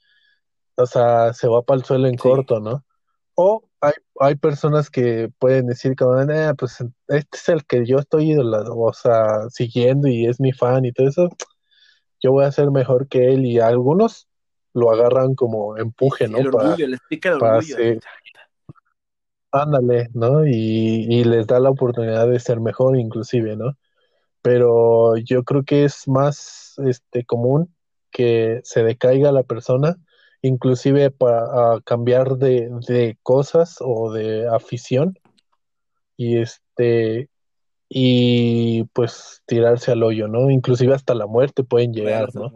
o 0.76 0.86
sea, 0.86 1.34
se 1.34 1.48
va 1.48 1.62
para 1.62 1.80
el 1.80 1.86
suelo 1.86 2.08
en 2.08 2.14
Sí. 2.18 2.20
corto, 2.20 2.60
¿no? 2.60 2.84
O 3.36 3.64
hay, 3.82 3.94
hay 4.20 4.36
personas 4.36 4.90
que 4.90 5.30
pueden 5.40 5.68
decir 5.68 5.96
como, 5.96 6.20
"Eh, 6.22 6.54
pues 6.58 6.78
este 7.08 7.38
es 7.38 7.50
el 7.50 7.66
que 7.66 7.86
yo 7.86 7.98
estoy 7.98 8.32
idola- 8.32 8.64
o 8.70 8.94
sea, 8.94 9.50
siguiendo 9.50 10.08
y 10.08 10.26
es 10.28 10.40
mi 10.40 10.52
fan 10.54 10.86
y 10.86 10.92
todo 10.92 11.08
eso, 11.08 11.30
yo 12.22 12.32
voy 12.32 12.46
a 12.46 12.52
ser 12.52 12.72
mejor 12.72 13.08
que 13.08 13.34
él 13.34 13.46
y 13.46 13.60
algunos 13.60 14.28
lo 14.74 14.92
agarran 14.92 15.36
como 15.36 15.78
empuje, 15.78 16.28
sí, 16.28 16.34
el 16.34 16.46
¿no? 16.46 16.52
Para, 16.52 16.70
orgullo, 16.70 16.88
les 16.88 17.00
pica 17.10 17.30
el 17.30 17.40
para 17.40 17.58
orgullo. 17.58 17.76
ser, 17.76 18.00
ándale, 19.52 20.10
¿no? 20.14 20.46
Y, 20.46 21.06
y 21.10 21.24
les 21.24 21.46
da 21.48 21.60
la 21.60 21.70
oportunidad 21.70 22.28
de 22.28 22.40
ser 22.40 22.60
mejor 22.60 22.98
inclusive, 22.98 23.56
¿no? 23.56 23.78
Pero 24.42 25.16
yo 25.18 25.44
creo 25.44 25.64
que 25.64 25.86
es 25.86 26.08
más 26.08 26.74
este, 26.86 27.26
común 27.26 27.74
que 28.12 28.62
se 28.64 28.84
decaiga 28.84 29.32
la 29.32 29.44
persona, 29.44 29.98
inclusive 30.44 31.10
para 31.10 31.74
a 31.74 31.82
cambiar 31.82 32.38
de, 32.38 32.70
de 32.88 33.18
cosas 33.24 33.78
o 33.80 34.12
de 34.12 34.48
afición 34.48 35.18
y 36.16 36.38
este 36.38 37.30
y 37.90 38.84
pues 38.94 39.42
tirarse 39.46 39.92
al 39.92 40.04
hoyo, 40.04 40.28
¿no? 40.28 40.50
Inclusive 40.50 40.94
hasta 40.94 41.14
la 41.14 41.28
muerte 41.28 41.64
pueden 41.64 41.94
llegar, 41.94 42.34
¿no? 42.36 42.52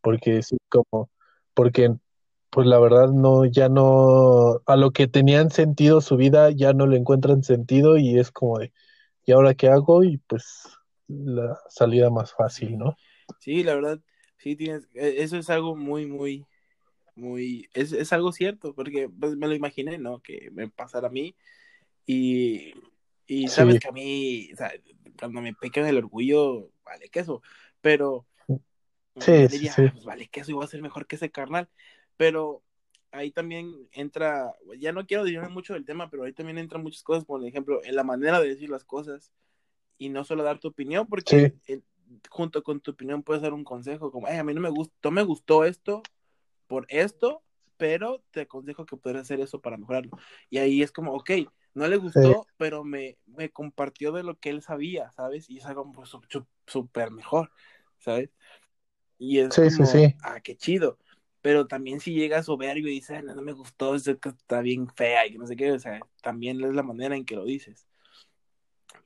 Porque 0.00 0.42
sí, 0.42 0.56
como, 0.68 1.10
porque 1.52 1.94
pues 2.50 2.66
la 2.66 2.78
verdad 2.78 3.08
no, 3.08 3.44
ya 3.44 3.68
no, 3.68 4.60
a 4.66 4.76
lo 4.76 4.92
que 4.92 5.06
tenían 5.06 5.50
sentido 5.50 6.00
su 6.00 6.16
vida 6.16 6.50
ya 6.50 6.72
no 6.72 6.86
le 6.86 6.96
encuentran 6.96 7.42
sentido 7.42 7.98
y 7.98 8.18
es 8.18 8.30
como 8.30 8.58
de, 8.58 8.72
¿y 9.26 9.32
ahora 9.32 9.54
qué 9.54 9.68
hago? 9.68 10.02
Y 10.02 10.18
pues 10.18 10.64
la 11.08 11.58
salida 11.68 12.08
más 12.08 12.32
fácil, 12.32 12.78
¿no? 12.78 12.96
Sí, 13.40 13.62
la 13.64 13.74
verdad, 13.74 13.98
sí 14.38 14.56
tienes, 14.56 14.88
e, 14.94 15.22
eso 15.22 15.36
es 15.36 15.50
algo 15.50 15.76
muy, 15.76 16.06
muy, 16.06 16.46
muy, 17.18 17.68
es, 17.74 17.92
es 17.92 18.12
algo 18.12 18.32
cierto, 18.32 18.74
porque 18.74 19.08
pues, 19.08 19.36
me 19.36 19.48
lo 19.48 19.54
imaginé, 19.54 19.98
¿no? 19.98 20.20
Que 20.22 20.50
me 20.52 20.68
pasara 20.68 21.08
a 21.08 21.10
mí 21.10 21.34
y, 22.06 22.74
y 23.26 23.48
sabes 23.48 23.74
Sí. 23.74 23.80
que 23.80 23.88
a 23.88 23.92
mí, 23.92 24.50
o 24.52 24.56
sea, 24.56 24.72
cuando 25.18 25.40
me 25.42 25.54
pecan 25.54 25.86
el 25.86 25.98
orgullo, 25.98 26.70
vale 26.84 27.08
queso, 27.10 27.42
pero 27.80 28.24
Sí, 29.20 29.32
diría, 29.48 29.72
sí. 29.72 29.82
pues 29.92 30.04
vale 30.04 30.28
queso, 30.28 30.52
iba 30.52 30.64
a 30.64 30.68
ser 30.68 30.80
mejor 30.80 31.06
que 31.06 31.16
ese 31.16 31.30
carnal, 31.30 31.68
pero 32.16 32.62
ahí 33.10 33.32
también 33.32 33.88
entra, 33.92 34.54
ya 34.78 34.92
no 34.92 35.06
quiero 35.06 35.24
decirme 35.24 35.48
mucho 35.48 35.74
del 35.74 35.84
tema, 35.84 36.08
pero 36.08 36.22
ahí 36.24 36.32
también 36.32 36.58
entran 36.58 36.82
muchas 36.82 37.02
cosas, 37.02 37.24
por 37.24 37.44
ejemplo, 37.44 37.82
en 37.84 37.96
la 37.96 38.04
manera 38.04 38.40
de 38.40 38.48
decir 38.48 38.70
las 38.70 38.84
cosas 38.84 39.32
y 39.98 40.08
no 40.10 40.24
solo 40.24 40.44
dar 40.44 40.60
tu 40.60 40.68
opinión, 40.68 41.06
porque 41.08 41.54
Sí, 41.66 41.72
eh, 41.74 41.80
junto 42.30 42.62
con 42.62 42.80
tu 42.80 42.92
opinión 42.92 43.22
puedes 43.24 43.42
dar 43.42 43.52
un 43.52 43.64
consejo, 43.64 44.12
como, 44.12 44.28
"Ay, 44.28 44.38
a 44.38 44.44
mí 44.44 44.54
no 44.54 44.60
me 44.60 44.70
gustó, 44.70 45.10
me 45.10 45.22
gustó 45.24 45.64
esto 45.64 46.02
por 46.68 46.86
esto, 46.90 47.42
pero 47.76 48.22
te 48.32 48.42
aconsejo 48.42 48.86
que 48.86 48.96
puedas 48.96 49.22
hacer 49.22 49.40
eso 49.40 49.60
para 49.60 49.76
mejorarlo. 49.78 50.12
Y 50.50 50.58
ahí 50.58 50.82
es 50.82 50.92
como, 50.92 51.14
ok, 51.14 51.30
no 51.74 51.88
le 51.88 51.96
sí, 51.96 52.02
gustó, 52.02 52.46
pero 52.56 52.84
me, 52.84 53.18
me 53.26 53.50
compartió 53.50 54.12
de 54.12 54.22
lo 54.22 54.38
que 54.38 54.50
él 54.50 54.62
sabía, 54.62 55.10
¿sabes? 55.12 55.50
Y 55.50 55.58
es 55.58 55.66
algo 55.66 55.90
pues, 55.92 56.10
súper 56.66 57.10
mejor, 57.10 57.50
¿sabes? 57.98 58.30
Y 59.18 59.38
es 59.40 59.54
sí, 59.54 59.70
sí, 59.70 59.76
como, 59.76 59.86
sí, 59.86 60.14
ah, 60.22 60.40
qué 60.40 60.56
chido. 60.56 60.98
Pero 61.42 61.66
también 61.66 62.00
si 62.00 62.14
llega 62.14 62.42
soberbio 62.42 62.88
y 62.88 62.94
dice, 62.94 63.16
"Ah, 63.16 63.22
no, 63.22 63.34
no 63.34 63.42
me 63.42 63.52
gustó, 63.52 63.94
está 63.94 64.60
bien 64.60 64.88
fea 64.88 65.26
y 65.26 65.32
que 65.32 65.38
no 65.38 65.46
sé 65.46 65.56
qué, 65.56 65.72
o 65.72 65.78
sea, 65.78 66.00
también 66.22 66.62
es 66.64 66.74
la 66.74 66.82
manera 66.82 67.16
en 67.16 67.24
que 67.24 67.36
lo 67.36 67.44
dices. 67.44 67.86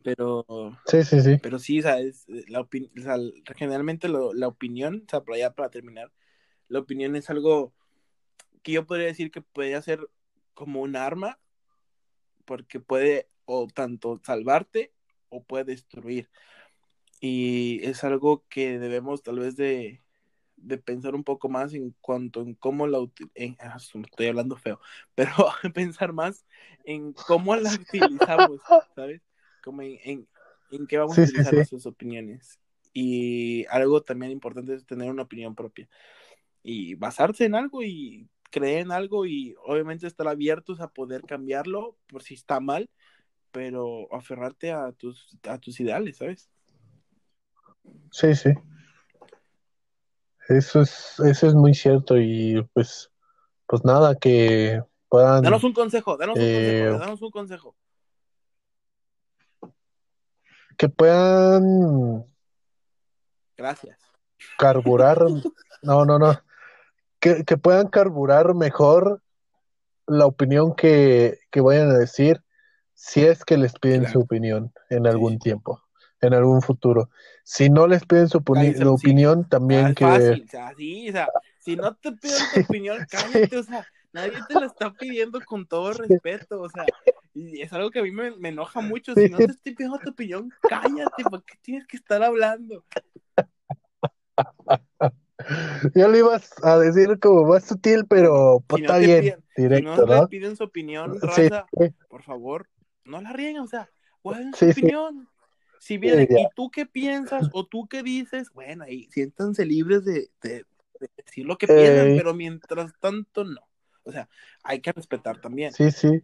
Pero, 0.03 0.45
sí, 0.87 1.05
sí, 1.05 1.21
sí, 1.21 1.37
pero 1.43 1.59
sí, 1.59 1.79
o 1.81 1.83
sea, 1.83 2.01
es, 2.01 2.27
la 2.49 2.61
opin 2.61 2.91
o 2.99 3.03
sea, 3.03 3.17
generalmente 3.57 4.09
lo, 4.09 4.33
la 4.33 4.49
opinión, 4.49 5.05
o 5.07 5.11
sea, 5.11 5.23
para 5.23 5.39
ya 5.39 5.55
para 5.55 5.71
terminar, 5.71 6.11
la 6.73 6.79
opinión 6.79 7.15
es 7.17 7.29
algo 7.29 7.75
que 8.63 8.73
yo 8.73 8.87
podría 8.87 9.09
decir 9.09 9.31
que 9.31 9.43
podría 9.43 9.83
ser 9.83 10.09
como 10.55 10.81
un 10.81 10.97
arma, 10.97 11.39
porque 12.47 12.81
puede 12.81 13.29
o 13.45 13.67
tanto 13.67 14.23
salvarte 14.25 14.91
o 15.29 15.45
puede 15.45 15.65
destruir. 15.65 16.31
Y 17.21 17.81
es 17.85 18.05
algo 18.05 18.47
que 18.49 18.79
debemos 18.79 19.23
tal 19.23 19.41
vez 19.41 19.55
de, 19.57 20.01
de 20.57 20.79
pensar 20.79 21.15
un 21.15 21.25
poco 21.25 21.51
más 21.51 21.75
en 21.75 21.95
cuanto 22.01 22.41
en 22.41 22.55
cómo 22.55 22.87
la 22.87 23.01
en, 23.35 23.55
ah, 23.61 23.77
estoy 23.77 24.27
hablando 24.27 24.57
feo, 24.57 24.81
pero 25.15 25.31
pensar 25.75 26.15
más 26.15 26.47
en 26.85 27.13
cómo 27.13 27.55
la 27.55 27.71
utilizamos, 27.75 28.63
¿sabes? 28.97 29.21
Como 29.63 29.83
en, 29.83 29.99
en, 30.05 30.29
en 30.71 30.87
qué 30.87 30.97
vamos 30.97 31.19
a 31.19 31.27
sí, 31.27 31.33
utilizar 31.33 31.51
sí, 31.51 31.57
nuestras 31.57 31.85
opiniones. 31.85 32.59
Y 32.95 33.67
algo 33.67 34.03
también 34.03 34.33
importante 34.33 34.75
es 34.75 34.87
tener 34.87 35.11
una 35.11 35.23
opinión 35.23 35.55
propia 35.55 35.89
y 36.63 36.95
basarse 36.95 37.45
en 37.45 37.55
algo 37.55 37.83
y 37.83 38.29
creer 38.51 38.83
en 38.83 38.93
algo 38.93 39.27
y 39.27 39.55
obviamente 39.65 40.07
estar 40.07 40.29
abiertos 40.29 40.81
a 40.81 40.89
poder 40.89 41.23
cambiarlo 41.23 41.97
por 42.07 42.23
si 42.23 42.35
está 42.35 42.61
mal, 42.61 42.91
pero 43.51 44.13
aferrarte 44.15 44.73
a 44.73 44.93
tus, 44.93 45.37
a 45.49 45.59
tus 45.59 45.81
ideales, 45.81 46.19
¿sabes? 46.19 46.51
sí, 48.11 48.35
sí. 48.35 48.51
Eso 50.49 50.83
es, 50.83 51.19
eso 51.21 51.47
es 51.47 51.55
muy 51.55 51.75
cierto 51.75 52.19
y 52.19 52.63
pues, 52.75 53.11
pues 53.67 53.85
nada, 53.85 54.17
que 54.17 54.83
Danos 55.11 55.61
puedan, 55.61 55.65
un 55.65 55.73
consejo, 55.73 56.17
danos 56.17 56.37
un 56.37 56.41
consejo, 56.41 56.85
eh, 56.85 56.99
danos 56.99 57.23
un 57.23 57.31
consejo. 57.31 57.77
que 60.77 60.89
puedan 60.89 62.25
Gracias. 63.57 63.99
carburar, 64.59 65.19
no, 65.83 66.05
no, 66.05 66.19
no, 66.19 66.43
que, 67.23 67.45
que 67.45 67.57
puedan 67.57 67.87
carburar 67.87 68.53
mejor 68.55 69.23
la 70.09 70.27
opinión 70.27 70.75
que, 70.75 71.39
que 71.53 71.61
vayan 71.61 71.89
a 71.91 71.97
decir 71.97 72.43
si 72.95 73.25
es 73.25 73.45
que 73.45 73.57
les 73.57 73.75
piden 73.75 74.09
su 74.09 74.21
opinión 74.21 74.73
en 74.91 75.07
algún 75.07 75.35
sí. 75.35 75.39
tiempo, 75.39 75.81
en 76.21 76.35
algún 76.35 76.63
futuro. 76.63 77.11
Si 77.45 77.71
no 77.71 77.87
les 77.87 78.05
piden 78.05 78.29
su 78.29 78.39
hocico. 78.39 78.93
opinión, 78.93 79.49
también 79.49 79.95
que... 79.95 80.05
fácil, 80.05 80.45
o 80.45 80.51
sea, 80.51 80.75
sí, 80.77 81.09
o 81.09 81.13
sea, 81.13 81.29
si 81.61 81.77
no 81.77 81.95
te 81.95 82.11
piden 82.11 82.43
tu 82.55 82.61
opinión, 82.69 83.07
cállate, 83.09 83.57
o 83.57 83.63
sea, 83.63 83.87
nadie 84.13 84.33
te 84.49 84.55
la 84.55 84.67
está 84.67 84.93
pidiendo 84.93 85.41
con 85.43 85.65
todo 85.67 85.93
respeto, 85.93 86.61
o 86.61 86.69
sea, 86.71 86.85
y 87.35 87.63
es 87.63 87.73
algo 87.73 87.93
que 87.93 88.01
a 88.01 88.03
mí 88.03 88.11
me, 88.11 88.33
me 88.37 88.49
enoja 88.49 88.81
mucho, 88.81 89.15
si 89.15 89.29
no 89.29 89.39
te 89.39 89.45
estoy 89.45 89.77
pidiendo 89.77 90.01
tu 90.01 90.11
opinión, 90.11 90.51
cállate, 90.69 91.23
¿por 91.31 91.45
qué 91.45 91.55
tienes 91.63 91.87
que 91.87 91.97
estar 91.97 92.21
hablando? 92.21 92.85
Ya 95.95 96.09
lo 96.09 96.17
ibas 96.17 96.53
a 96.63 96.79
decir 96.79 97.19
como 97.21 97.45
más 97.45 97.65
sutil, 97.65 98.07
pero 98.09 98.63
pues 98.67 98.79
si 98.79 98.83
no 98.83 98.89
está 98.89 98.99
bien, 98.99 99.23
piden, 99.23 99.45
si 99.69 99.81
no 99.83 99.97
directo, 99.97 100.07
le 100.07 100.23
piden 100.29 100.57
su 100.57 100.65
opinión, 100.65 101.21
raza, 101.21 101.67
sí, 101.79 101.95
por 102.09 102.23
favor, 102.23 102.69
no 103.05 103.21
la 103.21 103.33
rieguen, 103.33 103.63
o 103.63 103.67
sea, 103.67 103.91
guarden 104.23 104.55
su 104.55 104.67
sí, 104.67 104.73
sí, 104.73 104.81
opinión. 104.83 105.29
Si 105.79 105.99
ya. 106.01 106.27
¿y 106.37 106.47
tú 106.55 106.71
qué 106.71 106.87
piensas? 106.87 107.49
¿O 107.53 107.67
tú 107.67 107.89
qué 107.89 108.03
dices? 108.03 108.51
Bueno, 108.53 108.85
ahí 108.85 109.09
siéntanse 109.11 109.65
libres 109.67 110.05
de, 110.05 110.31
de- 110.43 110.65
de 111.01 111.11
decir 111.17 111.45
lo 111.45 111.59
que 111.59 111.67
piensan, 111.67 112.15
pero 112.15 112.35
mientras 112.35 112.93
tanto 113.01 113.45
no. 113.45 113.61
O 114.05 114.13
sea, 114.13 114.29
hay 114.63 114.81
que 114.81 114.93
respetar 114.93 115.41
también. 115.41 115.73
sí, 115.73 115.91
sí, 115.91 116.23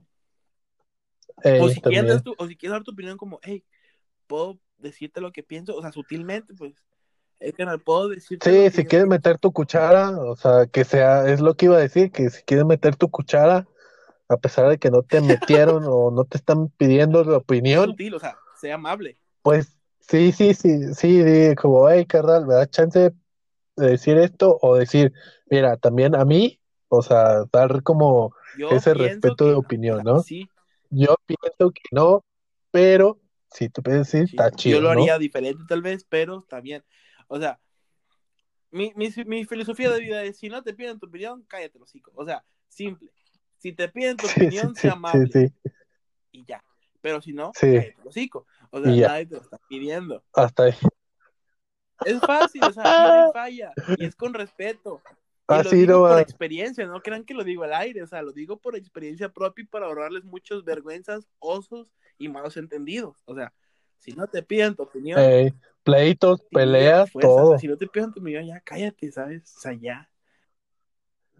O 1.60 1.68
si 1.68 1.80
quieres 1.80 2.22
tu, 2.22 2.34
o 2.38 2.46
si 2.46 2.56
quieres 2.56 2.72
dar 2.74 2.84
tu 2.84 2.92
opinión 2.92 3.16
como, 3.16 3.38
hey, 3.42 3.64
puedo 4.26 4.60
decirte 4.78 5.20
lo 5.20 5.32
que 5.32 5.42
pienso, 5.42 5.76
o 5.76 5.82
sea, 5.82 5.92
sutilmente, 5.92 6.54
pues, 6.54 6.74
canal, 7.56 7.80
puedo 7.82 8.08
decirte 8.08 8.52
lo 8.52 8.62
Sí, 8.62 8.70
si 8.70 8.84
yo 8.84 8.86
quieres 8.86 9.08
meter 9.08 9.38
tu 9.38 9.52
cuchara, 9.52 10.10
o 10.10 10.36
sea, 10.36 10.66
que 10.66 10.84
sea, 10.84 11.28
es 11.28 11.40
lo 11.40 11.56
que 11.56 11.66
iba 11.66 11.76
a 11.76 11.80
decir, 11.80 12.12
que 12.12 12.30
si 12.30 12.42
quieres 12.44 12.66
meter 12.66 12.94
tu 12.96 13.10
cuchara, 13.10 13.66
a 14.28 14.36
pesar 14.38 14.68
de 14.70 14.78
que 14.78 14.90
no 14.90 15.02
te 15.04 15.20
metieron 15.22 15.84
o 15.86 16.10
no 16.12 16.24
te 16.24 16.38
están 16.38 16.68
pidiendo 16.70 17.24
la 17.24 17.38
opinión, 17.38 17.96
sutil, 17.96 18.14
o 18.14 18.18
sea, 18.18 18.38
sé 18.54 18.72
amable. 18.72 19.18
pues 19.42 19.76
sí, 20.00 20.32
sí, 20.32 20.54
sí, 20.54 20.94
sí, 20.94 21.54
como, 21.56 21.88
hey, 21.88 22.06
carnal, 22.06 22.46
me 22.46 22.54
da 22.54 22.68
chance 22.68 23.12
de 23.76 23.86
decir 23.90 24.18
esto 24.18 24.58
o 24.62 24.76
decir, 24.76 25.12
mira, 25.50 25.76
también 25.78 26.14
a 26.16 26.24
mí, 26.24 26.60
o 26.88 27.02
sea, 27.02 27.44
dar 27.52 27.82
como 27.82 28.34
Yo 28.52 28.68
ese 28.68 28.94
respeto 28.94 29.48
de 29.48 29.54
no. 29.54 29.56
Opinión, 29.56 30.02
sea, 30.02 30.04
¿no? 30.04 30.26
sí, 30.26 30.50
Yo 30.90 31.16
pienso 31.26 31.72
que 31.72 31.82
no, 31.92 32.24
pero 32.72 33.20
si 33.52 33.68
tú 33.70 33.82
puedes 33.82 34.10
decir, 34.12 34.24
sí. 34.30 34.30
está 34.30 34.50
Yo 34.62 34.80
chido, 34.80 34.80
lo 34.80 34.90
¿no? 34.90 34.90
haría 34.90 35.18
diferente 35.18 35.64
tal 35.68 35.82
vez, 35.82 36.04
pero 36.08 36.40
bien. 36.60 36.84
O 37.28 37.38
sea, 37.38 37.60
mi, 38.70 38.92
mi, 38.96 39.08
mi 39.26 39.44
filosofía 39.44 39.90
de 39.90 40.00
vida 40.00 40.22
es, 40.24 40.38
si 40.38 40.48
no 40.48 40.62
te 40.62 40.74
piden 40.74 40.98
tu 40.98 41.06
opinión, 41.06 41.42
cállate 41.48 41.78
los 41.78 41.88
hocico. 41.88 42.12
O 42.14 42.24
sea, 42.24 42.44
simple. 42.68 43.10
Si 43.56 43.72
te 43.72 43.88
piden 43.88 44.16
tu 44.16 44.26
Sí, 44.26 44.32
opinión, 44.42 44.74
sí, 44.74 44.82
sea 44.82 44.92
amable 44.92 45.30
sí, 45.32 45.52
y 46.32 46.44
ya. 46.44 46.62
Pero 47.00 47.20
si 47.20 47.32
no, 47.32 47.52
cállate 47.52 47.94
los 47.98 48.08
hocico. 48.08 48.46
O 48.70 48.82
sea, 48.82 48.90
nadie 48.90 49.26
te 49.26 49.36
lo 49.36 49.40
está 49.42 49.58
pidiendo. 49.68 50.24
hasta 50.34 50.64
ahí. 50.64 50.74
Es 52.04 52.20
fácil, 52.20 52.62
o 52.64 52.72
sea, 52.72 52.84
no 52.84 52.90
hay 52.90 53.32
falla. 53.32 53.72
Y 53.96 54.04
es 54.04 54.14
con 54.14 54.34
respeto. 54.34 55.02
Y 55.50 55.62
lo 55.62 55.70
Así 55.70 55.76
digo 55.76 56.06
por 56.06 56.20
experiencia, 56.20 56.86
no 56.86 57.00
crean 57.00 57.24
que 57.24 57.34
lo 57.34 57.42
digo 57.42 57.64
al 57.64 57.72
aire, 57.72 58.02
o 58.02 58.06
sea, 58.06 58.20
lo 58.22 58.32
digo 58.32 58.58
por 58.58 58.76
experiencia 58.76 59.30
propia 59.30 59.62
y 59.62 59.66
para 59.66 59.86
ahorrarles 59.86 60.24
muchas 60.24 60.62
vergüenzas, 60.62 61.26
osos 61.38 61.94
y 62.18 62.28
malos 62.28 62.58
entendidos. 62.58 63.22
O 63.24 63.34
sea, 63.34 63.54
si 63.98 64.12
no 64.12 64.26
te 64.26 64.42
piden 64.42 64.74
tu 64.74 64.82
opinión, 64.84 65.20
pleitos, 65.82 66.42
peleas, 66.52 67.10
fuerza, 67.10 67.28
o 67.28 67.34
sea, 67.34 67.44
todo. 67.44 67.58
si 67.58 67.68
no 67.68 67.76
te 67.76 67.86
piden 67.86 68.12
tu 68.12 68.20
opinión, 68.20 68.46
ya 68.46 68.60
cállate, 68.60 69.10
¿sabes? 69.12 69.56
O 69.56 69.60
sea, 69.60 69.72
ya, 69.74 70.08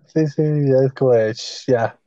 Sí, 0.07 0.27
sí, 0.27 0.43
ya 0.43 0.87
es 0.87 0.93
como 0.95 1.13
ya, 1.67 2.01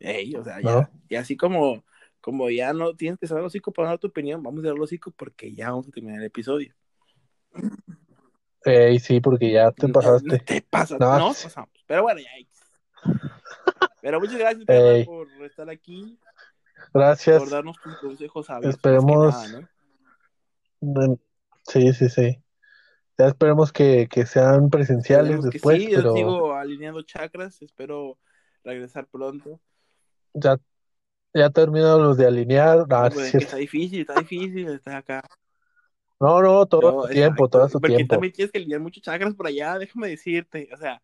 Ey, 0.00 0.34
o 0.36 0.44
sea, 0.44 0.60
ya. 0.60 0.70
¿no? 0.72 0.90
Y 1.08 1.16
así 1.16 1.36
como, 1.36 1.84
como 2.20 2.48
ya 2.50 2.72
no 2.72 2.94
tienes 2.94 3.18
que 3.18 3.26
saber 3.26 3.42
los 3.42 3.50
hocico 3.50 3.72
para 3.72 3.88
dar 3.88 3.98
tu 3.98 4.06
opinión, 4.06 4.42
vamos 4.42 4.64
a 4.64 4.68
dar 4.68 4.76
los 4.76 4.84
hocico 4.84 5.10
porque 5.10 5.52
ya 5.52 5.70
vamos 5.70 5.88
a 5.88 5.90
terminar 5.90 6.20
el 6.20 6.26
episodio. 6.26 6.72
Ey, 8.64 8.98
sí, 9.00 9.20
porque 9.20 9.50
ya 9.52 9.70
te 9.72 9.88
pasaste. 9.88 10.38
Te 10.38 10.62
pasas, 10.62 11.00
No, 11.00 11.32
sí. 11.34 11.44
pasamos. 11.44 11.70
Pero 11.86 12.02
bueno, 12.02 12.20
ya. 12.20 12.28
Pero 14.00 14.20
muchas 14.20 14.38
gracias, 14.38 14.64
carnal, 14.66 15.04
por 15.04 15.26
estar 15.44 15.68
aquí, 15.70 16.18
por 16.92 16.92
Gracias. 16.92 17.50
darnos 17.50 17.76
tus 17.82 17.96
consejos 17.98 18.46
sabios, 18.46 18.74
Esperemos. 18.74 19.34
nada, 19.34 19.48
¿no? 19.60 19.68
Sí, 21.66 21.92
sí, 21.92 22.08
sí. 22.08 22.42
Ya 23.18 23.28
esperemos 23.28 23.72
que, 23.72 24.08
que 24.10 24.26
sean 24.26 24.70
presenciales 24.70 25.42
Esperemos 25.42 25.48
que 25.48 25.58
después, 25.58 25.80
sí, 25.80 25.90
yo 25.90 26.02
pero 26.02 26.06
sigo 26.06 26.54
alineando 26.54 27.02
chakras, 27.02 27.60
espero 27.62 28.18
regresar 28.64 29.06
pronto. 29.08 29.60
ya, 30.34 30.58
ya 31.34 31.50
terminaron 31.50 32.02
los 32.04 32.18
de 32.18 32.26
alinear. 32.26 32.86
No, 32.88 33.02
No, 33.02 33.10
no 33.10 33.14
es 33.14 33.14
pues 33.14 33.28
es 33.30 33.36
que 33.36 33.42
cierto. 33.42 33.44
está 33.44 33.56
difícil, 33.56 34.00
está 34.00 34.14
difícil 34.14 34.68
estar 34.68 34.96
acá. 34.96 35.22
no, 36.20 36.40
no, 36.42 36.66
todo 36.66 36.92
No, 36.92 37.00
su 37.00 37.08
tiempo, 37.08 37.48
exacto, 37.48 37.48
todo 37.48 37.68
su 37.68 37.80
porque 37.80 38.04
tiempo. 38.04 38.04
también 38.04 38.32
tienes 38.32 38.52
que 38.52 38.58
alinear 38.58 38.80
muchos 38.80 39.02
chakras 39.02 39.34
por 39.34 39.46
allá, 39.48 39.78
déjame 39.78 40.08
decirte, 40.08 40.68
o 40.72 40.76
sea, 40.76 41.02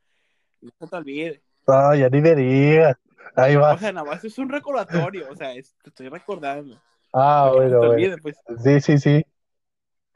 no 0.62 0.70
se 0.80 0.88
te 0.88 0.96
olvide. 0.96 1.44
No, 1.66 1.94
ya 1.94 2.08
ni 2.10 2.20
me 2.20 2.34
digas. 2.34 2.96
Ahí 3.36 3.56
O 3.68 3.76
vas. 3.76 3.78
sea, 3.78 3.92
nada 3.92 4.06
más 4.06 4.24
es 4.24 4.38
un 4.38 4.48
recordatorio, 4.48 5.28
o 5.28 5.36
sea, 5.36 5.54
es- 5.54 5.74
te 5.82 5.90
estoy 5.90 6.08
recordando. 6.08 6.80
Ah, 7.12 7.50
Para 7.50 7.56
que 7.56 7.66
no 7.68 7.76
bueno, 7.76 7.78
te 7.78 7.86
bueno. 7.88 8.08
pues. 8.22 8.36
Sí, 8.62 8.80
sí, 8.80 8.98
sí. 8.98 9.24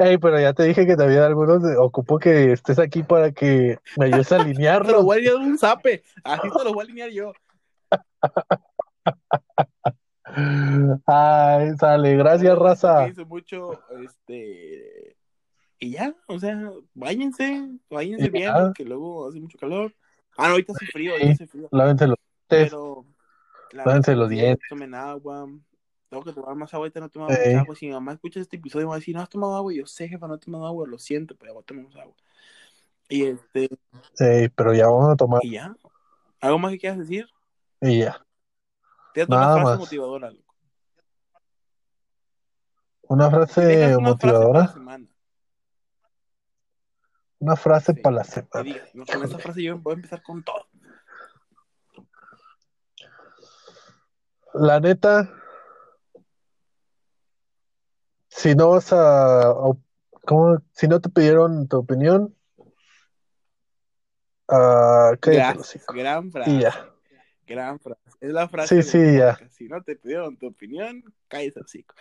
Ey, 0.00 0.16
pero 0.18 0.38
ya 0.38 0.52
te 0.52 0.62
dije 0.62 0.86
que 0.86 0.96
también 0.96 1.22
algunos 1.22 1.60
ocupo 1.76 2.20
que 2.20 2.52
estés 2.52 2.78
aquí 2.78 3.02
para 3.02 3.32
que 3.32 3.78
me 3.96 4.06
ayudes 4.06 4.30
a 4.30 4.38
Te 4.44 4.92
lo 4.92 5.02
voy 5.02 5.16
a 5.16 5.18
alinear 5.18 5.36
un 5.36 5.58
zape, 5.58 6.04
así 6.22 6.48
te 6.48 6.64
lo 6.64 6.72
voy 6.72 6.82
a 6.82 6.84
alinear 6.84 7.10
yo. 7.10 7.32
Ay, 11.06 11.76
sale, 11.78 12.16
gracias, 12.16 12.54
Bueno, 12.54 12.64
raza. 12.64 12.94
Cuídense 12.94 13.24
mucho, 13.24 13.82
este. 14.00 15.16
Y 15.80 15.90
ya, 15.92 16.14
o 16.28 16.38
sea, 16.38 16.70
váyanse, 16.94 17.68
váyanse 17.90 18.30
bien, 18.30 18.52
porque 18.54 18.84
luego 18.84 19.28
hace 19.28 19.40
mucho 19.40 19.58
calor. 19.58 19.92
Ah, 20.36 20.46
no, 20.46 20.52
ahorita 20.52 20.74
hace 20.74 20.86
frío, 20.86 21.12
ahorita 21.12 21.32
hace 21.32 21.46
frío. 21.48 21.68
Lávense 21.72 22.06
los 22.06 22.16
dientes. 22.48 22.70
Pero. 22.70 23.04
Lávense 23.72 24.14
los 24.14 24.28
dientes. 24.28 24.68
Tomen 24.68 24.94
agua. 24.94 25.48
Tengo 26.08 26.24
que 26.24 26.32
tomar 26.32 26.54
más 26.54 26.72
agua, 26.72 26.84
ahorita 26.86 27.00
no 27.00 27.08
tomado 27.10 27.30
Ey. 27.32 27.48
mucha 27.50 27.60
agua. 27.60 27.74
Si 27.76 27.86
mi 27.86 27.92
mamá 27.92 28.12
escucha 28.12 28.40
este 28.40 28.56
episodio, 28.56 28.86
me 28.86 28.90
va 28.90 28.94
a 28.96 28.98
decir, 28.98 29.14
no 29.14 29.20
has 29.22 29.28
tomado 29.28 29.56
agua. 29.56 29.72
Y 29.72 29.76
yo 29.78 29.86
sé, 29.86 30.08
jefa, 30.08 30.26
no 30.26 30.34
he 30.34 30.38
tomado 30.38 30.66
agua, 30.66 30.86
lo 30.88 30.98
siento, 30.98 31.36
pero 31.36 31.52
voy 31.54 31.62
a 31.62 31.66
tomar 31.66 31.84
más 31.84 31.96
agua. 31.96 32.14
Y 33.10 33.24
este, 33.24 33.68
pero 34.54 34.74
ya 34.74 34.86
vamos 34.86 35.10
a 35.10 35.16
tomar. 35.16 35.40
y 35.44 35.52
ya. 35.52 35.74
¿Algo 36.40 36.58
más 36.58 36.72
que 36.72 36.78
quieras 36.78 36.98
decir? 36.98 37.26
Y 37.80 38.00
ya. 38.00 38.24
Una 39.16 39.26
Nada 39.36 39.54
frase 39.54 39.64
más. 39.70 39.78
motivadora, 39.80 40.30
loco. 40.30 40.54
Una 43.10 43.30
frase 43.30 43.60
una 43.60 43.70
frase 43.70 43.78
para 43.78 43.90
la 43.90 43.98
motivadora. 44.00 44.74
Una 47.40 47.56
frase 47.56 47.94
Sí, 47.94 48.00
para 48.00 48.16
la 48.16 48.24
semana. 48.24 48.76
no, 48.94 49.04
con 49.06 49.24
esa 49.24 49.38
frase 49.38 49.62
yo 49.62 49.78
voy 49.78 49.92
a 49.92 49.96
empezar 49.96 50.22
con 50.22 50.42
todo. 50.42 50.66
La 54.54 54.80
neta, 54.80 55.30
si 58.38 58.54
no 58.54 58.70
vas 58.70 58.92
a, 58.92 59.52
¿cómo? 60.24 60.62
Si 60.72 60.86
no 60.86 61.00
te 61.00 61.08
pidieron 61.08 61.66
tu 61.66 61.78
opinión, 61.78 62.34
Gracias, 64.48 65.56
hocico. 65.58 65.92
gran 65.92 66.30
frase. 66.30 66.50
Y 66.52 66.60
ya. 66.60 66.94
Gran 67.46 67.80
frase. 67.80 68.00
Es 68.20 68.30
la 68.30 68.48
frase 68.48 68.82
Sí, 68.82 68.90
sí, 68.90 69.18
ya. 69.18 69.36
Si 69.50 69.68
no 69.68 69.82
te 69.82 69.96
pidieron 69.96 70.36
tu 70.38 70.46
opinión, 70.46 71.02
cállate 71.26 71.60
hocico. 71.60 71.94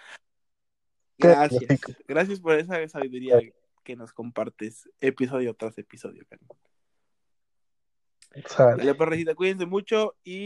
Gracias. 1.17 1.63
hocico. 1.63 1.91
Gracias 2.07 2.39
por 2.39 2.53
esa 2.53 2.87
sabiduría 2.87 3.39
que 3.83 3.95
nos 3.95 4.13
compartes 4.13 4.87
episodio 5.01 5.55
tras 5.55 5.77
episodio. 5.79 6.23
Sale. 8.45 8.77
Dale, 8.77 8.93
perrecita, 8.93 9.33
cuídense 9.33 9.65
mucho 9.65 10.15
y 10.23 10.45